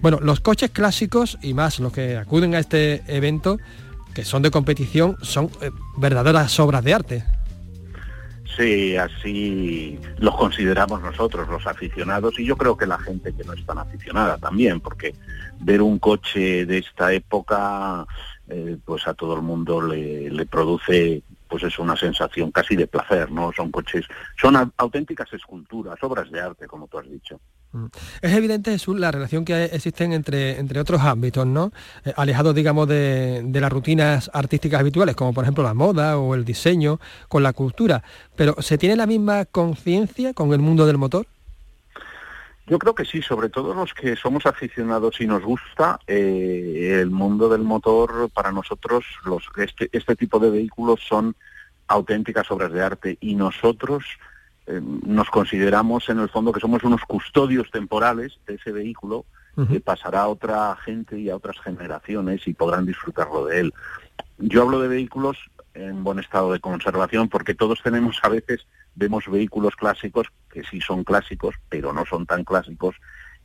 Bueno, 0.00 0.18
los 0.20 0.40
coches 0.40 0.70
clásicos 0.70 1.38
y 1.40 1.54
más 1.54 1.80
los 1.80 1.92
que 1.92 2.16
acuden 2.16 2.54
a 2.54 2.58
este 2.58 3.02
evento, 3.06 3.58
que 4.14 4.24
son 4.24 4.42
de 4.42 4.50
competición, 4.50 5.16
son 5.22 5.46
eh, 5.62 5.70
verdaderas 5.96 6.58
obras 6.60 6.84
de 6.84 6.94
arte. 6.94 7.24
Sí, 8.56 8.96
así 8.96 9.98
los 10.18 10.36
consideramos 10.36 11.00
nosotros, 11.00 11.48
los 11.48 11.66
aficionados, 11.66 12.38
y 12.38 12.44
yo 12.44 12.56
creo 12.56 12.76
que 12.76 12.86
la 12.86 12.98
gente 12.98 13.34
que 13.34 13.42
no 13.44 13.54
es 13.54 13.64
tan 13.66 13.78
aficionada 13.78 14.38
también, 14.38 14.80
porque 14.80 15.14
ver 15.58 15.82
un 15.82 15.98
coche 15.98 16.64
de 16.66 16.78
esta 16.78 17.12
época, 17.12 18.06
eh, 18.48 18.76
pues 18.84 19.08
a 19.08 19.14
todo 19.14 19.34
el 19.34 19.42
mundo 19.42 19.80
le, 19.80 20.30
le 20.30 20.46
produce 20.46 21.22
pues 21.48 21.62
es 21.62 21.78
una 21.78 21.96
sensación 21.96 22.50
casi 22.50 22.74
de 22.74 22.86
placer, 22.86 23.30
¿no? 23.30 23.52
Son 23.52 23.70
coches, 23.70 24.04
son 24.40 24.72
auténticas 24.76 25.32
esculturas, 25.32 25.96
obras 26.02 26.30
de 26.30 26.40
arte, 26.40 26.66
como 26.66 26.88
tú 26.88 26.98
has 26.98 27.08
dicho. 27.08 27.40
Mm. 27.74 27.86
Es 28.22 28.32
evidente, 28.32 28.70
Jesús, 28.70 28.98
la 28.98 29.10
relación 29.10 29.44
que 29.44 29.64
existen 29.64 30.12
entre, 30.12 30.60
entre 30.60 30.78
otros 30.78 31.00
ámbitos, 31.00 31.44
¿no? 31.44 31.72
Eh, 32.04 32.12
alejados, 32.16 32.54
digamos, 32.54 32.86
de, 32.86 33.42
de, 33.44 33.60
las 33.60 33.72
rutinas 33.72 34.30
artísticas 34.32 34.78
habituales, 34.78 35.16
como 35.16 35.34
por 35.34 35.42
ejemplo 35.42 35.64
la 35.64 35.74
moda 35.74 36.16
o 36.16 36.36
el 36.36 36.44
diseño, 36.44 37.00
con 37.28 37.42
la 37.42 37.52
cultura. 37.52 38.04
Pero 38.36 38.54
¿se 38.62 38.78
tiene 38.78 38.94
la 38.94 39.06
misma 39.06 39.44
conciencia 39.44 40.34
con 40.34 40.52
el 40.52 40.60
mundo 40.60 40.86
del 40.86 40.98
motor? 40.98 41.26
Yo 42.68 42.78
creo 42.78 42.94
que 42.94 43.04
sí, 43.04 43.20
sobre 43.20 43.50
todo 43.50 43.74
los 43.74 43.92
que 43.92 44.14
somos 44.14 44.46
aficionados 44.46 45.20
y 45.20 45.26
nos 45.26 45.42
gusta 45.42 45.98
eh, 46.06 46.98
el 47.00 47.10
mundo 47.10 47.48
del 47.48 47.62
motor, 47.62 48.30
para 48.30 48.52
nosotros 48.52 49.04
los, 49.26 49.44
este, 49.58 49.90
este 49.92 50.14
tipo 50.14 50.38
de 50.38 50.50
vehículos 50.50 51.00
son 51.06 51.34
auténticas 51.88 52.50
obras 52.52 52.72
de 52.72 52.82
arte 52.82 53.18
y 53.20 53.34
nosotros 53.34 54.04
eh, 54.66 54.80
nos 54.82 55.28
consideramos 55.30 56.08
en 56.08 56.20
el 56.20 56.28
fondo 56.28 56.52
que 56.52 56.60
somos 56.60 56.82
unos 56.84 57.02
custodios 57.02 57.70
temporales 57.70 58.38
de 58.46 58.54
ese 58.54 58.72
vehículo 58.72 59.26
que 59.70 59.78
pasará 59.78 60.22
a 60.22 60.28
otra 60.28 60.74
gente 60.84 61.16
y 61.16 61.30
a 61.30 61.36
otras 61.36 61.60
generaciones 61.60 62.48
y 62.48 62.54
podrán 62.54 62.86
disfrutarlo 62.86 63.46
de 63.46 63.60
él. 63.60 63.74
Yo 64.38 64.62
hablo 64.62 64.80
de 64.80 64.88
vehículos 64.88 65.38
en 65.74 66.02
buen 66.02 66.18
estado 66.18 66.52
de 66.52 66.58
conservación 66.58 67.28
porque 67.28 67.54
todos 67.54 67.80
tenemos 67.80 68.18
a 68.24 68.30
veces 68.30 68.66
vemos 68.96 69.24
vehículos 69.28 69.76
clásicos 69.76 70.26
que 70.50 70.64
sí 70.64 70.80
son 70.80 71.04
clásicos, 71.04 71.54
pero 71.68 71.92
no 71.92 72.04
son 72.04 72.26
tan 72.26 72.42
clásicos 72.42 72.96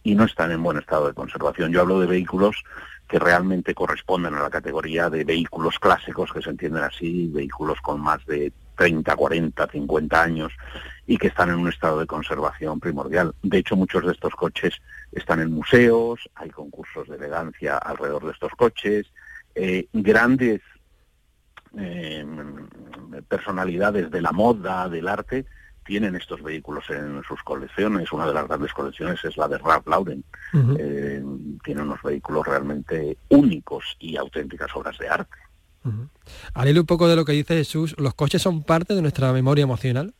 y 0.01 0.15
no 0.15 0.23
están 0.23 0.51
en 0.51 0.63
buen 0.63 0.77
estado 0.77 1.07
de 1.07 1.13
conservación. 1.13 1.71
Yo 1.71 1.81
hablo 1.81 1.99
de 1.99 2.07
vehículos 2.07 2.63
que 3.07 3.19
realmente 3.19 3.73
corresponden 3.73 4.35
a 4.35 4.43
la 4.43 4.49
categoría 4.49 5.09
de 5.09 5.23
vehículos 5.23 5.79
clásicos, 5.79 6.31
que 6.31 6.41
se 6.41 6.51
entienden 6.51 6.83
así, 6.83 7.27
vehículos 7.33 7.81
con 7.81 7.99
más 7.99 8.25
de 8.25 8.53
30, 8.77 9.15
40, 9.15 9.67
50 9.67 10.21
años 10.21 10.53
y 11.09 11.17
que 11.17 11.29
están 11.29 11.49
en 11.49 11.55
un 11.55 11.67
estado 11.67 11.99
de 11.99 12.05
conservación 12.05 12.79
primordial. 12.79 13.33
De 13.41 13.57
hecho, 13.57 13.75
muchos 13.75 14.05
de 14.05 14.11
estos 14.11 14.35
coches 14.35 14.75
están 15.11 15.41
en 15.41 15.51
museos, 15.51 16.29
hay 16.35 16.51
concursos 16.51 17.07
de 17.07 17.15
elegancia 17.15 17.77
alrededor 17.79 18.25
de 18.25 18.31
estos 18.33 18.51
coches, 18.51 19.07
eh, 19.55 19.87
grandes 19.91 20.61
eh, 21.75 22.23
personalidades 23.27 24.11
de 24.11 24.21
la 24.21 24.31
moda, 24.31 24.87
del 24.87 25.07
arte, 25.07 25.47
tienen 25.83 26.15
estos 26.15 26.43
vehículos 26.43 26.87
en 26.91 27.23
sus 27.27 27.41
colecciones. 27.41 28.11
Una 28.11 28.27
de 28.27 28.33
las 28.35 28.47
grandes 28.47 28.71
colecciones 28.71 29.25
es 29.25 29.35
la 29.35 29.47
de 29.47 29.57
Ralph 29.57 29.87
Lauren. 29.87 30.23
Eh, 30.77 31.23
tiene 31.63 31.81
unos 31.81 32.03
vehículos 32.03 32.45
realmente 32.45 33.17
únicos 33.29 33.97
y 33.99 34.15
auténticas 34.15 34.69
obras 34.75 34.95
de 34.99 35.09
arte. 35.09 35.37
Uh 35.83 36.07
un 36.79 36.85
poco 36.85 37.07
de 37.07 37.15
lo 37.15 37.25
que 37.25 37.31
dice 37.31 37.55
Jesús, 37.55 37.95
¿los 37.97 38.13
coches 38.13 38.43
son 38.43 38.61
parte 38.61 38.93
de 38.93 39.01
nuestra 39.01 39.33
memoria 39.33 39.63
emocional? 39.63 40.13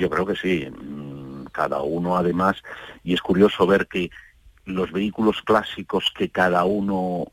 Yo 0.00 0.10
creo 0.10 0.26
que 0.26 0.36
sí. 0.36 0.66
Mm, 0.68 1.44
cada 1.52 1.82
uno 1.82 2.16
además, 2.16 2.56
y 3.04 3.12
es 3.14 3.20
curioso 3.20 3.66
ver 3.66 3.86
que 3.86 4.10
los 4.64 4.90
vehículos 4.92 5.42
clásicos 5.42 6.12
que 6.16 6.30
cada 6.30 6.64
uno 6.64 7.26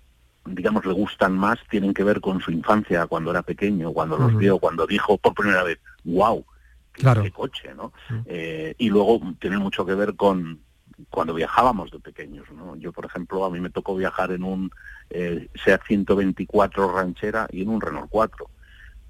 digamos, 0.45 0.86
le 0.86 0.93
gustan 0.93 1.34
más 1.34 1.59
tienen 1.70 1.93
que 1.93 2.03
ver 2.03 2.22
con 2.22 2.39
su 2.39 2.51
infancia, 2.51 3.05
cuando 3.07 3.32
era 3.32 3.41
pequeño, 3.41 3.91
cuando 3.91 4.18
los 4.18 4.36
vio, 4.38 4.59
cuando 4.59 4.88
dijo 4.88 5.18
por 5.18 5.34
primera 5.34 5.63
vez, 5.63 5.80
wow, 6.05 6.45
qué, 6.93 7.32
coche, 7.32 7.74
¿no? 7.76 7.91
Eh, 8.26 8.74
y 8.78 8.89
luego 8.89 9.20
tienen 9.39 9.59
mucho 9.59 9.86
que 9.86 9.95
ver 9.95 10.15
con 10.15 10.61
cuando 11.09 11.34
viajábamos 11.36 11.91
de 11.91 11.99
pequeños, 11.99 12.49
¿no? 12.51 12.76
Yo, 12.78 12.91
por 12.91 13.05
ejemplo, 13.05 13.45
a 13.45 13.51
mí 13.51 13.59
me 13.59 13.70
tocó 13.70 13.95
viajar 13.95 14.32
en 14.32 14.43
un 14.43 14.72
eh, 15.09 15.47
Seat 15.63 15.82
124 15.86 16.91
ranchera 16.91 17.47
y 17.51 17.61
en 17.61 17.70
un 17.70 17.82
Renault 17.82 18.09
4. 18.09 18.49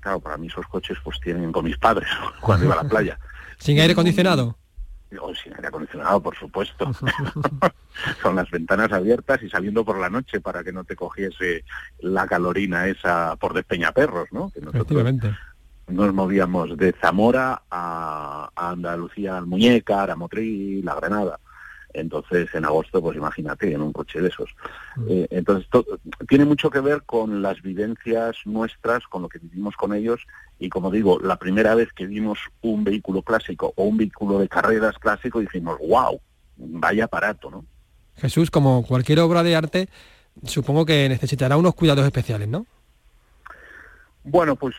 Claro, 0.01 0.19
para 0.19 0.37
mí 0.37 0.47
esos 0.47 0.67
coches 0.67 0.97
pues 1.03 1.19
tienen 1.21 1.51
con 1.51 1.63
mis 1.63 1.77
padres 1.77 2.09
cuando 2.41 2.65
iba 2.65 2.73
a 2.73 2.83
la 2.83 2.89
playa. 2.89 3.19
¿Sin 3.57 3.79
aire 3.79 3.93
acondicionado? 3.93 4.57
O 5.21 5.33
sin 5.33 5.53
aire 5.55 5.67
acondicionado, 5.67 6.21
por 6.21 6.35
supuesto. 6.35 6.91
Con 8.21 8.35
las 8.35 8.49
ventanas 8.51 8.91
abiertas 8.91 9.41
y 9.41 9.49
saliendo 9.49 9.85
por 9.85 9.99
la 9.99 10.09
noche 10.09 10.41
para 10.41 10.63
que 10.63 10.71
no 10.71 10.83
te 10.83 10.95
cogiese 10.95 11.63
la 11.99 12.27
calorina 12.27 12.87
esa 12.87 13.35
por 13.37 13.53
Despeñaperros, 13.53 14.27
¿no? 14.31 14.51
Que 14.51 14.61
nosotros 14.61 15.03
nos 15.87 16.13
movíamos 16.13 16.77
de 16.77 16.93
Zamora 16.99 17.63
a, 17.71 18.49
Andalucía, 18.55 19.37
al 19.37 19.45
Muñeca, 19.45 20.03
a 20.03 20.15
Motril, 20.15 20.83
La 20.83 20.95
Granada. 20.95 21.39
Entonces, 21.93 22.47
en 22.53 22.65
agosto, 22.65 23.01
pues 23.01 23.17
imagínate, 23.17 23.71
en 23.71 23.81
un 23.81 23.93
coche 23.93 24.21
de 24.21 24.29
esos. 24.29 24.49
Mm. 24.95 25.05
Eh, 25.09 25.27
entonces, 25.31 25.67
tiene 26.27 26.45
mucho 26.45 26.69
que 26.69 26.79
ver 26.79 27.03
con 27.03 27.41
las 27.41 27.61
vivencias 27.61 28.37
nuestras, 28.45 29.03
con 29.07 29.21
lo 29.21 29.29
que 29.29 29.39
vivimos 29.39 29.75
con 29.75 29.93
ellos. 29.93 30.21
Y 30.59 30.69
como 30.69 30.91
digo, 30.91 31.19
la 31.19 31.37
primera 31.37 31.75
vez 31.75 31.91
que 31.93 32.05
vimos 32.05 32.39
un 32.61 32.83
vehículo 32.83 33.21
clásico 33.21 33.73
o 33.75 33.83
un 33.83 33.97
vehículo 33.97 34.39
de 34.39 34.47
carreras 34.47 34.97
clásico, 34.99 35.39
dijimos, 35.39 35.77
wow, 35.79 36.19
vaya 36.57 37.05
aparato, 37.05 37.49
¿no? 37.49 37.65
Jesús, 38.17 38.49
como 38.49 38.83
cualquier 38.85 39.19
obra 39.19 39.43
de 39.43 39.55
arte, 39.55 39.89
supongo 40.43 40.85
que 40.85 41.07
necesitará 41.07 41.57
unos 41.57 41.75
cuidados 41.75 42.05
especiales, 42.05 42.47
¿no? 42.47 42.65
Bueno, 44.23 44.55
pues 44.55 44.75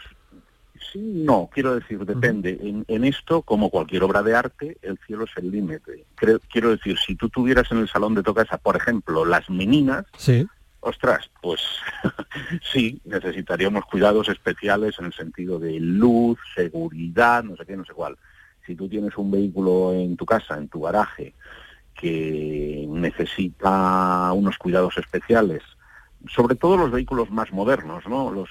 sí, 0.92 0.98
no, 1.24 1.48
quiero 1.52 1.74
decir, 1.74 2.04
depende. 2.04 2.84
en, 2.86 3.04
esto, 3.04 3.42
como 3.42 3.70
cualquier 3.70 4.02
obra 4.04 4.22
de 4.22 4.34
arte, 4.34 4.78
el 4.82 4.98
cielo 5.06 5.24
es 5.24 5.30
el 5.36 5.50
límite. 5.50 6.04
Quiero 6.50 6.70
decir, 6.70 6.98
si 6.98 7.16
tú 7.16 7.28
tuvieras 7.28 7.70
en 7.72 7.78
el 7.78 7.88
salón 7.88 8.14
de 8.14 8.22
tu 8.22 8.34
casa, 8.34 8.58
por 8.58 8.76
ejemplo, 8.76 9.24
las 9.24 9.48
meninas, 9.50 10.06
sí. 10.16 10.46
ostras, 10.80 11.30
pues 11.42 11.60
sí, 12.72 13.00
necesitaríamos 13.04 13.84
cuidados 13.86 14.28
especiales 14.28 14.96
en 14.98 15.06
el 15.06 15.12
sentido 15.12 15.58
de 15.58 15.78
luz, 15.80 16.38
seguridad, 16.54 17.44
no 17.44 17.56
sé 17.56 17.66
qué, 17.66 17.76
no 17.76 17.84
sé 17.84 17.92
cuál. 17.92 18.16
Si 18.66 18.74
tú 18.74 18.88
tienes 18.88 19.16
un 19.16 19.30
vehículo 19.30 19.94
en 19.94 20.16
tu 20.16 20.26
casa, 20.26 20.56
en 20.56 20.68
tu 20.68 20.82
garaje, 20.82 21.34
que 21.94 22.86
necesita 22.88 24.32
unos 24.32 24.56
cuidados 24.58 24.96
especiales, 24.98 25.62
sobre 26.34 26.54
todo 26.54 26.76
los 26.76 26.90
vehículos 26.90 27.30
más 27.30 27.52
modernos, 27.52 28.06
¿no? 28.06 28.30
Los, 28.30 28.48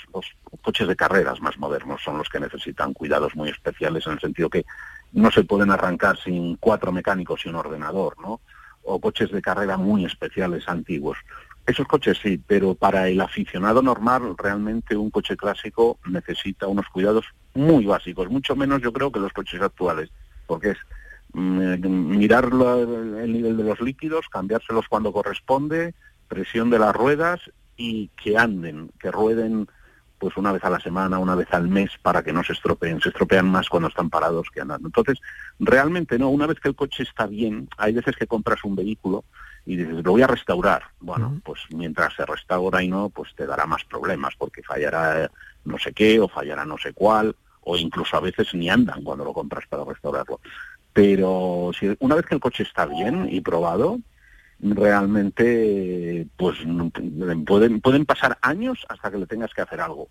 coches 0.61 0.87
de 0.87 0.95
carreras 0.95 1.41
más 1.41 1.57
modernos 1.57 2.01
son 2.03 2.17
los 2.17 2.29
que 2.29 2.39
necesitan 2.39 2.93
cuidados 2.93 3.35
muy 3.35 3.49
especiales 3.49 4.05
en 4.05 4.13
el 4.13 4.19
sentido 4.19 4.49
que 4.49 4.65
no 5.13 5.31
se 5.31 5.43
pueden 5.43 5.71
arrancar 5.71 6.17
sin 6.17 6.55
cuatro 6.57 6.91
mecánicos 6.91 7.45
y 7.45 7.49
un 7.49 7.55
ordenador, 7.55 8.15
¿no? 8.21 8.41
O 8.83 8.99
coches 8.99 9.31
de 9.31 9.41
carrera 9.41 9.77
muy 9.77 10.05
especiales, 10.05 10.67
antiguos. 10.67 11.17
Esos 11.65 11.87
coches 11.87 12.17
sí, 12.21 12.41
pero 12.45 12.75
para 12.75 13.07
el 13.09 13.19
aficionado 13.19 13.81
normal 13.81 14.35
realmente 14.37 14.95
un 14.95 15.09
coche 15.09 15.35
clásico 15.35 15.99
necesita 16.05 16.67
unos 16.67 16.87
cuidados 16.87 17.25
muy 17.53 17.85
básicos, 17.85 18.29
mucho 18.29 18.55
menos 18.55 18.81
yo 18.81 18.93
creo 18.93 19.11
que 19.11 19.19
los 19.19 19.33
coches 19.33 19.61
actuales, 19.61 20.09
porque 20.45 20.71
es 20.71 20.77
mm, 21.33 21.87
mirar 22.17 22.45
el 22.45 23.33
nivel 23.33 23.57
de 23.57 23.63
los 23.63 23.81
líquidos, 23.81 24.29
cambiárselos 24.29 24.87
cuando 24.87 25.11
corresponde, 25.11 25.93
presión 26.27 26.69
de 26.69 26.79
las 26.79 26.95
ruedas 26.95 27.41
y 27.77 28.09
que 28.21 28.37
anden, 28.37 28.91
que 28.99 29.11
rueden 29.11 29.67
pues 30.17 30.35
una 30.35 30.51
vez 30.51 30.63
a 30.63 30.69
la 30.69 30.79
semana, 30.79 31.19
una 31.19 31.35
vez 31.35 31.47
al 31.51 31.67
mes 31.67 31.91
para 32.01 32.23
que 32.23 32.33
no 32.33 32.43
se 32.43 32.53
estropeen. 32.53 32.99
Se 33.01 33.09
estropean 33.09 33.47
más 33.47 33.69
cuando 33.69 33.89
están 33.89 34.09
parados 34.09 34.47
que 34.51 34.61
andando. 34.61 34.87
Entonces, 34.87 35.19
realmente 35.59 36.17
no, 36.17 36.29
una 36.29 36.47
vez 36.47 36.59
que 36.59 36.69
el 36.69 36.75
coche 36.75 37.03
está 37.03 37.27
bien, 37.27 37.69
hay 37.77 37.93
veces 37.93 38.15
que 38.15 38.25
compras 38.25 38.63
un 38.63 38.75
vehículo 38.75 39.23
y 39.65 39.75
dices, 39.75 40.03
lo 40.03 40.11
voy 40.11 40.23
a 40.23 40.27
restaurar. 40.27 40.83
Bueno, 40.99 41.39
pues 41.43 41.61
mientras 41.69 42.15
se 42.15 42.25
restaura 42.25 42.81
y 42.81 42.87
no, 42.87 43.09
pues 43.09 43.35
te 43.35 43.45
dará 43.45 43.65
más 43.65 43.83
problemas 43.83 44.33
porque 44.37 44.63
fallará 44.63 45.29
no 45.65 45.77
sé 45.77 45.93
qué 45.93 46.19
o 46.19 46.27
fallará 46.27 46.65
no 46.65 46.77
sé 46.77 46.93
cuál 46.93 47.35
o 47.61 47.75
incluso 47.75 48.15
a 48.15 48.21
veces 48.21 48.53
ni 48.53 48.69
andan 48.69 49.03
cuando 49.03 49.25
lo 49.25 49.33
compras 49.33 49.65
para 49.67 49.83
restaurarlo. 49.83 50.39
Pero 50.93 51.71
si 51.77 51.95
una 51.99 52.15
vez 52.15 52.25
que 52.25 52.35
el 52.35 52.41
coche 52.41 52.63
está 52.63 52.85
bien 52.85 53.27
y 53.29 53.41
probado, 53.41 53.99
realmente 54.59 56.27
pues 56.35 56.57
pueden, 57.45 57.81
pueden 57.81 58.05
pasar 58.05 58.37
años 58.41 58.85
hasta 58.89 59.11
que 59.11 59.17
le 59.17 59.27
tengas 59.27 59.53
que 59.53 59.61
hacer 59.61 59.79
algo. 59.79 60.07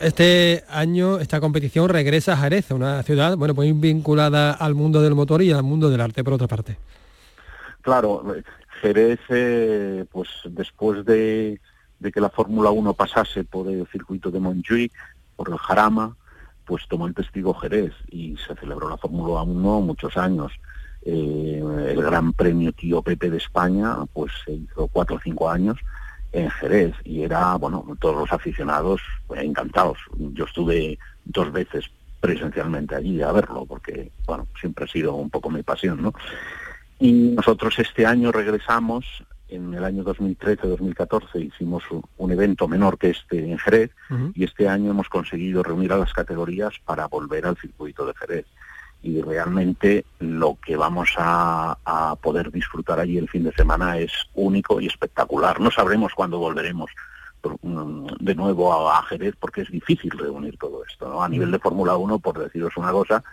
este 0.00 0.64
año 0.68 1.18
esta 1.18 1.40
competición 1.40 1.88
regresa 1.88 2.34
a 2.34 2.36
Jerez, 2.36 2.70
una 2.70 3.02
ciudad 3.02 3.36
bueno 3.36 3.54
muy 3.54 3.72
vinculada 3.72 4.52
al 4.52 4.74
mundo 4.74 5.00
del 5.00 5.14
motor 5.14 5.42
y 5.42 5.52
al 5.52 5.62
mundo 5.62 5.90
del 5.90 6.00
arte 6.00 6.22
por 6.22 6.34
otra 6.34 6.48
parte. 6.48 6.76
Claro, 7.80 8.24
Jerez 8.80 9.20
eh, 9.28 10.04
pues 10.10 10.28
después 10.44 11.04
de, 11.04 11.60
que 12.12 12.20
la 12.20 12.30
Fórmula 12.30 12.70
1 12.70 12.94
pasase 12.94 13.44
por 13.44 13.68
el 13.68 13.86
circuito 13.88 14.30
de 14.30 14.40
Montjuic, 14.40 14.92
por 15.36 15.48
el 15.50 15.56
Jarama, 15.56 16.16
pues 16.64 16.86
tomó 16.88 17.06
el 17.06 17.14
testigo 17.14 17.54
Jerez 17.54 17.92
y 18.10 18.36
se 18.36 18.54
celebró 18.56 18.88
la 18.88 18.96
Fórmula 18.96 19.42
1 19.42 19.80
muchos 19.80 20.16
años. 20.16 20.52
Eh, 21.04 21.62
el 21.88 22.02
Gran 22.02 22.32
Premio 22.32 22.72
Tío 22.72 23.02
Pepe 23.02 23.28
de 23.30 23.38
España, 23.38 23.96
pues 24.12 24.32
se 24.44 24.52
hizo 24.52 24.86
cuatro 24.88 25.16
o 25.16 25.20
cinco 25.20 25.50
años 25.50 25.78
en 26.32 26.48
Jerez 26.50 26.94
y 27.04 27.22
era, 27.22 27.56
bueno, 27.56 27.84
todos 28.00 28.16
los 28.16 28.32
aficionados 28.32 29.00
encantados. 29.36 29.98
Yo 30.16 30.44
estuve 30.44 30.98
dos 31.24 31.52
veces 31.52 31.90
presencialmente 32.20 32.94
allí 32.94 33.20
a 33.20 33.32
verlo, 33.32 33.66
porque, 33.66 34.12
bueno, 34.26 34.46
siempre 34.58 34.84
ha 34.84 34.88
sido 34.88 35.14
un 35.14 35.28
poco 35.28 35.50
mi 35.50 35.62
pasión, 35.62 36.00
¿no? 36.00 36.14
Y 37.00 37.12
nosotros 37.12 37.78
este 37.80 38.06
año 38.06 38.30
regresamos, 38.30 39.04
en 39.48 39.74
el 39.74 39.84
año 39.84 40.04
2013-2014 40.04 41.44
hicimos 41.44 41.82
un 42.16 42.30
evento 42.30 42.68
menor 42.68 42.96
que 42.96 43.10
este 43.10 43.50
en 43.50 43.58
Jerez, 43.58 43.90
y 44.34 44.44
este 44.44 44.68
año 44.68 44.92
hemos 44.92 45.08
conseguido 45.08 45.64
reunir 45.64 45.92
a 45.92 45.98
las 45.98 46.12
categorías 46.12 46.74
para 46.84 47.08
volver 47.08 47.44
al 47.44 47.56
circuito 47.56 48.06
de 48.06 48.14
Jerez 48.14 48.46
y 49.02 49.20
realmente 49.20 50.04
lo 50.20 50.56
que 50.64 50.76
vamos 50.76 51.10
a, 51.16 51.76
poder 52.22 52.52
disfrutar 52.52 53.00
allí 53.00 53.18
el 53.18 53.28
fin 53.28 53.44
de 53.44 53.52
semana 53.52 53.98
es 53.98 54.12
único 54.34 54.80
y 54.80 54.86
espectacular. 54.86 55.60
No 55.60 55.70
sabremos 55.70 56.14
cuándo 56.14 56.38
volveremos 56.38 56.90
mm, 57.62 58.06
de 58.20 58.34
nuevo 58.34 58.90
a, 58.90 59.02
Jerez 59.04 59.34
porque 59.38 59.62
es 59.62 59.70
difícil 59.70 60.10
reunir 60.12 60.56
todo 60.56 60.84
esto. 60.84 61.20
A 61.20 61.28
nivel 61.28 61.50
de 61.50 61.58
Fórmula 61.58 61.96
1, 61.96 62.18
por 62.20 62.38
deciros 62.38 62.76
una 62.76 62.92
cosa, 62.92 63.24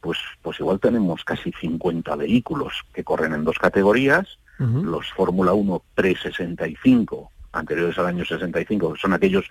pues, 0.00 0.18
pues 0.42 0.58
igual 0.58 0.80
tenemos 0.80 1.24
casi 1.24 1.52
50 1.52 2.16
vehículos 2.16 2.82
que 2.92 3.04
corren 3.04 3.34
en 3.34 3.44
dos 3.44 3.58
categorías, 3.58 4.38
los 4.58 5.10
Fórmula 5.12 5.54
1 5.54 5.82
pre-65, 5.96 7.28
anteriores 7.52 7.98
al 7.98 8.06
año 8.06 8.24
65, 8.24 8.92
que 8.92 9.00
son 9.00 9.12
aquellos, 9.12 9.44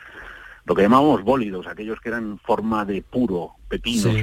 lo 0.63 0.73
que 0.73 0.83
llamamos 0.83 1.21
bólidos, 1.23 1.67
aquellos 1.67 1.99
que 1.99 2.07
eran 2.09 2.39
forma 2.39 2.85
de 2.85 3.01
puro, 3.01 3.51
pepinos. 3.67 4.15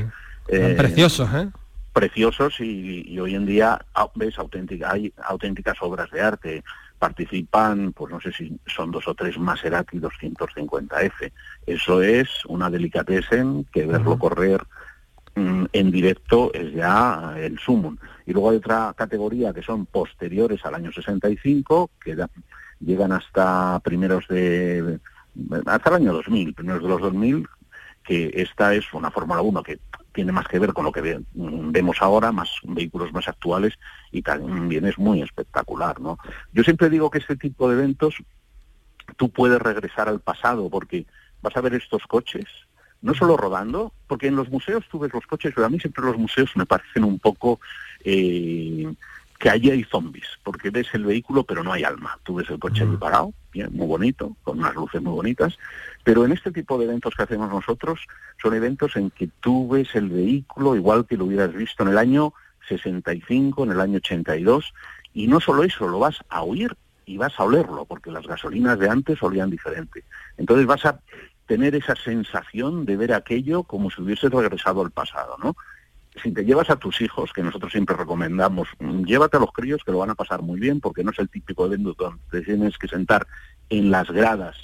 Eh, 0.49 0.74
preciosos, 0.76 1.28
¿eh? 1.34 1.49
Preciosos 1.92 2.61
y, 2.61 3.18
hoy 3.18 3.34
en 3.34 3.44
día 3.44 3.78
ves 4.14 4.38
auténtica, 4.38 4.92
hay 4.92 5.12
auténticas 5.24 5.76
obras 5.80 6.11
de 6.11 6.20
arte. 6.20 6.64
Participan, 6.99 7.92
pues 7.92 8.12
no 8.12 8.20
sé 8.20 8.32
si 8.32 8.59
son 8.66 8.90
dos 8.90 9.07
o 9.07 9.14
tres 9.14 9.38
Maserati 9.38 9.99
250F. 9.99 11.32
Eso 11.66 12.03
es 12.03 12.44
una 12.46 12.70
delicatessen 12.70 13.66
que 13.72 13.86
verlo 13.86 14.18
correr 14.18 14.62
mm, 15.34 15.66
en 15.72 15.90
directo 15.90 16.53
es 16.53 16.72
ya 16.72 17.34
el 17.38 17.59
sumum. 17.59 17.96
Y 18.26 18.32
luego 18.32 18.51
hay 18.51 18.57
otra 18.57 18.94
categoría 18.96 19.53
que 19.53 19.62
son 19.62 19.86
posteriores 19.86 20.64
al 20.64 20.74
año 20.74 20.90
65, 20.92 21.90
que 22.03 22.16
llegan 22.80 23.12
hasta 23.12 23.80
primeros 23.80 24.26
de 24.28 24.99
hasta 25.66 25.90
el 25.90 25.96
año 25.96 26.12
2000, 26.14 26.55
primeros 26.55 26.82
de 26.82 26.88
los 26.88 27.01
2000, 27.01 27.49
que 28.09 28.30
esta 28.36 28.72
es 28.72 28.90
una 28.94 29.11
Fórmula 29.11 29.42
1 29.42 29.62
que 29.62 29.80
tiene 30.14 30.32
más 30.32 30.48
que 30.48 30.59
ver 30.59 30.72
con 30.72 30.86
lo 30.86 30.92
que 30.92 31.20
vemos 31.34 31.98
ahora, 32.00 32.32
más 32.32 32.48
vehículos 32.62 33.12
más 33.12 33.28
actuales 33.28 33.74
y 34.11 34.22
también 34.22 34.86
es 34.86 34.96
muy 34.96 35.20
espectacular, 35.20 36.00
¿no? 36.00 36.18
Yo 36.54 36.64
siempre 36.64 36.88
digo 36.88 37.11
que 37.11 37.18
este 37.18 37.36
tipo 37.36 37.68
de 37.68 37.76
eventos 37.76 38.14
tú 39.18 39.28
puedes 39.28 39.61
regresar 39.61 40.09
al 40.09 40.20
pasado 40.20 40.70
porque 40.70 41.04
vas 41.42 41.54
a 41.54 41.61
ver 41.61 41.74
estos 41.74 42.06
coches, 42.06 42.46
no 43.02 43.12
solo 43.12 43.36
rodando, 43.36 43.92
porque 44.06 44.28
en 44.28 44.36
los 44.36 44.48
museos 44.48 44.86
tú 44.90 44.98
ves 45.00 45.12
los 45.12 45.26
coches, 45.26 45.52
pero 45.54 45.66
a 45.66 45.70
mí 45.70 45.78
siempre 45.78 46.02
los 46.02 46.16
museos 46.16 46.50
me 46.56 46.64
parecen 46.64 47.04
un 47.04 47.18
poco 47.18 47.61
eh, 48.04 48.90
que 49.39 49.49
allí 49.49 49.70
hay 49.70 49.84
zombies, 49.84 50.26
porque 50.43 50.70
ves 50.70 50.89
el 50.95 51.05
vehículo 51.05 51.45
pero 51.45 51.62
no 51.62 51.72
hay 51.72 51.84
alma. 51.84 52.18
Tú 52.24 52.36
ves 52.36 52.51
el 52.51 52.59
coche 52.59 52.82
allí 52.82 52.97
parado, 52.97 53.32
bien, 53.53 53.70
muy 53.72 53.86
bonito, 53.86 54.36
con 54.43 54.59
unas 54.59 54.74
luces 54.74 55.01
muy 55.01 55.12
bonitas, 55.12 55.57
pero 56.03 56.24
en 56.24 56.32
este 56.32 56.51
tipo 56.51 56.76
de 56.76 56.86
eventos 56.86 57.14
que 57.14 57.22
hacemos 57.22 57.51
nosotros 57.51 58.01
son 58.43 58.55
eventos 58.55 58.97
en 58.97 59.11
que 59.11 59.28
tú 59.41 59.68
ves 59.68 59.95
el 59.95 60.09
vehículo 60.09 60.74
igual 60.74 61.07
que 61.07 61.16
lo 61.16 61.26
hubieras 61.26 61.53
visto 61.53 61.84
en 61.84 61.91
el 61.91 61.99
año 61.99 62.34
65, 62.68 63.64
en 63.64 63.72
el 63.72 63.80
año 63.80 63.97
82, 63.99 64.74
y 65.14 65.26
no 65.28 65.41
solo 65.41 65.62
eso, 65.62 65.89
lo 65.89 66.01
vas 66.01 66.18
a 66.28 66.43
oír 66.43 66.76
y 67.07 67.16
vas 67.16 67.39
a 67.39 67.45
olerlo, 67.45 67.84
porque 67.86 68.11
las 68.11 68.26
gasolinas 68.26 68.78
de 68.78 68.91
antes 68.91 69.22
olían 69.22 69.51
diferente. 69.51 70.05
Entonces 70.36 70.66
vas 70.66 70.84
a 70.84 71.01
tener 71.47 71.74
esa 71.74 71.97
sensación 71.97 72.84
de 72.84 72.97
ver 72.97 73.14
aquello 73.14 73.62
como 73.62 73.91
si 73.91 74.03
hubiese 74.03 74.28
regresado 74.28 74.82
al 74.82 74.91
pasado, 74.91 75.36
¿no? 75.43 75.57
Si 76.18 76.32
te 76.32 76.44
llevas 76.44 76.70
a 76.70 76.76
tus 76.76 77.00
hijos, 77.00 77.32
que 77.32 77.42
nosotros 77.42 77.72
siempre 77.72 77.96
recomendamos, 77.96 78.68
mm, 78.78 79.04
llévate 79.04 79.36
a 79.36 79.40
los 79.40 79.52
críos 79.52 79.82
que 79.84 79.92
lo 79.92 79.98
van 79.98 80.10
a 80.10 80.14
pasar 80.14 80.42
muy 80.42 80.58
bien, 80.58 80.80
porque 80.80 81.04
no 81.04 81.10
es 81.10 81.18
el 81.18 81.28
típico 81.28 81.66
evento 81.66 81.94
donde 81.94 82.20
te 82.30 82.42
tienes 82.42 82.78
que 82.78 82.88
sentar 82.88 83.26
en 83.68 83.90
las 83.90 84.10
gradas 84.10 84.56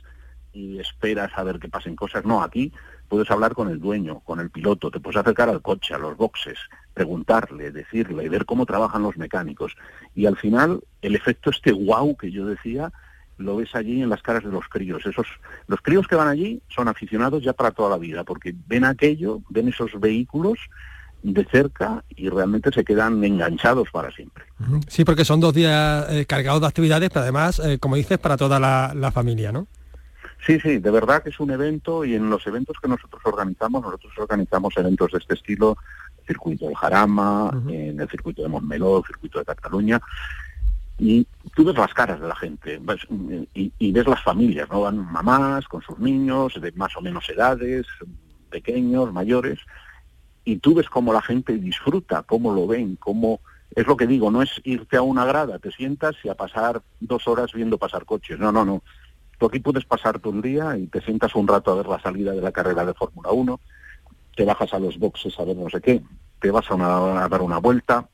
y 0.53 0.79
esperas 0.79 1.33
a 1.37 1.43
ver 1.43 1.59
que 1.59 1.69
pasen 1.69 1.97
cosas. 1.97 2.25
No, 2.25 2.43
aquí 2.43 2.73
puedes 3.09 3.31
hablar 3.31 3.55
con 3.55 3.69
el 3.69 3.81
dueño, 3.81 4.21
con 4.21 4.41
el 4.41 4.51
piloto, 4.51 4.91
te 4.91 5.01
puedes 5.01 5.21
acercar 5.21 5.49
al 5.49 5.63
coche, 5.63 5.95
a 5.95 5.99
los 5.99 6.17
boxes, 6.17 6.59
preguntarle, 6.95 7.71
decirle, 7.71 8.29
ver 8.29 8.45
cómo 8.45 8.65
trabajan 8.65 9.03
los 9.03 9.17
mecánicos. 9.17 9.77
Y 10.15 10.27
al 10.27 10.37
final, 10.37 10.81
el 11.03 11.15
efecto 11.15 11.51
este 11.51 11.73
wow 11.73 12.17
que 12.17 12.31
yo 12.31 12.47
decía, 12.47 12.93
lo 13.37 13.57
ves 13.57 13.75
allí 13.75 14.03
en 14.03 14.09
las 14.09 14.23
caras 14.23 14.45
de 14.45 14.51
los 14.51 14.69
críos. 14.69 15.05
Esos, 15.07 15.27
los 15.67 15.81
críos 15.81 16.07
que 16.07 16.15
van 16.15 16.29
allí 16.29 16.63
son 16.69 16.89
aficionados 16.89 17.43
ya 17.43 17.53
para 17.53 17.73
toda 17.73 17.91
la 17.91 17.99
vida, 17.99 18.25
porque 18.25 18.55
ven 18.67 18.85
aquello, 18.85 19.43
ven 19.51 19.69
esos 19.69 19.99
vehículos 19.99 20.59
de 21.25 21.45
cerca 21.47 22.05
y 22.11 22.29
realmente 22.29 22.71
se 22.71 22.85
quedan 22.85 23.25
enganchados 23.25 23.89
para 23.91 24.11
siempre. 24.13 24.45
Sí, 24.89 25.07
porque 25.07 25.25
son 25.25 25.41
dos 25.41 25.55
días 25.55 26.07
eh, 26.11 26.27
cargados 26.27 26.61
de 26.61 26.67
actividades, 26.67 27.09
pero 27.09 27.23
además, 27.23 27.59
eh, 27.65 27.79
como 27.79 27.97
dices, 27.97 28.19
para 28.19 28.37
toda 28.37 28.61
la, 28.61 29.11
familia, 29.11 29.51
¿no? 29.51 29.67
Sí, 30.47 30.61
sí, 30.61 30.79
de 30.79 30.91
verdad 30.91 31.23
que 31.23 31.31
es 31.31 31.41
un 31.41 31.51
evento 31.51 32.05
y 32.05 32.15
en 32.15 32.29
los 32.29 32.47
eventos 32.47 32.77
que 32.81 32.89
nosotros 32.89 33.23
organizamos, 33.25 33.83
nosotros 33.83 34.13
organizamos 34.19 34.75
eventos 34.77 35.13
de 35.13 35.19
este 35.19 35.35
estilo, 35.35 35.79
circuito 36.27 36.67
del 36.67 36.75
Jarama, 36.75 37.51
en 37.69 37.99
el 37.99 38.09
circuito 38.11 38.43
de 38.43 38.49
Montmeló, 38.49 38.99
el 38.99 39.05
circuito 39.05 39.39
de 39.39 39.47
Cataluña, 39.47 40.01
y 40.99 41.27
tú 41.55 41.65
ves 41.65 41.77
las 41.77 41.95
caras 41.95 42.21
de 42.21 42.29
la 42.29 42.37
gente 42.37 42.81
y, 43.55 43.73
y, 43.79 43.93
ves 43.93 44.07
las 44.07 44.23
familias, 44.23 44.69
¿no? 44.71 44.83
Van 44.83 44.99
mamás 44.99 45.67
con 45.69 45.81
sus 45.81 45.99
niños 45.99 46.61
de 46.61 46.71
más 46.73 46.95
o 46.97 47.01
menos 47.01 47.29
edades, 47.31 47.87
pequeños, 48.51 49.13
mayores, 49.13 49.59
y 50.45 50.59
tú 50.59 50.75
ves 50.75 50.89
cómo 50.89 51.13
la 51.13 51.23
gente 51.23 51.55
disfruta, 51.55 52.23
cómo 52.23 52.53
lo 52.53 52.67
ven, 52.67 52.97
cómo... 52.97 53.41
Es 53.75 53.87
lo 53.89 53.97
que 53.97 54.07
digo, 54.07 54.31
no 54.31 54.41
es 54.41 54.61
irte 54.63 54.97
a 54.97 55.03
una 55.03 55.25
grada, 55.25 55.59
te 55.59 55.73
sientas 55.73 56.15
y 56.23 56.29
a 56.29 56.35
pasar 56.35 56.83
dos 57.01 57.27
horas 57.27 57.53
viendo 57.53 57.77
pasar 57.77 58.05
coches. 58.05 58.39
No, 58.39 58.53
no, 58.53 58.65
no. 58.65 58.83
Tú 59.39 59.47
aquí 59.47 59.59
puedes 59.59 59.85
pasar 59.85 60.21
todo 60.21 60.35
el 60.35 60.43
día 60.43 60.77
y 60.77 60.87
te 60.87 61.01
sientas 61.01 61.35
un 61.35 61.49
rato 61.49 61.73
a 61.73 61.77
ver 61.77 61.87
la 61.87 62.01
salida 62.01 62.33
de 62.33 62.41
la 62.41 62.53
carrera 62.53 62.85
de 62.85 62.95
Fórmula 62.95 63.33
1, 63.33 63.59
te 64.37 64.45
bajas 64.45 64.73
a 64.75 64.79
los 64.79 64.99
boxes 64.99 65.39
a 65.39 65.45
ver 65.45 65.57
no 65.57 65.69
sé 65.71 65.81
qué, 65.81 66.03
te 66.41 66.51
vas 66.51 66.71
a, 66.71 67.29
dar 67.29 67.43
una 67.43 67.59
vuelta, 67.59 68.09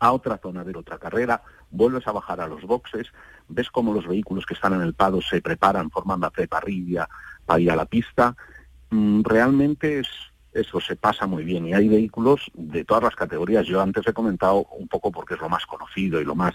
a 0.00 0.12
otra 0.12 0.38
zona 0.38 0.62
ver 0.62 0.76
otra 0.76 0.98
carrera, 0.98 1.42
vuelves 1.70 2.06
a 2.06 2.12
bajar 2.12 2.40
a 2.40 2.46
los 2.46 2.62
boxes, 2.62 3.08
ves 3.48 3.70
cómo 3.70 3.92
los 3.92 4.06
vehículos 4.06 4.46
que 4.46 4.54
están 4.54 4.74
en 4.74 4.82
el 4.82 4.94
pado 4.94 5.20
se 5.20 5.40
preparan, 5.40 5.90
forman 5.90 6.20
la 6.20 6.30
preparrilla 6.30 7.08
para 7.44 7.60
ir 7.60 7.70
a 7.70 7.76
la 7.76 7.86
pista. 7.86 8.36
Mm, 8.90 9.22
realmente 9.22 10.00
es, 10.00 10.08
eso 10.58 10.80
se 10.80 10.96
pasa 10.96 11.26
muy 11.26 11.44
bien 11.44 11.66
y 11.66 11.74
hay 11.74 11.88
vehículos 11.88 12.50
de 12.54 12.84
todas 12.84 13.02
las 13.02 13.16
categorías. 13.16 13.66
Yo 13.66 13.80
antes 13.80 14.06
he 14.06 14.12
comentado 14.12 14.66
un 14.78 14.88
poco 14.88 15.10
porque 15.10 15.34
es 15.34 15.40
lo 15.40 15.48
más 15.48 15.66
conocido 15.66 16.20
y 16.20 16.24
lo 16.24 16.34
más 16.34 16.54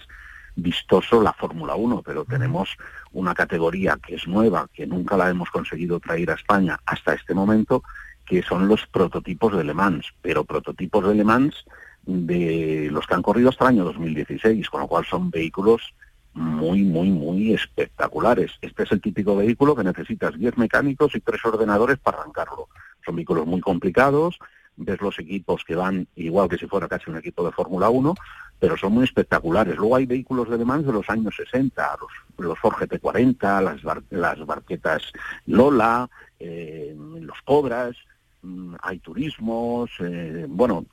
vistoso 0.56 1.20
la 1.20 1.32
Fórmula 1.32 1.74
1, 1.74 2.02
pero 2.04 2.24
tenemos 2.24 2.76
una 3.12 3.34
categoría 3.34 3.98
que 4.04 4.14
es 4.14 4.26
nueva, 4.28 4.68
que 4.72 4.86
nunca 4.86 5.16
la 5.16 5.28
hemos 5.28 5.50
conseguido 5.50 6.00
traer 6.00 6.30
a 6.30 6.34
España 6.34 6.78
hasta 6.86 7.14
este 7.14 7.34
momento, 7.34 7.82
que 8.24 8.42
son 8.42 8.68
los 8.68 8.86
prototipos 8.86 9.56
de 9.56 9.64
Le 9.64 9.74
Mans, 9.74 10.06
pero 10.22 10.44
prototipos 10.44 11.06
de 11.06 11.14
Le 11.14 11.24
Mans 11.24 11.64
de 12.06 12.88
los 12.90 13.06
que 13.06 13.14
han 13.14 13.22
corrido 13.22 13.48
hasta 13.48 13.64
el 13.64 13.76
año 13.76 13.84
2016, 13.84 14.68
con 14.70 14.82
lo 14.82 14.88
cual 14.88 15.04
son 15.04 15.30
vehículos 15.30 15.94
muy, 16.34 16.82
muy, 16.82 17.10
muy 17.10 17.54
espectaculares. 17.54 18.52
Este 18.60 18.82
es 18.82 18.92
el 18.92 19.00
típico 19.00 19.36
vehículo 19.36 19.74
que 19.74 19.84
necesitas 19.84 20.36
10 20.36 20.58
mecánicos 20.58 21.14
y 21.14 21.20
tres 21.20 21.44
ordenadores 21.44 21.98
para 21.98 22.18
arrancarlo. 22.18 22.68
Son 23.04 23.16
vehículos 23.16 23.46
muy 23.46 23.60
complicados, 23.60 24.38
ves 24.76 25.00
los 25.00 25.18
equipos 25.18 25.64
que 25.64 25.76
van 25.76 26.06
igual 26.16 26.48
que 26.48 26.58
si 26.58 26.66
fuera 26.66 26.88
casi 26.88 27.10
un 27.10 27.16
equipo 27.16 27.44
de 27.44 27.52
Fórmula 27.52 27.90
1, 27.90 28.14
pero 28.58 28.76
son 28.76 28.92
muy 28.92 29.04
espectaculares. 29.04 29.76
Luego 29.76 29.96
hay 29.96 30.06
vehículos 30.06 30.48
de 30.48 30.58
Le 30.58 30.64
Mans 30.64 30.86
de 30.86 30.92
los 30.92 31.08
años 31.10 31.34
60, 31.36 31.96
los, 32.00 32.46
los 32.46 32.58
Ford 32.58 32.74
GT40, 32.74 33.62
las, 33.62 34.04
las 34.10 34.46
barquetas 34.46 35.12
Lola, 35.46 36.08
eh, 36.38 36.96
los 37.20 37.40
Cobras, 37.44 37.96
mm, 38.42 38.74
hay 38.82 38.98
turismos, 38.98 39.90
eh, 40.00 40.46
bueno, 40.48 40.84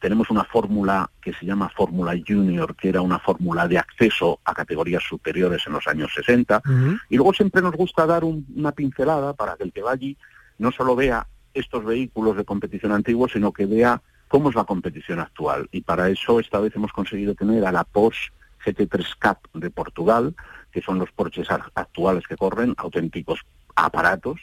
tenemos 0.00 0.30
una 0.30 0.44
fórmula 0.44 1.10
que 1.20 1.32
se 1.34 1.44
llama 1.44 1.68
Fórmula 1.68 2.14
Junior, 2.26 2.74
que 2.74 2.88
era 2.88 3.02
una 3.02 3.18
fórmula 3.18 3.68
de 3.68 3.78
acceso 3.78 4.40
a 4.44 4.54
categorías 4.54 5.02
superiores 5.02 5.66
en 5.66 5.74
los 5.74 5.86
años 5.86 6.10
60. 6.14 6.62
Y 7.10 7.16
luego 7.16 7.34
siempre 7.34 7.60
nos 7.60 7.74
gusta 7.74 8.06
dar 8.06 8.24
una 8.24 8.72
pincelada 8.72 9.34
para 9.34 9.56
que 9.56 9.64
el 9.64 9.72
que 9.72 9.82
va 9.82 9.92
allí 9.92 10.16
no 10.58 10.72
solo 10.72 10.96
vea 10.96 11.26
estos 11.54 11.84
vehículos 11.84 12.36
de 12.36 12.44
competición 12.44 12.92
antiguos, 12.92 13.32
sino 13.32 13.52
que 13.52 13.66
vea 13.66 14.02
cómo 14.28 14.50
es 14.50 14.54
la 14.54 14.64
competición 14.64 15.20
actual. 15.20 15.68
Y 15.72 15.80
para 15.80 16.08
eso 16.08 16.40
esta 16.40 16.60
vez 16.60 16.74
hemos 16.76 16.92
conseguido 16.92 17.34
tener 17.34 17.64
a 17.64 17.72
la 17.72 17.84
Porsche 17.84 18.30
GT3 18.64 19.06
Cup 19.20 19.60
de 19.60 19.70
Portugal, 19.70 20.34
que 20.70 20.82
son 20.82 20.98
los 20.98 21.10
Porsches 21.12 21.48
actuales 21.50 22.26
que 22.26 22.36
corren, 22.36 22.74
auténticos 22.76 23.40
aparatos, 23.74 24.40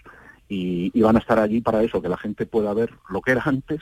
y, 0.48 1.02
van 1.02 1.16
a 1.16 1.20
estar 1.20 1.40
allí 1.40 1.62
para 1.62 1.84
eso, 1.84 2.02
que 2.02 2.10
la 2.10 2.18
gente 2.18 2.46
pueda 2.46 2.74
ver 2.74 2.94
lo 3.10 3.22
que 3.22 3.32
era 3.32 3.42
antes 3.46 3.82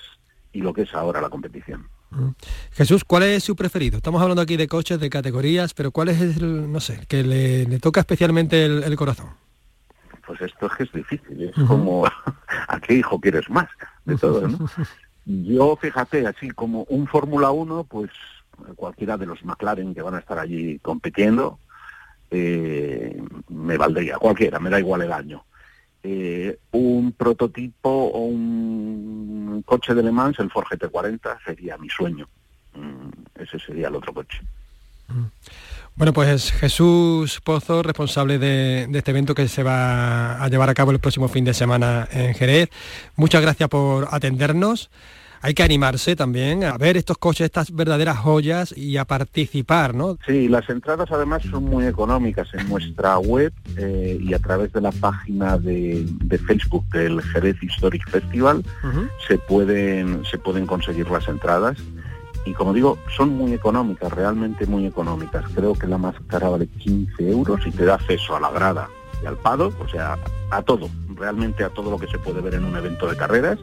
y 0.51 0.61
lo 0.61 0.73
que 0.73 0.84
es 0.84 0.93
ahora 0.93 1.21
la 1.21 1.29
competición. 1.29 1.88
Mm. 2.11 2.29
Jesús, 2.71 3.03
¿cuál 3.03 3.23
es 3.23 3.43
su 3.43 3.55
preferido? 3.55 3.97
Estamos 3.97 4.21
hablando 4.21 4.41
aquí 4.41 4.55
de 4.55 4.67
coches, 4.67 4.99
de 4.99 5.09
categorías, 5.09 5.73
pero 5.73 5.91
¿cuál 5.91 6.09
es 6.09 6.21
el, 6.21 6.71
no 6.71 6.79
sé, 6.79 7.05
que 7.07 7.23
le, 7.23 7.79
toca 7.79 7.99
especialmente 7.99 8.65
el, 8.65 8.95
corazón? 8.95 9.31
Pues 10.26 10.41
esto 10.41 10.67
es 10.67 10.74
que 10.74 10.84
es 10.84 10.91
difícil, 10.91 11.43
es 11.43 11.67
como, 11.67 12.05
¿a 12.67 12.80
qué 12.80 12.95
hijo 12.95 13.19
quieres 13.19 13.49
más? 13.49 13.67
De 14.05 14.17
todo, 14.17 14.47
¿no? 14.47 14.69
Yo, 15.26 15.78
fíjate, 15.78 16.28
así 16.28 16.49
como 16.51 16.84
un 16.89 17.07
Fórmula 17.07 17.51
1, 17.51 17.86
pues 17.86 18.11
cualquiera 18.76 19.17
de 19.17 19.26
los 19.26 19.43
McLaren 19.43 19.93
que 19.93 20.01
van 20.01 20.15
a 20.15 20.19
estar 20.19 20.38
allí 20.38 20.80
compitiendo, 20.80 21.59
eh, 22.30 23.21
me 23.49 23.78
valdría, 23.78 24.17
cualquiera, 24.17 24.59
me 24.59 24.69
da 24.69 24.80
igual 24.80 25.01
el 25.01 25.13
año. 25.13 25.45
Eh, 26.01 26.57
un 26.71 27.13
prototipo 27.13 27.89
o 27.89 28.26
un 28.26 29.63
coche 29.65 29.93
de 29.93 30.03
Le 30.03 30.11
Mans, 30.11 30.39
el 30.39 30.51
Ford 30.51 30.65
GT40, 30.65 31.38
sería 31.45 31.78
mi 31.78 31.89
sueño. 31.89 32.28
Mm, 32.74 33.09
ese 33.36 33.59
sería 33.59 33.88
el 33.88 33.95
otro 33.95 34.13
coche. 34.13 34.41
Mm. 35.07 35.26
Bueno, 35.95 36.11
pues 36.11 36.51
Jesús 36.51 37.39
Pozo, 37.43 37.83
responsable 37.83 38.39
de, 38.39 38.89
este 38.93 39.11
evento 39.11 39.35
que 39.35 39.47
se 39.47 39.63
va 39.63 40.43
a 40.43 40.49
llevar 40.49 40.69
a 40.69 40.73
cabo 40.73 40.91
el 40.91 40.99
próximo 40.99 41.27
fin 41.27 41.45
de 41.45 41.53
semana 41.53 42.07
en 42.11 42.33
Jerez. 42.33 42.69
Muchas 43.15 43.41
gracias 43.41 43.69
por 43.69 44.07
atendernos 44.11 44.89
hay 45.45 45.53
que 45.53 45.61
animarse 45.61 46.15
también 46.15 46.63
a 46.63 46.77
ver 46.77 46.95
estos 46.95 47.17
coches, 47.17 47.43
estas 47.43 47.75
verdaderas 47.75 48.17
joyas 48.17 48.73
y 48.77 48.95
a 48.95 49.03
participar, 49.03 49.93
¿no? 49.93 50.17
Sí, 50.25 50.47
las 50.47 50.69
entradas 50.69 51.11
además 51.11 51.43
son 51.43 51.65
muy 51.65 51.85
económicas 51.85 52.47
en 52.53 52.69
nuestra 52.69 53.19
web 53.19 53.51
eh, 53.75 54.17
y 54.21 54.33
a 54.33 54.39
través 54.39 54.71
de 54.71 54.79
la 54.79 54.93
página 54.93 55.57
de, 55.57 56.07
Facebook 56.47 56.85
del 56.91 57.21
Jerez 57.21 57.61
Historic 57.61 58.09
Festival 58.09 58.63
se 59.27 59.37
pueden 59.37 60.23
se 60.25 60.37
pueden 60.37 60.65
conseguir 60.65 61.09
las 61.09 61.27
entradas 61.27 61.77
y 62.45 62.53
como 62.53 62.73
digo, 62.73 62.97
son 63.15 63.29
muy 63.29 63.53
económicas, 63.53 64.11
realmente 64.11 64.65
muy 64.65 64.85
económicas. 64.85 65.45
Creo 65.53 65.73
que 65.73 65.87
la 65.87 65.97
más 65.97 66.15
cara 66.27 66.49
vale 66.49 66.67
15 66.67 67.29
euros 67.29 67.61
y 67.65 67.71
te 67.71 67.85
da 67.85 67.95
acceso 67.95 68.35
a 68.35 68.39
la 68.39 68.51
grada 68.51 68.89
y 69.21 69.25
al 69.25 69.37
pado, 69.37 69.71
o 69.79 69.87
sea, 69.87 70.17
a 70.49 70.61
todo, 70.61 70.89
realmente 71.15 71.63
a 71.63 71.69
todo 71.69 71.89
lo 71.89 71.97
que 71.97 72.07
se 72.07 72.19
puede 72.19 72.41
ver 72.41 72.55
en 72.55 72.65
un 72.65 72.75
evento 72.75 73.07
de 73.07 73.15
carreras 73.15 73.57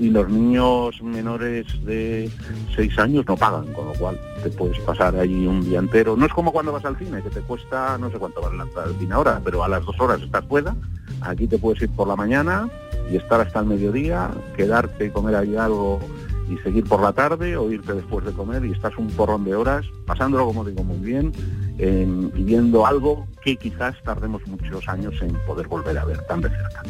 y 0.00 0.10
los 0.10 0.28
niños 0.28 1.00
menores 1.02 1.66
de 1.84 2.30
6 2.74 2.98
años 2.98 3.24
no 3.26 3.36
pagan, 3.36 3.72
con 3.74 3.86
lo 3.86 3.92
cual 3.94 4.18
te 4.42 4.50
puedes 4.50 4.78
pasar 4.80 5.14
ahí 5.16 5.46
un 5.46 5.62
día 5.62 5.78
entero. 5.78 6.16
No 6.16 6.26
es 6.26 6.32
como 6.32 6.52
cuando 6.52 6.72
vas 6.72 6.84
al 6.84 6.96
cine, 6.96 7.22
que 7.22 7.30
te 7.30 7.40
cuesta, 7.40 7.98
no 7.98 8.10
sé 8.10 8.18
cuánto 8.18 8.40
vale 8.40 8.56
la 8.56 8.82
al 8.82 8.98
cine 8.98 9.14
ahora, 9.14 9.40
pero 9.44 9.62
a 9.62 9.68
las 9.68 9.84
dos 9.84 9.98
horas 10.00 10.20
estás 10.22 10.44
fuera. 10.46 10.74
Aquí 11.20 11.46
te 11.46 11.58
puedes 11.58 11.82
ir 11.82 11.90
por 11.90 12.08
la 12.08 12.16
mañana 12.16 12.68
y 13.10 13.16
estar 13.16 13.40
hasta 13.40 13.60
el 13.60 13.66
mediodía, 13.66 14.30
quedarte 14.56 15.06
y 15.06 15.10
comer 15.10 15.36
ahí 15.36 15.56
algo 15.56 16.00
y 16.48 16.56
seguir 16.58 16.84
por 16.84 17.00
la 17.00 17.12
tarde 17.12 17.56
o 17.56 17.70
irte 17.70 17.92
después 17.94 18.24
de 18.24 18.32
comer 18.32 18.64
y 18.64 18.72
estás 18.72 18.96
un 18.98 19.08
porrón 19.08 19.44
de 19.44 19.54
horas 19.54 19.84
pasándolo, 20.06 20.46
como 20.46 20.64
digo, 20.64 20.84
muy 20.84 20.98
bien 20.98 21.32
y 21.78 22.42
viendo 22.42 22.86
algo 22.86 23.26
que 23.42 23.56
quizás 23.56 23.96
tardemos 24.04 24.46
muchos 24.46 24.88
años 24.88 25.14
en 25.20 25.34
poder 25.46 25.66
volver 25.68 25.98
a 25.98 26.04
ver 26.04 26.18
tan 26.26 26.40
de 26.40 26.48
cerca. 26.48 26.82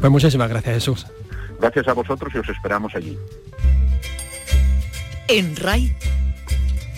Pues 0.00 0.12
muchísimas 0.12 0.48
gracias, 0.48 0.74
Jesús. 0.74 1.06
Gracias 1.60 1.88
a 1.88 1.94
vosotros 1.94 2.32
y 2.34 2.38
os 2.38 2.48
esperamos 2.48 2.94
allí. 2.94 3.18
En 5.28 5.56
RAI, 5.56 5.96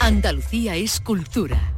Andalucía 0.01 0.77
es 0.77 1.01
cultura. 1.01 1.78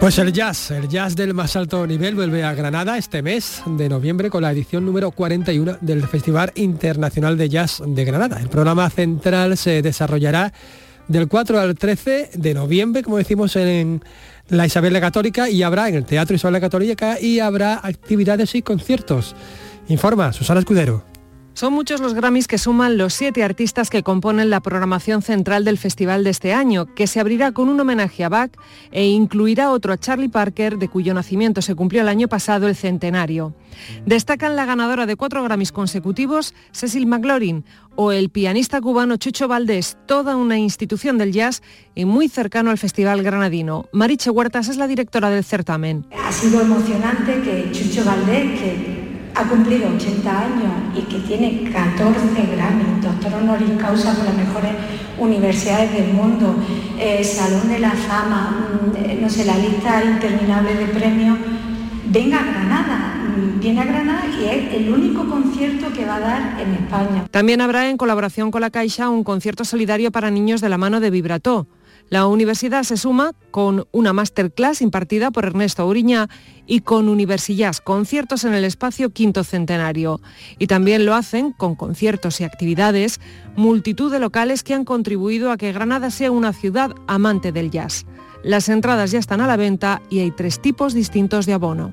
Pues 0.00 0.18
el 0.18 0.32
jazz, 0.32 0.70
el 0.70 0.88
jazz 0.88 1.14
del 1.14 1.34
más 1.34 1.56
alto 1.56 1.86
nivel 1.86 2.14
vuelve 2.14 2.42
a 2.42 2.54
Granada 2.54 2.96
este 2.96 3.20
mes 3.20 3.62
de 3.66 3.90
noviembre 3.90 4.30
con 4.30 4.40
la 4.40 4.50
edición 4.50 4.86
número 4.86 5.10
41 5.10 5.76
del 5.82 6.08
Festival 6.08 6.52
Internacional 6.54 7.36
de 7.36 7.50
Jazz 7.50 7.82
de 7.84 8.04
Granada. 8.06 8.40
El 8.40 8.48
programa 8.48 8.88
central 8.88 9.58
se 9.58 9.82
desarrollará 9.82 10.54
del 11.06 11.28
4 11.28 11.60
al 11.60 11.74
13 11.74 12.30
de 12.32 12.54
noviembre, 12.54 13.02
como 13.02 13.18
decimos 13.18 13.54
en 13.56 14.02
la 14.48 14.64
Isabel 14.64 14.94
la 14.94 15.02
Católica, 15.02 15.50
y 15.50 15.62
habrá 15.62 15.90
en 15.90 15.96
el 15.96 16.06
Teatro 16.06 16.34
Isabel 16.34 16.54
la 16.54 16.60
Católica 16.60 17.20
y 17.20 17.40
habrá 17.40 17.78
actividades 17.82 18.54
y 18.54 18.62
conciertos. 18.62 19.36
Informa 19.88 20.32
Susana 20.32 20.60
Escudero. 20.60 21.09
Son 21.52 21.72
muchos 21.72 22.00
los 22.00 22.14
Grammys 22.14 22.46
que 22.46 22.58
suman 22.58 22.96
los 22.96 23.12
siete 23.12 23.42
artistas 23.42 23.90
que 23.90 24.02
componen 24.02 24.50
la 24.50 24.60
programación 24.60 25.20
central 25.20 25.64
del 25.64 25.78
festival 25.78 26.24
de 26.24 26.30
este 26.30 26.54
año, 26.54 26.86
que 26.94 27.06
se 27.06 27.20
abrirá 27.20 27.52
con 27.52 27.68
un 27.68 27.78
homenaje 27.78 28.24
a 28.24 28.28
Bach 28.28 28.52
e 28.92 29.06
incluirá 29.06 29.70
otro 29.70 29.92
a 29.92 29.98
Charlie 29.98 30.28
Parker, 30.28 30.78
de 30.78 30.88
cuyo 30.88 31.12
nacimiento 31.12 31.60
se 31.60 31.74
cumplió 31.74 32.02
el 32.02 32.08
año 32.08 32.28
pasado 32.28 32.68
el 32.68 32.76
centenario. 32.76 33.54
Destacan 34.06 34.56
la 34.56 34.64
ganadora 34.64 35.06
de 35.06 35.16
cuatro 35.16 35.42
Grammys 35.42 35.72
consecutivos, 35.72 36.54
Cecil 36.72 37.06
McLaurin, 37.06 37.64
o 37.96 38.12
el 38.12 38.30
pianista 38.30 38.80
cubano 38.80 39.16
Chucho 39.16 39.48
Valdés, 39.48 39.98
toda 40.06 40.36
una 40.36 40.56
institución 40.56 41.18
del 41.18 41.32
jazz 41.32 41.62
y 41.94 42.04
muy 42.04 42.28
cercano 42.28 42.70
al 42.70 42.78
Festival 42.78 43.22
Granadino. 43.22 43.86
Mariche 43.92 44.30
Huertas 44.30 44.68
es 44.68 44.76
la 44.76 44.86
directora 44.86 45.28
del 45.30 45.44
certamen. 45.44 46.06
Ha 46.24 46.32
sido 46.32 46.60
emocionante 46.60 47.42
que 47.42 47.70
Chucho 47.72 48.04
Valdés, 48.04 48.60
que 48.60 48.99
ha 49.34 49.44
cumplido 49.44 49.88
80 49.94 50.40
años 50.40 50.72
y 50.96 51.02
que 51.02 51.18
tiene 51.20 51.70
14 51.70 52.20
Grammy, 52.54 53.00
doctor 53.00 53.34
honoris 53.34 53.70
causa 53.78 54.14
por 54.14 54.24
las 54.24 54.36
mejores 54.36 54.72
universidades 55.18 55.92
del 55.92 56.12
mundo, 56.12 56.54
eh, 56.98 57.22
Salón 57.22 57.68
de 57.68 57.78
la 57.78 57.90
Fama, 57.90 58.78
mm, 58.82 59.20
no 59.20 59.28
sé, 59.28 59.44
la 59.44 59.56
lista 59.56 60.02
interminable 60.04 60.74
de 60.74 60.86
premios, 60.86 61.38
venga 62.06 62.38
a 62.38 62.42
Granada, 62.42 63.14
mm, 63.36 63.60
viene 63.60 63.80
a 63.80 63.84
Granada 63.84 64.22
y 64.40 64.44
es 64.44 64.74
el 64.74 64.92
único 64.92 65.28
concierto 65.28 65.92
que 65.92 66.04
va 66.04 66.16
a 66.16 66.20
dar 66.20 66.60
en 66.60 66.74
España. 66.74 67.26
También 67.30 67.60
habrá 67.60 67.88
en 67.88 67.96
colaboración 67.96 68.50
con 68.50 68.62
la 68.62 68.70
Caixa 68.70 69.08
un 69.08 69.24
concierto 69.24 69.64
solidario 69.64 70.10
para 70.10 70.30
niños 70.30 70.60
de 70.60 70.68
la 70.68 70.78
mano 70.78 71.00
de 71.00 71.10
Vibrató. 71.10 71.66
La 72.10 72.26
universidad 72.26 72.82
se 72.82 72.96
suma 72.96 73.34
con 73.52 73.86
una 73.92 74.12
masterclass 74.12 74.82
impartida 74.82 75.30
por 75.30 75.44
Ernesto 75.44 75.86
Uriña 75.86 76.28
y 76.66 76.80
con 76.80 77.08
Universillas, 77.08 77.80
conciertos 77.80 78.42
en 78.42 78.52
el 78.52 78.64
espacio 78.64 79.10
Quinto 79.10 79.44
Centenario. 79.44 80.20
Y 80.58 80.66
también 80.66 81.06
lo 81.06 81.14
hacen 81.14 81.52
con 81.52 81.76
conciertos 81.76 82.40
y 82.40 82.44
actividades, 82.44 83.20
multitud 83.54 84.10
de 84.10 84.18
locales 84.18 84.64
que 84.64 84.74
han 84.74 84.84
contribuido 84.84 85.52
a 85.52 85.56
que 85.56 85.72
Granada 85.72 86.10
sea 86.10 86.32
una 86.32 86.52
ciudad 86.52 86.96
amante 87.06 87.52
del 87.52 87.70
jazz. 87.70 88.06
Las 88.42 88.68
entradas 88.68 89.12
ya 89.12 89.20
están 89.20 89.40
a 89.40 89.46
la 89.46 89.56
venta 89.56 90.02
y 90.10 90.18
hay 90.18 90.32
tres 90.32 90.60
tipos 90.60 90.94
distintos 90.94 91.46
de 91.46 91.52
abono. 91.52 91.92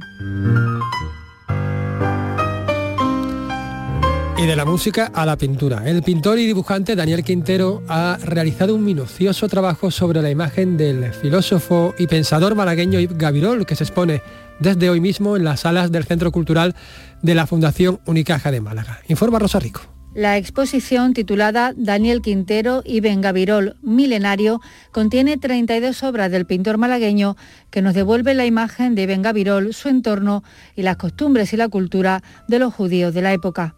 Y 4.39 4.45
de 4.45 4.55
la 4.55 4.65
música 4.65 5.11
a 5.15 5.25
la 5.25 5.35
pintura. 5.35 5.89
El 5.89 6.03
pintor 6.03 6.37
y 6.37 6.45
dibujante 6.45 6.95
Daniel 6.95 7.23
Quintero 7.23 7.81
ha 7.87 8.19
realizado 8.23 8.75
un 8.75 8.85
minucioso 8.85 9.47
trabajo 9.47 9.89
sobre 9.89 10.21
la 10.21 10.29
imagen 10.29 10.77
del 10.77 11.11
filósofo 11.11 11.95
y 11.97 12.05
pensador 12.05 12.53
malagueño 12.53 12.99
Yves 12.99 13.17
Gavirol, 13.17 13.65
que 13.65 13.75
se 13.75 13.83
expone 13.83 14.21
desde 14.59 14.91
hoy 14.91 15.01
mismo 15.01 15.37
en 15.37 15.43
las 15.43 15.61
salas 15.61 15.91
del 15.91 16.05
Centro 16.05 16.31
Cultural 16.31 16.75
de 17.23 17.33
la 17.33 17.47
Fundación 17.47 17.99
Unicaja 18.05 18.51
de 18.51 18.61
Málaga. 18.61 18.99
Informa 19.07 19.39
Rosa 19.39 19.59
Rico. 19.59 19.81
La 20.13 20.37
exposición 20.37 21.13
titulada 21.13 21.73
Daniel 21.75 22.21
Quintero 22.21 22.81
y 22.85 23.01
Gavirol 23.01 23.75
Milenario 23.81 24.61
contiene 24.91 25.37
32 25.37 26.03
obras 26.03 26.31
del 26.31 26.45
pintor 26.45 26.77
malagueño 26.77 27.35
que 27.71 27.81
nos 27.81 27.95
devuelve 27.95 28.35
la 28.35 28.45
imagen 28.45 28.93
de 28.93 29.05
Gavirol, 29.17 29.73
su 29.73 29.89
entorno 29.89 30.43
y 30.75 30.83
las 30.83 30.97
costumbres 30.97 31.53
y 31.53 31.57
la 31.57 31.69
cultura 31.69 32.23
de 32.47 32.59
los 32.59 32.73
judíos 32.73 33.13
de 33.15 33.21
la 33.21 33.33
época. 33.33 33.75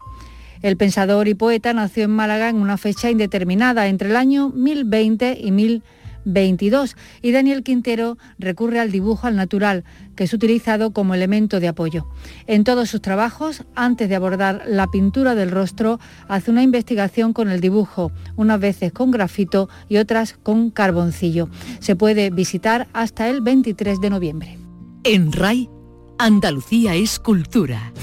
El 0.61 0.75
pensador 0.75 1.27
y 1.27 1.35
poeta 1.35 1.73
nació 1.73 2.03
en 2.03 2.11
Málaga 2.11 2.49
en 2.49 2.57
una 2.57 2.77
fecha 2.77 3.09
indeterminada, 3.09 3.87
entre 3.87 4.09
el 4.09 4.17
año 4.17 4.49
1020 4.49 5.37
y 5.39 5.51
1022, 5.51 6.97
y 7.21 7.31
Daniel 7.31 7.63
Quintero 7.63 8.17
recurre 8.39 8.81
al 8.81 8.91
dibujo 8.91 9.25
al 9.25 9.37
natural, 9.37 9.85
que 10.17 10.25
es 10.25 10.33
utilizado 10.33 10.91
como 10.91 11.13
elemento 11.13 11.61
de 11.61 11.69
apoyo. 11.69 12.09
En 12.45 12.65
todos 12.65 12.89
sus 12.89 13.01
trabajos, 13.01 13.63
antes 13.73 14.09
de 14.09 14.15
abordar 14.15 14.63
la 14.67 14.87
pintura 14.87 15.33
del 15.33 15.51
rostro, 15.51 15.97
hace 16.27 16.51
una 16.51 16.61
investigación 16.61 17.31
con 17.31 17.49
el 17.49 17.61
dibujo, 17.61 18.11
unas 18.35 18.59
veces 18.59 18.91
con 18.91 19.11
grafito 19.11 19.69
y 19.87 19.95
otras 19.95 20.33
con 20.33 20.71
carboncillo. 20.71 21.49
Se 21.79 21.95
puede 21.95 22.31
visitar 22.31 22.89
hasta 22.91 23.29
el 23.29 23.39
23 23.39 24.01
de 24.01 24.09
noviembre. 24.09 24.57
En 25.05 25.31
RAI, 25.31 25.69
Andalucía 26.17 26.95
es 26.95 27.17
cultura. 27.17 27.93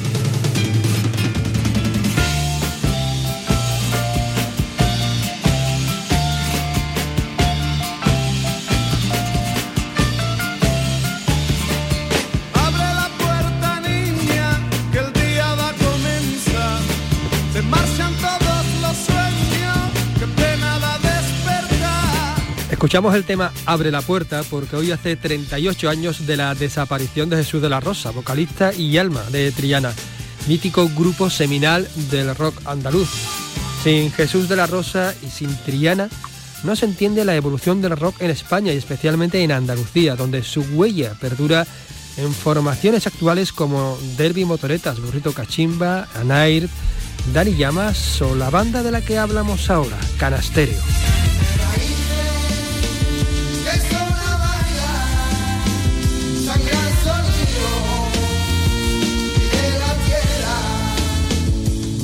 Escuchamos 22.86 23.16
el 23.16 23.24
tema 23.24 23.52
Abre 23.64 23.90
la 23.90 24.00
puerta 24.00 24.44
porque 24.48 24.76
hoy 24.76 24.92
hace 24.92 25.16
38 25.16 25.90
años 25.90 26.24
de 26.24 26.36
la 26.36 26.54
desaparición 26.54 27.28
de 27.28 27.38
Jesús 27.38 27.60
de 27.60 27.68
la 27.68 27.80
Rosa, 27.80 28.12
vocalista 28.12 28.72
y 28.72 28.96
alma 28.96 29.24
de 29.24 29.50
Triana, 29.50 29.92
mítico 30.46 30.88
grupo 30.90 31.28
seminal 31.28 31.88
del 32.12 32.32
rock 32.36 32.54
andaluz. 32.64 33.08
Sin 33.82 34.12
Jesús 34.12 34.48
de 34.48 34.54
la 34.54 34.68
Rosa 34.68 35.12
y 35.20 35.30
sin 35.30 35.52
Triana 35.64 36.08
no 36.62 36.76
se 36.76 36.86
entiende 36.86 37.24
la 37.24 37.34
evolución 37.34 37.82
del 37.82 37.96
rock 37.96 38.22
en 38.22 38.30
España 38.30 38.72
y 38.72 38.76
especialmente 38.76 39.42
en 39.42 39.50
Andalucía, 39.50 40.14
donde 40.14 40.44
su 40.44 40.60
huella 40.60 41.14
perdura 41.20 41.66
en 42.16 42.32
formaciones 42.32 43.08
actuales 43.08 43.50
como 43.50 43.98
Derby 44.16 44.44
Motoretas, 44.44 45.00
Burrito 45.00 45.32
Cachimba, 45.32 46.06
Anair, 46.14 46.68
Dani 47.34 47.56
Llamas 47.56 48.22
o 48.22 48.36
la 48.36 48.48
banda 48.48 48.84
de 48.84 48.92
la 48.92 49.00
que 49.00 49.18
hablamos 49.18 49.70
ahora, 49.70 49.98
Canasterio. 50.18 50.78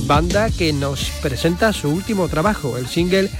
Banda 0.07 0.50
que 0.50 0.72
nos 0.72 1.11
presenta 1.22 1.72
su 1.72 1.88
último 1.88 2.28
trabajo, 2.28 2.76
el 2.76 2.86
single 2.86 3.30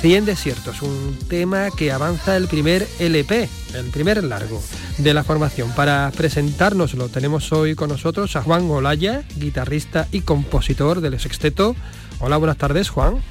100 0.00 0.26
desiertos, 0.26 0.82
un 0.82 1.18
tema 1.28 1.70
que 1.70 1.90
avanza 1.90 2.36
el 2.36 2.48
primer 2.48 2.86
LP, 2.98 3.48
el 3.74 3.86
primer 3.86 4.22
largo 4.22 4.62
de 4.98 5.14
la 5.14 5.24
formación. 5.24 5.70
Para 5.72 6.12
presentárnoslo 6.16 7.08
tenemos 7.08 7.50
hoy 7.52 7.74
con 7.74 7.88
nosotros 7.88 8.36
a 8.36 8.42
Juan 8.42 8.70
Olaya, 8.70 9.24
guitarrista 9.36 10.06
y 10.12 10.20
compositor 10.20 11.00
del 11.00 11.18
sexteto. 11.18 11.74
Hola, 12.20 12.36
buenas 12.36 12.58
tardes, 12.58 12.90
Juan. 12.90 13.22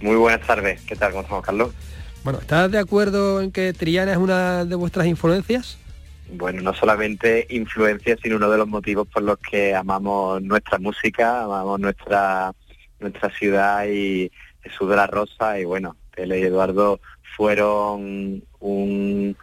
Muy 0.00 0.16
buenas 0.16 0.46
tardes, 0.46 0.82
¿qué 0.82 0.96
tal? 0.96 1.12
¿Cómo 1.12 1.22
estamos, 1.22 1.44
Carlos? 1.44 1.70
Bueno, 2.24 2.40
¿estás 2.40 2.70
de 2.70 2.78
acuerdo 2.78 3.40
en 3.40 3.50
que 3.50 3.72
Triana 3.72 4.12
es 4.12 4.18
una 4.18 4.64
de 4.64 4.74
vuestras 4.74 5.06
influencias? 5.06 5.78
Bueno, 6.28 6.60
no 6.62 6.74
solamente 6.74 7.46
influencia, 7.50 8.16
sino 8.20 8.36
uno 8.36 8.50
de 8.50 8.58
los 8.58 8.68
motivos 8.68 9.06
por 9.08 9.22
los 9.22 9.38
que 9.38 9.74
amamos 9.74 10.42
nuestra 10.42 10.78
música, 10.78 11.44
amamos 11.44 11.78
nuestra 11.80 12.52
nuestra 12.98 13.30
ciudad 13.30 13.86
y 13.86 14.30
Jesús 14.62 14.88
de 14.88 14.96
la 14.96 15.06
Rosa. 15.06 15.58
Y 15.60 15.64
bueno, 15.64 15.96
Tele 16.14 16.40
y 16.40 16.42
Eduardo 16.44 17.00
fueron 17.36 18.42
un, 18.60 19.36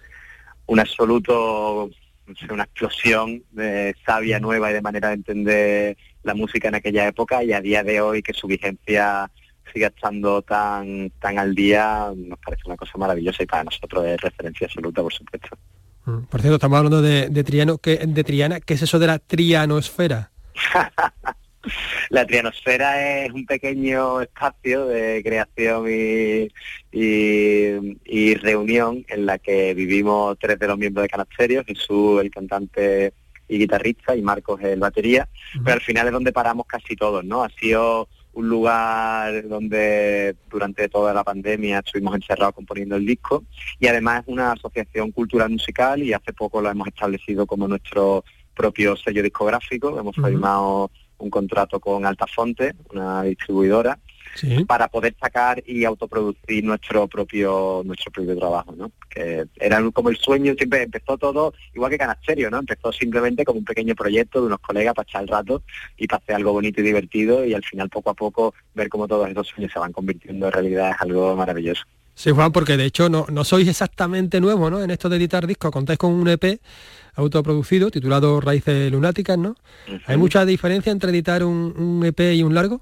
un 0.65 0.79
absoluto, 0.79 1.89
no 2.27 2.35
sé, 2.35 2.51
una 2.51 2.63
explosión 2.63 3.43
de 3.51 3.95
sabia 4.05 4.39
nueva 4.39 4.71
y 4.71 4.73
de 4.73 4.81
manera 4.81 5.09
de 5.09 5.15
entender 5.15 5.97
la 6.23 6.33
música 6.33 6.67
en 6.67 6.75
aquella 6.75 7.07
época. 7.07 7.43
Y 7.43 7.53
a 7.53 7.61
día 7.61 7.83
de 7.83 8.01
hoy 8.01 8.21
que 8.21 8.33
su 8.33 8.47
vigencia 8.47 9.31
siga 9.73 9.87
estando 9.87 10.41
tan 10.41 11.09
tan 11.21 11.39
al 11.39 11.55
día 11.55 12.11
nos 12.15 12.37
parece 12.39 12.63
una 12.65 12.75
cosa 12.75 12.97
maravillosa 12.97 13.43
y 13.43 13.45
para 13.45 13.63
nosotros 13.63 14.05
es 14.05 14.19
referencia 14.21 14.67
absoluta, 14.67 15.01
por 15.01 15.13
supuesto. 15.13 15.57
Mm, 16.05 16.23
Por 16.29 16.41
cierto, 16.41 16.55
estamos 16.55 16.77
hablando 16.77 17.01
de, 17.01 17.29
de 17.29 17.43
Triano, 17.43 17.77
que, 17.77 17.97
de 17.97 18.23
Triana, 18.23 18.59
¿qué 18.59 18.73
es 18.75 18.81
eso 18.81 18.99
de 18.99 19.07
la 19.07 19.19
trianosfera? 19.19 20.31
La 22.09 22.25
trianosfera 22.25 23.23
es 23.23 23.31
un 23.31 23.45
pequeño 23.45 24.19
espacio 24.19 24.85
de 24.85 25.21
creación 25.23 25.85
y, 25.89 26.49
y- 26.91 27.97
y 28.03 28.35
reunión 28.35 29.05
en 29.07 29.25
la 29.25 29.37
que 29.39 29.73
vivimos 29.73 30.37
tres 30.39 30.59
de 30.59 30.67
los 30.67 30.77
miembros 30.77 31.03
de 31.03 31.09
Canasterio, 31.09 31.63
Jesús 31.65 32.19
el 32.21 32.29
cantante 32.31 33.13
y 33.47 33.57
guitarrista 33.59 34.13
y 34.13 34.21
Marcos 34.21 34.59
el 34.61 34.79
batería, 34.81 35.29
pero 35.63 35.75
al 35.75 35.81
final 35.81 36.07
es 36.07 36.13
donde 36.13 36.33
paramos 36.33 36.65
casi 36.67 36.97
todos, 36.97 37.23
¿no? 37.23 37.43
Ha 37.45 37.49
sido 37.51 38.09
un 38.33 38.49
lugar 38.49 39.47
donde 39.47 40.35
durante 40.49 40.89
toda 40.89 41.13
la 41.13 41.23
pandemia 41.23 41.79
estuvimos 41.79 42.15
encerrados 42.15 42.55
componiendo 42.55 42.95
el 42.95 43.05
disco 43.05 43.43
y 43.79 43.87
además 43.87 44.23
es 44.23 44.27
una 44.33 44.51
asociación 44.51 45.11
cultural 45.11 45.49
musical 45.51 46.01
y 46.01 46.13
hace 46.13 46.33
poco 46.33 46.61
lo 46.61 46.69
hemos 46.69 46.87
establecido 46.87 47.45
como 47.45 47.67
nuestro 47.67 48.23
propio 48.55 48.95
sello 48.95 49.23
discográfico, 49.23 49.99
hemos 49.99 50.17
Ujú. 50.17 50.27
firmado 50.27 50.91
un 51.17 51.29
contrato 51.29 51.79
con 51.79 52.05
Altafonte, 52.05 52.73
una 52.91 53.23
distribuidora, 53.23 53.99
para 54.67 54.87
poder 54.87 55.15
sacar 55.19 55.63
y 55.65 55.85
autoproducir 55.85 56.63
nuestro 56.63 57.07
propio 57.07 57.81
nuestro 57.85 58.11
propio 58.11 58.37
trabajo, 58.37 58.73
¿no? 58.75 58.91
Que 59.09 59.45
era 59.59 59.81
como 59.91 60.09
el 60.09 60.17
sueño, 60.17 60.53
siempre 60.57 60.83
empezó 60.83 61.17
todo 61.17 61.53
igual 61.73 61.91
que 61.91 61.97
Canasterio, 61.97 62.49
¿no? 62.49 62.59
Empezó 62.59 62.91
simplemente 62.91 63.45
como 63.45 63.59
un 63.59 63.65
pequeño 63.65 63.95
proyecto 63.95 64.41
de 64.41 64.47
unos 64.47 64.59
colegas 64.59 64.93
para 64.93 65.07
echar 65.07 65.23
el 65.23 65.27
rato 65.27 65.63
y 65.97 66.07
para 66.07 66.21
hacer 66.21 66.35
algo 66.35 66.53
bonito 66.53 66.81
y 66.81 66.83
divertido 66.83 67.45
y 67.45 67.53
al 67.53 67.63
final 67.63 67.89
poco 67.89 68.09
a 68.09 68.13
poco 68.13 68.53
ver 68.73 68.89
cómo 68.89 69.07
todos 69.07 69.29
esos 69.29 69.47
sueños 69.47 69.71
se 69.71 69.79
van 69.79 69.91
convirtiendo 69.91 70.47
en 70.47 70.51
realidad 70.51 70.91
es 70.91 71.01
algo 71.01 71.35
maravilloso. 71.35 71.83
Sí, 72.15 72.29
Juan, 72.29 72.51
porque 72.51 72.77
de 72.77 72.85
hecho 72.85 73.09
no, 73.09 73.25
no 73.31 73.43
sois 73.43 73.67
exactamente 73.67 74.39
nuevo, 74.39 74.69
¿no? 74.69 74.83
En 74.83 74.91
esto 74.91 75.09
de 75.09 75.17
editar 75.17 75.47
discos, 75.47 75.71
contáis 75.71 75.97
con 75.97 76.13
un 76.13 76.27
EP 76.27 76.59
autoproducido 77.15 77.89
titulado 77.89 78.39
Raíces 78.39 78.91
Lunáticas, 78.91 79.37
¿no? 79.37 79.55
¿Hay 80.05 80.17
mucha 80.17 80.45
diferencia 80.45 80.91
entre 80.91 81.11
editar 81.11 81.43
un, 81.43 81.73
un 81.75 82.05
EP 82.05 82.19
y 82.35 82.43
un 82.43 82.53
largo? 82.53 82.81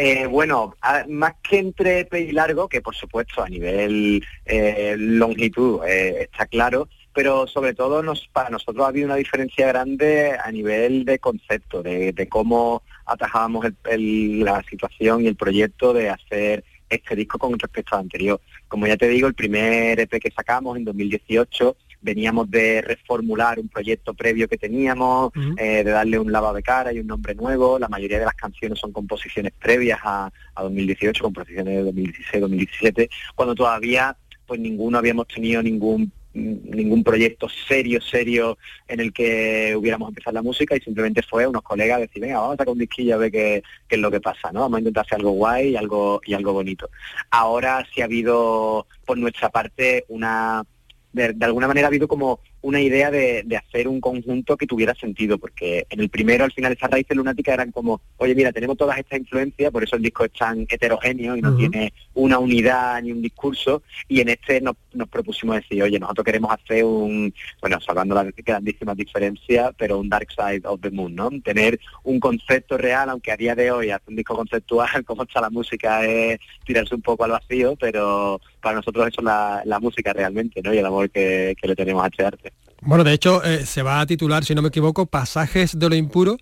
Eh, 0.00 0.26
bueno, 0.26 0.76
más 1.08 1.34
que 1.42 1.58
entre 1.58 2.00
EP 2.00 2.14
y 2.14 2.30
largo, 2.30 2.68
que 2.68 2.80
por 2.80 2.94
supuesto 2.94 3.42
a 3.42 3.48
nivel 3.48 4.24
eh, 4.44 4.94
longitud 4.96 5.80
eh, 5.84 6.28
está 6.30 6.46
claro, 6.46 6.88
pero 7.12 7.48
sobre 7.48 7.74
todo 7.74 8.00
nos, 8.00 8.28
para 8.28 8.48
nosotros 8.48 8.84
ha 8.84 8.90
habido 8.90 9.06
una 9.06 9.16
diferencia 9.16 9.66
grande 9.66 10.36
a 10.40 10.52
nivel 10.52 11.04
de 11.04 11.18
concepto, 11.18 11.82
de, 11.82 12.12
de 12.12 12.28
cómo 12.28 12.84
atajábamos 13.06 13.66
el- 13.90 14.44
la 14.44 14.62
situación 14.70 15.24
y 15.24 15.26
el 15.26 15.34
proyecto 15.34 15.92
de 15.92 16.10
hacer 16.10 16.62
este 16.88 17.16
disco 17.16 17.36
con 17.38 17.58
respecto 17.58 17.96
al 17.96 18.02
anterior. 18.02 18.40
Como 18.68 18.86
ya 18.86 18.96
te 18.96 19.08
digo, 19.08 19.26
el 19.26 19.34
primer 19.34 19.98
EP 19.98 20.20
que 20.20 20.30
sacamos 20.30 20.76
en 20.76 20.84
2018 20.84 21.76
veníamos 22.00 22.50
de 22.50 22.82
reformular 22.82 23.58
un 23.58 23.68
proyecto 23.68 24.14
previo 24.14 24.48
que 24.48 24.56
teníamos, 24.56 25.32
eh, 25.56 25.82
de 25.84 25.90
darle 25.90 26.18
un 26.18 26.30
lavado 26.30 26.54
de 26.54 26.62
cara 26.62 26.92
y 26.92 27.00
un 27.00 27.06
nombre 27.06 27.34
nuevo. 27.34 27.78
La 27.78 27.88
mayoría 27.88 28.18
de 28.18 28.24
las 28.24 28.34
canciones 28.34 28.78
son 28.78 28.92
composiciones 28.92 29.52
previas 29.58 29.98
a, 30.02 30.30
a 30.54 30.62
2018, 30.62 31.22
composiciones 31.22 31.84
de 31.84 31.92
2016-2017, 31.92 33.08
cuando 33.34 33.54
todavía 33.54 34.16
pues 34.46 34.60
ninguno 34.60 34.98
habíamos 34.98 35.28
tenido 35.28 35.62
ningún 35.62 36.10
ningún 36.38 37.02
proyecto 37.02 37.48
serio, 37.48 38.00
serio 38.00 38.58
en 38.86 39.00
el 39.00 39.12
que 39.12 39.74
hubiéramos 39.76 40.08
empezado 40.10 40.34
la 40.34 40.42
música 40.42 40.76
y 40.76 40.80
simplemente 40.80 41.22
fue 41.22 41.46
unos 41.46 41.62
colegas 41.62 42.00
decir, 42.00 42.22
venga, 42.22 42.38
vamos 42.38 42.54
a 42.54 42.56
sacar 42.58 42.72
un 42.72 42.78
disquillo 42.78 43.14
a 43.14 43.18
ver 43.18 43.32
qué, 43.32 43.62
qué 43.88 43.96
es 43.96 44.00
lo 44.00 44.10
que 44.10 44.20
pasa, 44.20 44.52
¿no? 44.52 44.60
Vamos 44.60 44.76
a 44.76 44.80
intentar 44.80 45.04
hacer 45.04 45.16
algo 45.16 45.32
guay 45.32 45.70
y 45.70 45.76
algo, 45.76 46.20
y 46.24 46.34
algo 46.34 46.52
bonito. 46.52 46.90
Ahora 47.30 47.86
sí 47.92 48.00
ha 48.00 48.04
habido 48.04 48.86
por 49.04 49.18
nuestra 49.18 49.50
parte 49.50 50.04
una 50.08 50.64
de, 51.12 51.32
de 51.32 51.44
alguna 51.44 51.68
manera 51.68 51.86
ha 51.86 51.90
habido 51.90 52.08
como 52.08 52.40
una 52.60 52.80
idea 52.80 53.10
de, 53.10 53.42
de 53.44 53.56
hacer 53.56 53.88
un 53.88 54.00
conjunto 54.00 54.56
que 54.56 54.66
tuviera 54.66 54.94
sentido, 54.94 55.38
porque 55.38 55.86
en 55.90 56.00
el 56.00 56.08
primero 56.08 56.44
al 56.44 56.52
final 56.52 56.72
esas 56.72 56.90
raíces 56.90 57.16
lunáticas 57.16 57.54
eran 57.54 57.72
como, 57.72 58.00
oye 58.16 58.34
mira, 58.34 58.52
tenemos 58.52 58.76
todas 58.76 58.98
estas 58.98 59.20
influencias, 59.20 59.70
por 59.70 59.84
eso 59.84 59.96
el 59.96 60.02
disco 60.02 60.24
es 60.24 60.32
tan 60.32 60.66
heterogéneo 60.68 61.36
y 61.36 61.42
no 61.42 61.56
tiene 61.56 61.92
una 62.14 62.38
unidad 62.38 63.02
ni 63.02 63.12
un 63.12 63.22
discurso, 63.22 63.82
y 64.08 64.20
en 64.20 64.30
este 64.30 64.60
nos, 64.60 64.76
nos 64.98 65.08
propusimos 65.08 65.56
decir, 65.56 65.82
oye, 65.82 65.98
nosotros 65.98 66.24
queremos 66.24 66.50
hacer 66.52 66.84
un, 66.84 67.32
bueno, 67.60 67.80
salvando 67.80 68.14
las 68.14 68.26
grandísimas 68.36 68.96
diferencias, 68.96 69.72
pero 69.76 69.98
un 69.98 70.08
Dark 70.08 70.28
Side 70.30 70.62
of 70.64 70.80
the 70.80 70.90
Moon, 70.90 71.14
¿no? 71.14 71.30
Tener 71.42 71.80
un 72.04 72.20
concepto 72.20 72.76
real, 72.76 73.08
aunque 73.08 73.32
a 73.32 73.36
día 73.36 73.54
de 73.54 73.70
hoy 73.70 73.90
hacer 73.90 74.08
un 74.08 74.16
disco 74.16 74.36
conceptual, 74.36 75.04
como 75.06 75.22
está 75.22 75.40
la 75.40 75.50
música, 75.50 76.04
es 76.04 76.38
tirarse 76.64 76.94
un 76.94 77.02
poco 77.02 77.24
al 77.24 77.30
vacío, 77.30 77.76
pero 77.76 78.40
para 78.60 78.76
nosotros 78.76 79.08
eso 79.08 79.20
es 79.20 79.24
la, 79.24 79.62
la 79.64 79.80
música 79.80 80.12
realmente, 80.12 80.60
¿no? 80.62 80.74
Y 80.74 80.78
el 80.78 80.86
amor 80.86 81.10
que, 81.10 81.56
que 81.60 81.68
le 81.68 81.76
tenemos 81.76 82.04
a 82.04 82.08
este 82.08 82.24
arte. 82.24 82.52
Bueno, 82.80 83.02
de 83.02 83.12
hecho, 83.12 83.42
eh, 83.44 83.66
se 83.66 83.82
va 83.82 84.00
a 84.00 84.06
titular, 84.06 84.44
si 84.44 84.54
no 84.54 84.62
me 84.62 84.68
equivoco, 84.68 85.06
Pasajes 85.06 85.78
de 85.78 85.88
lo 85.88 85.96
impuro. 85.96 86.36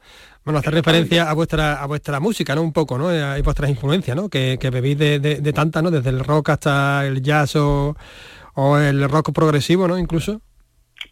Bueno, 0.45 0.61
hace 0.61 0.71
referencia 0.71 1.29
a 1.29 1.33
vuestra 1.33 1.83
a 1.83 1.87
vuestra 1.87 2.21
música, 2.21 2.55
¿no? 2.55 2.63
Un 2.63 2.73
poco, 2.73 2.99
¿no? 2.99 3.11
Eh, 3.11 3.39
Y 3.39 3.43
vuestras 3.43 3.69
influencias, 3.69 4.17
¿no? 4.17 4.29
Que, 4.29 4.59
que 4.61 4.71
bebéis 4.71 4.99
de, 4.99 5.19
de, 5.19 5.41
de 5.41 5.53
tantas, 5.53 5.83
¿no? 5.83 5.91
Desde 5.91 6.11
el 6.11 6.21
rock 6.21 6.51
hasta 6.51 7.05
el 7.07 7.21
jazz 7.23 7.57
o, 7.57 7.97
o 8.57 8.79
el 8.79 9.09
rock 9.09 9.33
progresivo, 9.33 9.87
¿no? 9.87 9.99
Incluso. 9.99 10.41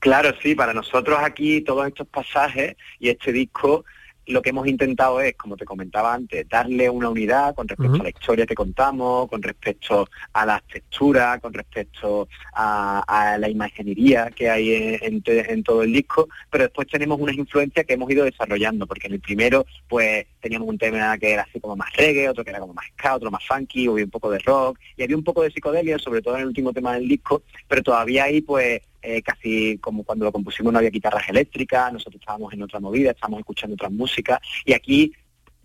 Claro, 0.00 0.34
sí, 0.42 0.54
para 0.54 0.74
nosotros 0.74 1.18
aquí 1.22 1.60
todos 1.60 1.86
estos 1.86 2.08
pasajes 2.08 2.74
y 2.98 3.10
este 3.10 3.32
disco 3.32 3.84
lo 4.26 4.42
que 4.42 4.50
hemos 4.50 4.66
intentado 4.66 5.20
es, 5.20 5.34
como 5.36 5.56
te 5.56 5.64
comentaba 5.64 6.14
antes, 6.14 6.48
darle 6.48 6.88
una 6.90 7.08
unidad 7.08 7.54
con 7.54 7.68
respecto 7.68 8.00
a 8.00 8.04
la 8.04 8.08
historia 8.08 8.46
que 8.46 8.54
contamos, 8.54 9.28
con 9.28 9.42
respecto 9.42 10.08
a 10.32 10.46
las 10.46 10.62
texturas, 10.64 11.40
con 11.40 11.52
respecto 11.52 12.28
a, 12.54 13.04
a 13.06 13.38
la 13.38 13.48
imaginería 13.48 14.30
que 14.30 14.50
hay 14.50 14.98
en, 15.00 15.22
en 15.26 15.44
en 15.54 15.62
todo 15.62 15.82
el 15.82 15.92
disco, 15.92 16.28
pero 16.50 16.64
después 16.64 16.88
tenemos 16.88 17.20
unas 17.20 17.36
influencias 17.36 17.86
que 17.86 17.94
hemos 17.94 18.10
ido 18.10 18.24
desarrollando, 18.24 18.86
porque 18.86 19.06
en 19.06 19.14
el 19.14 19.20
primero 19.20 19.66
pues 19.88 20.26
teníamos 20.40 20.68
un 20.68 20.78
tema 20.78 21.16
que 21.18 21.32
era 21.32 21.42
así 21.42 21.60
como 21.60 21.76
más 21.76 21.92
reggae, 21.96 22.28
otro 22.28 22.44
que 22.44 22.50
era 22.50 22.60
como 22.60 22.74
más 22.74 22.86
ska, 22.92 23.16
otro 23.16 23.30
más 23.30 23.46
funky, 23.46 23.86
había 23.86 24.04
un 24.04 24.10
poco 24.10 24.30
de 24.30 24.38
rock, 24.40 24.78
y 24.96 25.02
había 25.02 25.16
un 25.16 25.24
poco 25.24 25.42
de 25.42 25.50
psicodelia, 25.50 25.98
sobre 25.98 26.22
todo 26.22 26.34
en 26.34 26.42
el 26.42 26.48
último 26.48 26.72
tema 26.72 26.94
del 26.94 27.08
disco, 27.08 27.42
pero 27.68 27.82
todavía 27.82 28.24
ahí 28.24 28.40
pues 28.40 28.82
eh, 29.04 29.22
casi 29.22 29.76
como 29.78 30.02
cuando 30.02 30.24
lo 30.24 30.32
compusimos 30.32 30.72
no 30.72 30.78
había 30.78 30.90
guitarras 30.90 31.28
eléctricas, 31.28 31.92
nosotros 31.92 32.20
estábamos 32.20 32.52
en 32.54 32.62
otra 32.62 32.80
movida, 32.80 33.10
estábamos 33.10 33.40
escuchando 33.40 33.74
otras 33.74 33.92
músicas 33.92 34.40
y 34.64 34.72
aquí 34.72 35.12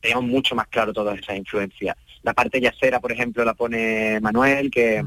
tenemos 0.01 0.25
mucho 0.25 0.55
más 0.55 0.67
claro 0.67 0.91
todas 0.91 1.17
esas 1.19 1.37
influencias. 1.37 1.95
La 2.23 2.33
parte 2.33 2.59
yacera, 2.59 2.99
por 2.99 3.13
ejemplo, 3.13 3.45
la 3.45 3.53
pone 3.53 4.19
Manuel, 4.19 4.69
que, 4.69 5.03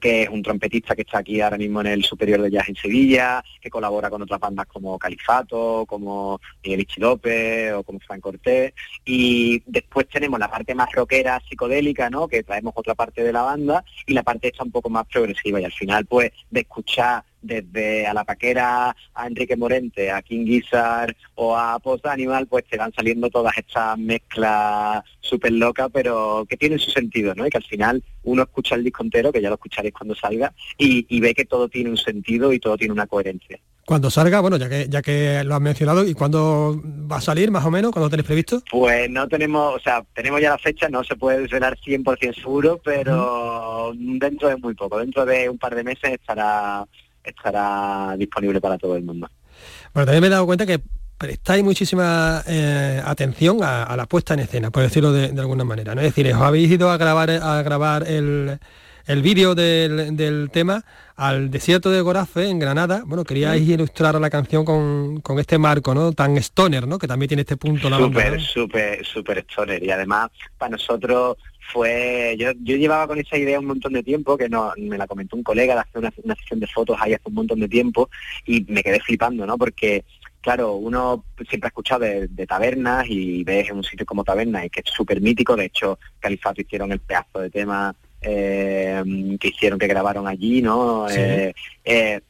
que 0.00 0.22
es 0.22 0.28
un 0.30 0.42
trompetista 0.42 0.96
que 0.96 1.02
está 1.02 1.18
aquí 1.18 1.42
ahora 1.42 1.58
mismo 1.58 1.82
en 1.82 1.88
el 1.88 2.04
Superior 2.04 2.40
de 2.40 2.50
Jazz 2.50 2.70
en 2.70 2.76
Sevilla, 2.76 3.44
que 3.60 3.70
colabora 3.70 4.08
con 4.08 4.22
otras 4.22 4.40
bandas 4.40 4.66
como 4.66 4.98
Califato, 4.98 5.84
como 5.86 6.40
Miguel 6.64 6.80
Ichi 6.80 7.00
López 7.00 7.74
o 7.74 7.82
como 7.82 8.00
Fran 8.00 8.20
Cortés. 8.20 8.72
Y 9.04 9.62
después 9.66 10.08
tenemos 10.08 10.40
la 10.40 10.50
parte 10.50 10.74
más 10.74 10.90
rockera, 10.92 11.40
psicodélica, 11.48 12.08
¿no? 12.08 12.28
Que 12.28 12.42
traemos 12.42 12.72
otra 12.76 12.94
parte 12.94 13.22
de 13.22 13.32
la 13.32 13.42
banda 13.42 13.84
y 14.06 14.14
la 14.14 14.22
parte 14.22 14.48
esta 14.48 14.64
un 14.64 14.72
poco 14.72 14.88
más 14.88 15.06
progresiva. 15.06 15.60
Y 15.60 15.64
al 15.64 15.72
final, 15.72 16.06
pues, 16.06 16.32
de 16.50 16.60
escuchar 16.60 17.22
desde 17.42 18.06
a 18.06 18.14
la 18.14 18.24
paquera 18.24 18.96
a 19.14 19.26
Enrique 19.26 19.56
Morente, 19.56 20.10
a 20.10 20.22
King 20.22 20.46
Gizzard 20.46 21.14
o 21.34 21.56
a 21.56 21.78
Post 21.78 22.06
Animal, 22.06 22.46
pues 22.46 22.64
te 22.64 22.78
van 22.78 22.92
saliendo 22.92 23.28
todas 23.30 23.56
estas 23.58 23.98
mezclas 23.98 25.04
súper 25.20 25.52
locas, 25.52 25.88
pero 25.92 26.46
que 26.48 26.56
tienen 26.56 26.78
su 26.78 26.90
sentido, 26.90 27.34
¿no? 27.34 27.46
Y 27.46 27.50
que 27.50 27.58
al 27.58 27.64
final 27.64 28.02
uno 28.22 28.42
escucha 28.42 28.74
el 28.74 28.84
disco 28.84 29.02
entero, 29.02 29.32
que 29.32 29.42
ya 29.42 29.48
lo 29.48 29.56
escucharéis 29.56 29.94
cuando 29.94 30.14
salga, 30.14 30.52
y, 30.78 31.06
y 31.08 31.20
ve 31.20 31.34
que 31.34 31.44
todo 31.44 31.68
tiene 31.68 31.90
un 31.90 31.96
sentido 31.96 32.52
y 32.52 32.58
todo 32.58 32.76
tiene 32.76 32.92
una 32.92 33.06
coherencia. 33.06 33.58
Cuando 33.84 34.10
salga, 34.10 34.40
bueno, 34.40 34.56
ya 34.58 34.68
que 34.68 34.86
ya 34.88 35.02
que 35.02 35.42
lo 35.44 35.56
has 35.56 35.60
mencionado, 35.60 36.06
¿y 36.06 36.14
cuándo 36.14 36.80
va 37.10 37.16
a 37.16 37.20
salir 37.20 37.50
más 37.50 37.64
o 37.64 37.70
menos? 37.70 37.90
¿Cuándo 37.90 38.08
tenéis 38.08 38.26
previsto? 38.26 38.62
Pues 38.70 39.10
no 39.10 39.26
tenemos, 39.26 39.74
o 39.74 39.80
sea, 39.80 40.04
tenemos 40.14 40.40
ya 40.40 40.50
la 40.50 40.58
fecha, 40.58 40.88
no 40.88 41.02
se 41.02 41.16
puede 41.16 41.40
desvelar 41.40 41.76
100% 41.76 42.34
seguro, 42.34 42.80
pero 42.82 43.92
dentro 43.96 44.48
de 44.48 44.56
muy 44.56 44.74
poco, 44.74 45.00
dentro 45.00 45.26
de 45.26 45.48
un 45.48 45.58
par 45.58 45.74
de 45.74 45.82
meses 45.82 46.12
estará 46.12 46.86
estará 47.24 48.14
disponible 48.16 48.60
para 48.60 48.78
todo 48.78 48.96
el 48.96 49.02
mundo. 49.02 49.28
Bueno, 49.94 50.06
también 50.06 50.20
me 50.22 50.26
he 50.26 50.30
dado 50.30 50.46
cuenta 50.46 50.66
que 50.66 50.80
prestáis 51.18 51.62
muchísima 51.62 52.42
eh, 52.46 53.00
atención 53.04 53.62
a, 53.62 53.84
a 53.84 53.96
la 53.96 54.06
puesta 54.06 54.34
en 54.34 54.40
escena, 54.40 54.70
por 54.70 54.82
decirlo 54.82 55.12
de, 55.12 55.28
de 55.28 55.40
alguna 55.40 55.64
manera. 55.64 55.94
¿no? 55.94 56.00
Es 56.00 56.14
decir, 56.14 56.32
os 56.34 56.40
habéis 56.40 56.70
ido 56.70 56.90
a 56.90 56.96
grabar 56.96 57.30
a 57.30 57.62
grabar 57.62 58.08
el, 58.08 58.58
el 59.06 59.22
vídeo 59.22 59.54
del, 59.54 60.16
del 60.16 60.50
tema 60.52 60.84
al 61.14 61.50
desierto 61.50 61.90
de 61.90 62.00
Gorafe, 62.00 62.48
en 62.48 62.58
Granada. 62.58 63.02
Bueno, 63.06 63.22
queríais 63.22 63.62
ilustrar 63.62 64.20
la 64.20 64.30
canción 64.30 64.64
con, 64.64 65.20
con 65.20 65.38
este 65.38 65.58
marco, 65.58 65.94
¿no? 65.94 66.12
Tan 66.12 66.36
stoner, 66.38 66.88
¿no? 66.88 66.98
Que 66.98 67.06
también 67.06 67.28
tiene 67.28 67.42
este 67.42 67.56
punto 67.56 67.88
Súper, 67.88 68.32
¿no? 68.34 68.40
súper, 68.40 69.06
súper 69.06 69.38
stoner. 69.38 69.82
Y 69.84 69.90
además, 69.90 70.30
para 70.58 70.70
nosotros 70.70 71.36
fue... 71.72 72.36
Yo, 72.38 72.52
yo 72.62 72.76
llevaba 72.76 73.06
con 73.06 73.18
esa 73.18 73.36
idea 73.36 73.60
un 73.60 73.66
montón 73.66 73.92
de 73.92 74.02
tiempo, 74.02 74.36
que 74.36 74.48
no, 74.48 74.72
me 74.76 74.98
la 74.98 75.06
comentó 75.06 75.36
un 75.36 75.42
colega 75.42 75.74
de 75.74 75.80
hacer 75.80 75.98
una, 75.98 76.12
una 76.22 76.34
sesión 76.34 76.60
de 76.60 76.66
fotos 76.66 76.96
ahí 77.00 77.14
hace 77.14 77.28
un 77.28 77.34
montón 77.34 77.60
de 77.60 77.68
tiempo, 77.68 78.08
y 78.46 78.64
me 78.68 78.82
quedé 78.82 79.00
flipando, 79.00 79.46
¿no? 79.46 79.56
Porque 79.58 80.04
claro, 80.40 80.74
uno 80.74 81.24
siempre 81.48 81.68
ha 81.68 81.68
escuchado 81.68 82.00
de, 82.00 82.26
de 82.26 82.46
tabernas 82.46 83.06
y 83.08 83.44
ves 83.44 83.70
en 83.70 83.76
un 83.76 83.84
sitio 83.84 84.04
como 84.04 84.24
tabernas 84.24 84.66
y 84.66 84.70
que 84.70 84.80
es 84.80 84.90
súper 84.92 85.20
mítico, 85.20 85.54
de 85.56 85.66
hecho 85.66 85.98
Califato 86.18 86.60
hicieron 86.60 86.90
el 86.90 86.98
pedazo 86.98 87.38
de 87.38 87.48
tema 87.48 87.94
eh, 88.20 89.02
que 89.40 89.48
hicieron, 89.48 89.78
que 89.78 89.86
grabaron 89.86 90.26
allí, 90.26 90.60
¿no? 90.60 91.08
Sí. 91.08 91.16
Eh, 91.18 91.54
eh, 91.84 92.20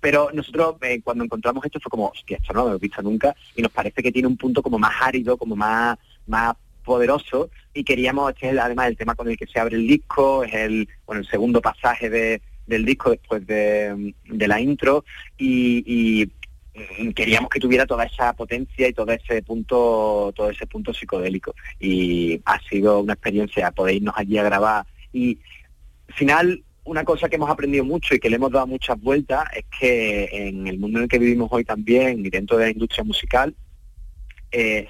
pero 0.00 0.30
nosotros 0.32 0.76
eh, 0.82 1.00
cuando 1.02 1.24
encontramos 1.24 1.64
esto 1.64 1.80
fue 1.80 1.90
como, 1.90 2.08
hostia, 2.08 2.36
esto 2.36 2.52
no 2.52 2.62
lo 2.62 2.68
hemos 2.68 2.80
visto 2.80 3.02
nunca 3.02 3.34
y 3.56 3.62
nos 3.62 3.72
parece 3.72 4.02
que 4.02 4.12
tiene 4.12 4.28
un 4.28 4.36
punto 4.36 4.62
como 4.62 4.78
más 4.78 4.94
árido, 5.00 5.36
como 5.36 5.56
más, 5.56 5.96
más 6.26 6.54
poderoso 6.84 7.50
y 7.72 7.82
queríamos, 7.82 8.32
este 8.32 8.50
es 8.50 8.58
además 8.58 8.88
el 8.88 8.96
tema 8.96 9.14
con 9.14 9.28
el 9.28 9.36
que 9.36 9.46
se 9.46 9.58
abre 9.58 9.76
el 9.76 9.86
disco, 9.86 10.44
es 10.44 10.54
el, 10.54 10.88
bueno, 11.06 11.22
el 11.22 11.28
segundo 11.28 11.60
pasaje 11.60 12.08
de, 12.08 12.40
del 12.66 12.84
disco 12.84 13.10
después 13.10 13.46
de, 13.46 14.14
de 14.24 14.48
la 14.48 14.60
intro 14.60 15.04
y, 15.38 16.30
mm, 17.00 17.10
queríamos 17.10 17.50
que 17.50 17.60
tuviera 17.60 17.86
toda 17.86 18.04
esa 18.04 18.32
potencia 18.34 18.88
y 18.88 18.92
todo 18.92 19.12
ese 19.12 19.42
punto 19.42 20.32
todo 20.36 20.50
ese 20.50 20.66
punto 20.66 20.92
psicodélico. 20.94 21.54
Y 21.80 22.40
ha 22.44 22.60
sido 22.68 23.00
una 23.00 23.14
experiencia 23.14 23.70
poder 23.70 23.96
irnos 23.96 24.14
allí 24.16 24.38
a 24.38 24.42
grabar. 24.44 24.86
Y 25.12 25.38
al 26.08 26.14
final 26.14 26.64
una 26.84 27.04
cosa 27.04 27.28
que 27.28 27.36
hemos 27.36 27.50
aprendido 27.50 27.84
mucho 27.84 28.14
y 28.14 28.20
que 28.20 28.28
le 28.28 28.36
hemos 28.36 28.52
dado 28.52 28.66
muchas 28.66 29.00
vueltas 29.00 29.44
es 29.56 29.64
que 29.78 30.28
en 30.30 30.66
el 30.66 30.78
mundo 30.78 30.98
en 30.98 31.04
el 31.04 31.08
que 31.08 31.18
vivimos 31.18 31.48
hoy 31.50 31.64
también 31.64 32.24
y 32.24 32.28
dentro 32.28 32.58
de 32.58 32.66
la 32.66 32.70
industria 32.72 33.04
musical 33.04 33.54
eh, 34.52 34.86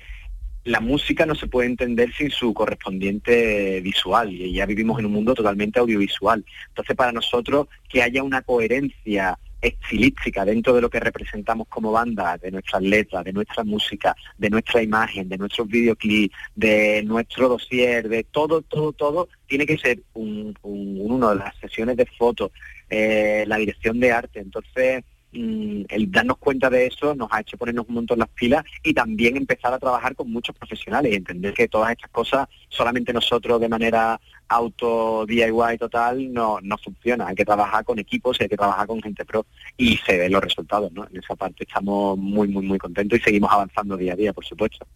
la 0.64 0.80
música 0.80 1.26
no 1.26 1.34
se 1.34 1.46
puede 1.46 1.68
entender 1.68 2.12
sin 2.14 2.30
su 2.30 2.52
correspondiente 2.54 3.80
visual 3.82 4.32
y 4.32 4.52
ya 4.52 4.66
vivimos 4.66 4.98
en 4.98 5.06
un 5.06 5.12
mundo 5.12 5.34
totalmente 5.34 5.78
audiovisual. 5.78 6.44
Entonces 6.68 6.96
para 6.96 7.12
nosotros 7.12 7.68
que 7.88 8.02
haya 8.02 8.22
una 8.22 8.42
coherencia 8.42 9.38
estilística 9.60 10.44
dentro 10.44 10.74
de 10.74 10.82
lo 10.82 10.90
que 10.90 11.00
representamos 11.00 11.66
como 11.68 11.90
banda, 11.90 12.36
de 12.36 12.50
nuestras 12.50 12.82
letras, 12.82 13.24
de 13.24 13.32
nuestra 13.32 13.64
música, 13.64 14.14
de 14.36 14.50
nuestra 14.50 14.82
imagen, 14.82 15.28
de 15.28 15.38
nuestros 15.38 15.68
videoclips, 15.68 16.34
de 16.54 17.02
nuestro 17.04 17.48
dossier, 17.48 18.08
de 18.10 18.24
todo, 18.24 18.60
todo, 18.60 18.92
todo, 18.92 19.28
tiene 19.46 19.64
que 19.64 19.78
ser 19.78 20.00
un, 20.12 20.54
un- 20.62 20.98
uno 21.00 21.30
de 21.30 21.36
las 21.36 21.56
sesiones 21.58 21.96
de 21.96 22.04
fotos, 22.06 22.50
eh, 22.90 23.44
la 23.46 23.56
dirección 23.56 23.98
de 24.00 24.12
arte. 24.12 24.40
Entonces, 24.40 25.02
el 25.34 26.10
darnos 26.10 26.38
cuenta 26.38 26.70
de 26.70 26.86
eso 26.86 27.14
nos 27.14 27.28
ha 27.30 27.40
hecho 27.40 27.56
ponernos 27.56 27.86
un 27.88 27.96
montón 27.96 28.18
las 28.18 28.28
pilas 28.28 28.64
y 28.82 28.94
también 28.94 29.36
empezar 29.36 29.72
a 29.72 29.78
trabajar 29.78 30.14
con 30.14 30.30
muchos 30.30 30.54
profesionales 30.56 31.12
y 31.12 31.16
entender 31.16 31.54
que 31.54 31.68
todas 31.68 31.90
estas 31.90 32.10
cosas 32.10 32.48
solamente 32.68 33.12
nosotros 33.12 33.60
de 33.60 33.68
manera 33.68 34.20
auto 34.48 35.24
DIY 35.26 35.78
total 35.78 36.32
no, 36.32 36.58
no 36.62 36.76
funciona. 36.78 37.26
Hay 37.26 37.34
que 37.34 37.44
trabajar 37.44 37.84
con 37.84 37.98
equipos 37.98 38.36
y 38.38 38.44
hay 38.44 38.48
que 38.48 38.56
trabajar 38.56 38.86
con 38.86 39.02
gente 39.02 39.24
pro 39.24 39.46
y 39.76 39.96
se 39.98 40.18
ven 40.18 40.32
los 40.32 40.42
resultados, 40.42 40.92
¿no? 40.92 41.06
En 41.10 41.18
esa 41.18 41.34
parte 41.34 41.64
estamos 41.64 42.16
muy, 42.18 42.48
muy, 42.48 42.64
muy 42.64 42.78
contentos 42.78 43.18
y 43.18 43.22
seguimos 43.22 43.50
avanzando 43.52 43.96
día 43.96 44.12
a 44.12 44.16
día, 44.16 44.32
por 44.32 44.44
supuesto. 44.44 44.86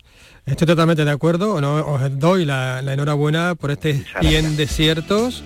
Estoy 0.46 0.66
totalmente 0.66 1.04
de 1.04 1.10
acuerdo, 1.10 1.60
no, 1.60 1.76
os 1.76 2.18
doy 2.18 2.44
la, 2.44 2.82
la 2.82 2.92
enhorabuena 2.92 3.54
por 3.54 3.70
este 3.70 4.04
100 4.20 4.56
desiertos 4.56 5.42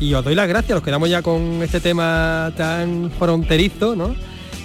y 0.00 0.14
os 0.14 0.24
doy 0.24 0.34
las 0.34 0.48
gracias, 0.48 0.76
nos 0.76 0.82
quedamos 0.82 1.08
ya 1.08 1.22
con 1.22 1.62
este 1.62 1.80
tema 1.80 2.52
tan 2.56 3.10
fronterizo, 3.18 3.96
¿no? 3.96 4.14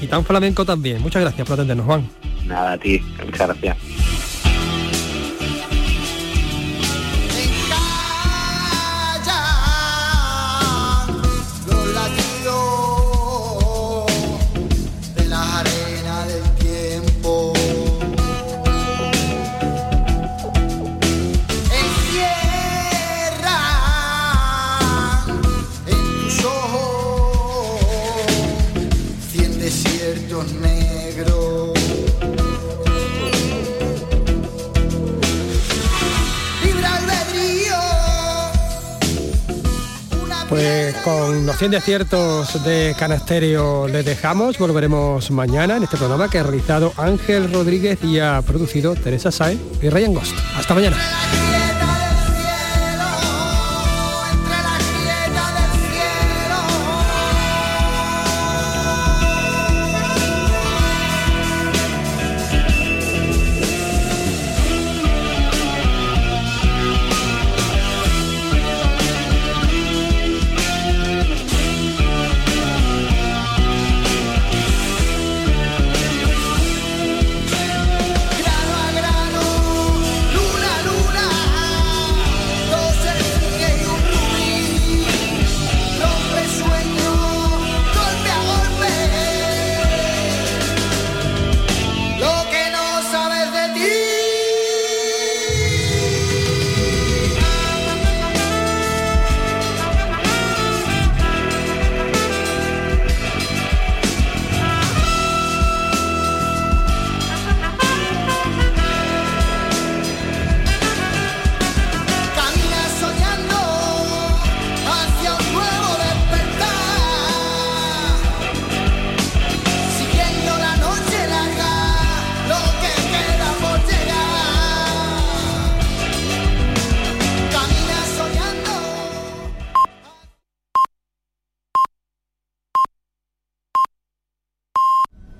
Y 0.02 0.08
tan 0.08 0.26
flamenco 0.26 0.66
también. 0.66 1.02
Muchas 1.02 1.22
gracias 1.22 1.48
por 1.48 1.54
atendernos, 1.56 1.86
Juan. 1.86 2.10
Nada, 2.46 2.74
a 2.74 2.78
ti, 2.78 3.00
muchas 3.26 3.48
gracias. 3.48 3.78
Con 41.04 41.45
los 41.45 41.58
100 41.58 41.72
desiertos 41.72 42.64
de 42.64 42.95
Canasterio 42.97 43.88
les 43.88 44.06
dejamos, 44.06 44.58
volveremos 44.58 45.32
mañana 45.32 45.78
en 45.78 45.84
este 45.84 45.97
programa 45.97 46.30
que 46.30 46.39
ha 46.39 46.43
realizado 46.43 46.93
Ángel 46.97 47.52
Rodríguez 47.52 48.04
y 48.04 48.20
ha 48.20 48.41
producido 48.41 48.95
Teresa 48.95 49.32
Saez 49.32 49.60
y 49.82 49.89
Ryan 49.89 50.14
Ghost. 50.14 50.34
Hasta 50.58 50.74
mañana. 50.74 50.97